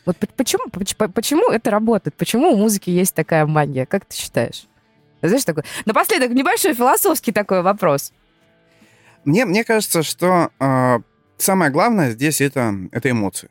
Вот 0.05 0.17
почему, 0.35 0.63
почему 0.69 1.51
это 1.51 1.69
работает? 1.69 2.15
Почему 2.15 2.53
у 2.53 2.57
музыки 2.57 2.89
есть 2.89 3.13
такая 3.13 3.45
магия? 3.45 3.85
Как 3.85 4.05
ты 4.05 4.15
считаешь? 4.15 4.67
Знаешь, 5.21 5.45
такой... 5.45 5.63
Напоследок, 5.85 6.31
небольшой 6.31 6.73
философский 6.73 7.31
такой 7.31 7.61
вопрос. 7.61 8.11
Мне, 9.23 9.45
мне 9.45 9.63
кажется, 9.63 10.01
что 10.01 10.51
э, 10.59 10.99
самое 11.37 11.71
главное 11.71 12.11
здесь 12.11 12.41
это, 12.41 12.73
это 12.91 13.11
эмоции. 13.11 13.49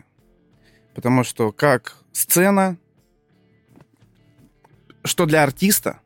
Потому 0.95 1.23
что 1.23 1.53
как 1.53 1.97
сцена, 2.13 2.77
что 5.05 5.27
для 5.27 5.45
артиста, 5.45 6.01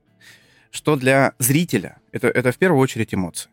что 0.71 0.97
для 0.97 1.33
зрителя, 1.39 1.97
это, 2.13 2.29
это 2.29 2.53
в 2.53 2.59
первую 2.59 2.81
очередь 2.81 3.15
эмоции. 3.15 3.49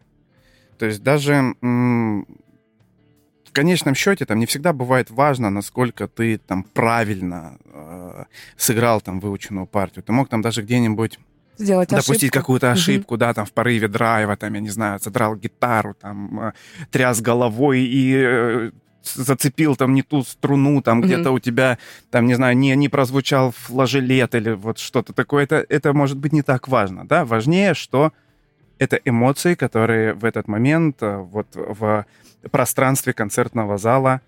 То 0.78 0.88
есть 0.88 1.02
даже 1.02 1.56
в 3.52 3.54
конечном 3.54 3.95
счете 3.95 4.26
там 4.26 4.39
не 4.39 4.45
всегда 4.45 4.72
бывает 4.72 5.12
важно, 5.12 5.49
насколько 5.49 6.08
ты 6.08 6.38
там 6.38 6.64
правильно 6.64 7.58
э, 7.66 8.24
сыграл 8.56 9.02
там 9.02 9.20
выученную 9.20 9.66
партию. 9.66 10.04
Ты 10.04 10.14
мог 10.14 10.30
там 10.30 10.41
даже 10.41 10.62
где-нибудь 10.62 11.20
Сделать 11.58 11.89
допустить 11.89 12.32
какую-то 12.32 12.72
ошибку, 12.72 13.16
угу. 13.16 13.20
да, 13.20 13.34
там 13.34 13.45
в 13.45 13.52
порыве 13.52 13.89
драйва, 13.89 14.38
там, 14.38 14.54
я 14.54 14.62
не 14.62 14.70
знаю, 14.70 14.99
задрал 14.99 15.36
гитару, 15.36 15.93
там, 15.95 16.39
э, 16.39 16.54
тряс 16.91 17.20
головой 17.20 17.82
и 17.82 18.16
э, 18.16 18.72
зацепил 19.04 19.76
там 19.76 19.93
не 19.93 20.02
ту 20.02 20.24
струну, 20.24 20.82
там 20.82 21.02
mm 21.02 21.06
где-то 21.06 21.32
у 21.32 21.39
тебя, 21.39 21.78
там, 22.10 22.28
не 22.28 22.36
знаю, 22.36 22.58
не, 22.58 22.74
не 22.78 22.88
прозвучал 22.88 23.52
флажелет 23.52 24.34
или 24.34 24.52
вот 24.52 24.80
что-то 24.80 25.12
такое. 25.12 25.43
Это, 25.43 25.66
это 25.68 25.91
может 25.91 26.18
быть 26.18 26.32
не 26.32 26.41
так 26.41 26.70
важно, 26.70 27.06
да. 27.06 27.26
Важнее, 27.26 27.74
что 27.74 28.14
это 28.82 29.00
эмоции, 29.06 29.54
которые 29.54 30.14
в 30.16 30.26
этот 30.26 30.48
момент 30.48 31.04
э, 31.04 31.18
вот 31.18 31.48
в 31.54 32.04
пространстве 32.50 33.14
концертного 33.14 33.78
зала 33.78 34.22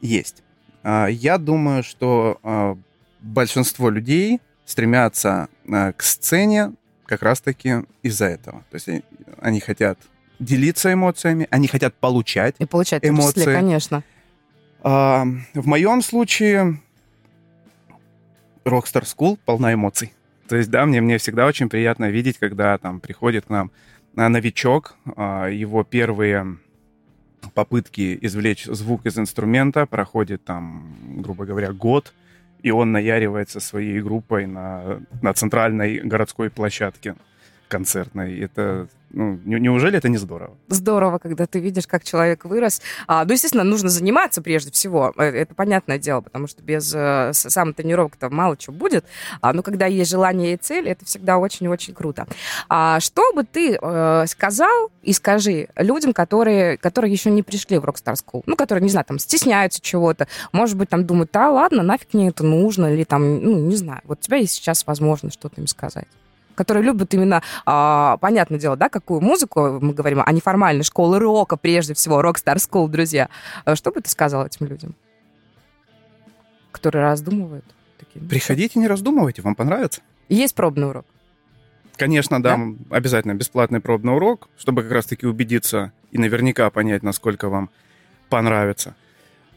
есть. 0.00 0.42
А, 0.82 1.06
я 1.06 1.38
думаю, 1.38 1.84
что 1.84 2.40
а, 2.42 2.76
большинство 3.20 3.88
людей 3.88 4.40
стремятся 4.64 5.48
а, 5.70 5.92
к 5.92 6.02
сцене 6.02 6.72
как 7.06 7.22
раз-таки 7.22 7.84
из-за 8.02 8.24
этого. 8.24 8.64
То 8.72 8.74
есть 8.74 9.04
они 9.40 9.60
хотят 9.60 9.96
делиться 10.40 10.92
эмоциями, 10.92 11.46
они 11.48 11.68
хотят 11.68 11.94
получать 11.94 12.56
И 12.58 12.66
получать 12.66 13.06
эмоции. 13.06 13.40
Числе, 13.40 13.54
конечно. 13.54 14.02
В 14.82 15.66
моем 15.66 16.02
случае 16.02 16.80
Rockstar 18.64 19.04
School 19.04 19.38
полна 19.44 19.72
эмоций. 19.72 20.12
То 20.48 20.56
есть, 20.56 20.70
да, 20.70 20.86
мне, 20.86 21.00
мне 21.00 21.18
всегда 21.18 21.46
очень 21.46 21.68
приятно 21.68 22.10
видеть, 22.10 22.38
когда 22.38 22.78
там 22.78 23.00
приходит 23.00 23.46
к 23.46 23.50
нам 23.50 23.70
новичок, 24.14 24.96
его 25.06 25.84
первые 25.84 26.56
попытки 27.54 28.18
извлечь 28.20 28.64
звук 28.64 29.06
из 29.06 29.18
инструмента, 29.18 29.86
проходит 29.86 30.44
там, 30.44 30.96
грубо 31.22 31.44
говоря, 31.44 31.72
год, 31.72 32.12
и 32.62 32.70
он 32.70 32.92
наяривается 32.92 33.60
своей 33.60 34.00
группой 34.00 34.46
на, 34.46 35.00
на 35.22 35.32
центральной 35.32 35.98
городской 36.00 36.50
площадке 36.50 37.14
концертной. 37.68 38.38
Это 38.40 38.88
ну, 39.10 39.38
неужели 39.44 39.96
это 39.96 40.08
не 40.08 40.18
здорово? 40.18 40.56
Здорово, 40.68 41.18
когда 41.18 41.46
ты 41.46 41.60
видишь, 41.60 41.86
как 41.86 42.04
человек 42.04 42.44
вырос. 42.44 42.82
А, 43.06 43.24
ну, 43.24 43.32
естественно, 43.32 43.64
нужно 43.64 43.88
заниматься 43.88 44.42
прежде 44.42 44.70
всего. 44.70 45.14
Э, 45.16 45.24
это 45.24 45.54
понятное 45.54 45.98
дело, 45.98 46.20
потому 46.20 46.46
что 46.46 46.62
без 46.62 46.92
э, 46.94 47.30
самотренировок-то 47.32 48.28
мало 48.28 48.56
чего 48.56 48.74
будет. 48.74 49.06
А, 49.40 49.52
но 49.52 49.62
когда 49.62 49.86
есть 49.86 50.10
желание 50.10 50.54
и 50.54 50.56
цель, 50.56 50.88
это 50.88 51.04
всегда 51.06 51.38
очень-очень 51.38 51.94
круто. 51.94 52.26
А, 52.68 53.00
что 53.00 53.32
бы 53.32 53.44
ты 53.44 53.78
э, 53.80 54.24
сказал 54.26 54.90
и 55.02 55.12
скажи 55.14 55.68
людям, 55.76 56.12
которые, 56.12 56.76
которые 56.76 57.10
еще 57.10 57.30
не 57.30 57.42
пришли 57.42 57.78
в 57.78 57.84
Rockstar 57.84 58.14
School, 58.14 58.42
ну, 58.44 58.56
которые, 58.56 58.82
не 58.82 58.90
знаю, 58.90 59.06
там, 59.06 59.18
стесняются 59.18 59.80
чего-то, 59.80 60.28
может 60.52 60.76
быть, 60.76 60.90
там 60.90 61.06
думают, 61.06 61.30
да, 61.32 61.50
ладно, 61.50 61.82
нафиг 61.82 62.12
мне 62.12 62.28
это 62.28 62.44
нужно, 62.44 62.92
или 62.92 63.04
там, 63.04 63.42
ну, 63.42 63.58
не 63.58 63.76
знаю. 63.76 64.02
Вот 64.04 64.18
у 64.18 64.22
тебя 64.22 64.36
есть 64.36 64.52
сейчас 64.52 64.86
возможность 64.86 65.38
что-то 65.38 65.60
им 65.60 65.66
сказать 65.66 66.08
которые 66.58 66.82
любят 66.82 67.14
именно, 67.14 67.40
а, 67.64 68.16
понятное 68.16 68.58
дело, 68.58 68.76
да, 68.76 68.88
какую 68.88 69.20
музыку 69.20 69.78
мы 69.80 69.94
говорим, 69.94 70.20
а 70.26 70.32
не 70.32 70.40
формальной 70.40 70.82
школы 70.82 71.20
рока, 71.20 71.56
прежде 71.56 71.94
всего, 71.94 72.20
Rockstar 72.20 72.56
School, 72.56 72.88
друзья. 72.88 73.28
А 73.64 73.76
что 73.76 73.92
бы 73.92 74.00
ты 74.00 74.10
сказал 74.10 74.44
этим 74.44 74.66
людям, 74.66 74.96
которые 76.72 77.04
раздумывают? 77.04 77.64
Такие, 77.96 78.20
ну, 78.22 78.28
Приходите, 78.28 78.80
не 78.80 78.88
раздумывайте, 78.88 79.40
вам 79.40 79.54
понравится. 79.54 80.00
Есть 80.28 80.56
пробный 80.56 80.88
урок? 80.88 81.06
Конечно, 81.96 82.42
да, 82.42 82.56
да, 82.56 82.96
обязательно 82.96 83.34
бесплатный 83.34 83.80
пробный 83.80 84.16
урок, 84.16 84.48
чтобы 84.58 84.82
как 84.82 84.90
раз-таки 84.90 85.26
убедиться 85.26 85.92
и 86.10 86.18
наверняка 86.18 86.68
понять, 86.70 87.04
насколько 87.04 87.48
вам 87.48 87.70
понравится. 88.28 88.96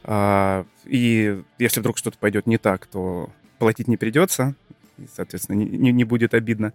А, 0.04 0.66
и 0.86 1.42
если 1.58 1.80
вдруг 1.80 1.98
что-то 1.98 2.20
пойдет 2.20 2.46
не 2.46 2.60
так, 2.60 2.86
то 2.86 3.32
платить 3.58 3.88
не 3.88 3.98
придется 3.98 4.56
и, 5.04 5.08
соответственно, 5.14 5.58
не, 5.58 5.92
не, 5.92 6.04
будет 6.04 6.34
обидно. 6.34 6.74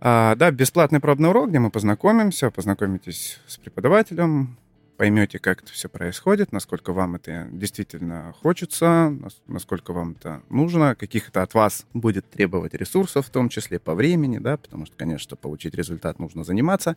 А, 0.00 0.34
да, 0.34 0.50
бесплатный 0.50 1.00
пробный 1.00 1.30
урок, 1.30 1.50
где 1.50 1.58
мы 1.58 1.70
познакомимся, 1.70 2.50
познакомитесь 2.50 3.38
с 3.46 3.56
преподавателем, 3.58 4.56
поймете, 4.96 5.38
как 5.38 5.62
это 5.62 5.72
все 5.72 5.88
происходит, 5.88 6.52
насколько 6.52 6.92
вам 6.92 7.16
это 7.16 7.48
действительно 7.50 8.34
хочется, 8.40 9.12
насколько 9.48 9.92
вам 9.92 10.12
это 10.12 10.42
нужно, 10.48 10.94
каких 10.94 11.28
это 11.28 11.42
от 11.42 11.54
вас 11.54 11.86
будет 11.92 12.30
требовать 12.30 12.74
ресурсов, 12.74 13.26
в 13.26 13.30
том 13.30 13.48
числе 13.48 13.80
по 13.80 13.94
времени, 13.94 14.38
да, 14.38 14.56
потому 14.56 14.86
что, 14.86 14.94
конечно, 14.96 15.36
получить 15.36 15.74
результат, 15.74 16.18
нужно 16.18 16.44
заниматься. 16.44 16.96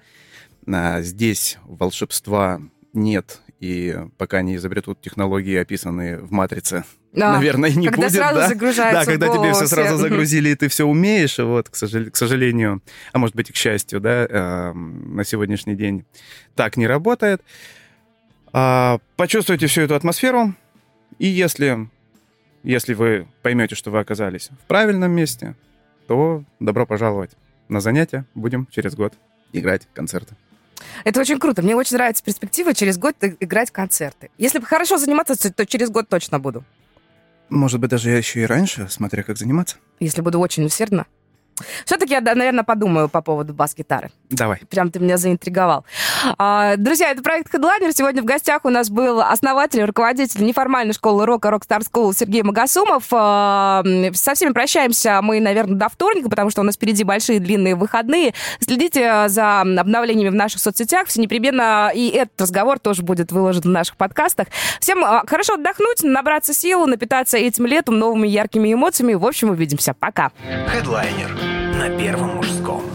А 0.68 1.02
здесь 1.02 1.58
волшебства 1.66 2.62
нет, 2.96 3.42
и 3.60 3.98
пока 4.18 4.42
не 4.42 4.56
изобретут 4.56 5.02
технологии, 5.02 5.56
описанные 5.56 6.18
в 6.18 6.32
«Матрице», 6.32 6.84
да. 7.14 7.34
наверное, 7.34 7.70
не 7.70 7.88
когда 7.88 8.08
будет. 8.08 8.18
Сразу 8.18 8.40
да, 8.40 8.48
загружается 8.48 9.06
да, 9.06 9.12
когда 9.12 9.28
тебе 9.30 9.54
все 9.54 9.68
сразу 9.68 9.98
загрузили, 9.98 10.50
и 10.50 10.56
ты 10.56 10.68
все 10.68 10.86
умеешь, 10.86 11.38
вот, 11.38 11.70
к, 11.70 11.76
сожалению, 11.76 12.82
а 13.14 13.18
может 13.18 13.36
быть 13.36 13.50
и 13.50 13.54
к 13.54 13.56
счастью, 13.56 14.00
да, 14.02 14.26
э, 14.30 14.74
на 14.74 15.24
сегодняшний 15.24 15.76
день 15.76 16.06
так 16.56 16.78
не 16.78 16.88
работает. 16.88 17.42
А, 18.52 19.00
почувствуйте 19.16 19.68
всю 19.68 19.82
эту 19.82 19.96
атмосферу, 19.96 20.54
и 21.20 21.28
если, 21.28 21.90
если 22.64 22.94
вы 22.94 23.28
поймете, 23.42 23.76
что 23.76 23.92
вы 23.92 24.00
оказались 24.00 24.50
в 24.64 24.68
правильном 24.68 25.12
месте, 25.12 25.56
то 26.08 26.44
добро 26.60 26.86
пожаловать 26.86 27.32
на 27.68 27.80
занятия. 27.80 28.26
Будем 28.36 28.68
через 28.72 28.96
год 28.96 29.14
играть 29.54 29.88
концерты. 29.94 30.36
Это 31.04 31.20
очень 31.20 31.40
круто. 31.40 31.62
Мне 31.62 31.76
очень 31.76 31.96
нравится 31.98 32.24
перспектива 32.24 32.74
через 32.74 32.98
год 32.98 33.16
играть 33.22 33.72
концерты. 33.72 34.30
Если 34.38 34.60
хорошо 34.60 34.98
заниматься, 34.98 35.36
то 35.52 35.66
через 35.66 35.90
год 35.90 36.10
точно 36.10 36.40
буду. 36.40 36.64
Может 37.50 37.80
быть, 37.80 37.90
даже 37.90 38.10
я 38.10 38.18
еще 38.18 38.42
и 38.42 38.46
раньше, 38.46 38.88
смотря 38.90 39.24
как 39.24 39.38
заниматься. 39.38 39.78
Если 40.00 40.22
буду 40.22 40.40
очень 40.40 40.64
усердно. 40.66 41.06
Все-таки 41.86 42.14
я, 42.14 42.22
наверное, 42.22 42.64
подумаю 42.64 43.10
по 43.10 43.22
поводу 43.22 43.54
бас-гитары. 43.54 44.12
Давай. 44.30 44.60
Прям 44.70 44.92
ты 44.92 45.00
меня 45.00 45.18
заинтриговал. 45.18 45.86
А, 46.38 46.76
друзья, 46.78 47.12
это 47.12 47.22
проект 47.22 47.54
Headliner. 47.54 47.92
Сегодня 47.94 48.22
в 48.22 48.26
гостях 48.26 48.66
у 48.66 48.70
нас 48.70 48.90
был 48.90 49.22
основатель, 49.22 49.84
руководитель 49.84 50.44
неформальной 50.44 50.94
школы 50.94 51.26
рока 51.26 51.50
Rockstar 51.50 51.82
School 51.82 52.14
Сергей 52.16 52.44
Магасумов. 52.44 53.06
А, 53.12 53.84
со 54.14 54.34
всеми 54.34 54.52
прощаемся 54.52 55.20
мы, 55.22 55.40
наверное, 55.40 55.76
до 55.76 55.90
вторника, 55.90 56.30
потому 56.30 56.50
что 56.50 56.62
у 56.62 56.64
нас 56.64 56.76
впереди 56.76 57.04
большие 57.04 57.40
длинные 57.40 57.76
выходные. 57.76 58.34
Следите 58.60 59.30
за 59.30 59.62
обновлениями 59.62 60.30
в 60.30 60.36
наших 60.36 60.60
соцсетях. 60.60 61.08
Все 61.08 61.22
непременно 61.22 61.92
и 61.94 62.10
этот 62.10 62.42
разговор 62.42 62.80
тоже 62.80 63.02
будет 63.02 63.32
выложен 63.32 63.62
в 63.62 63.68
наших 63.68 63.96
подкастах. 63.98 64.48
Всем 64.80 65.04
а, 65.04 65.24
хорошо 65.26 65.54
отдохнуть, 65.54 66.04
набраться 66.04 66.54
сил, 66.54 66.86
напитаться 66.88 67.38
этим 67.38 67.66
летом 67.66 68.00
новыми 68.00 68.28
яркими 68.28 68.74
эмоциями. 68.74 69.14
В 69.14 69.26
общем, 69.26 69.50
увидимся. 69.50 69.94
Пока. 69.94 70.32
Headliner 70.46 71.45
на 71.78 71.90
Первом 71.90 72.36
мужском. 72.36 72.95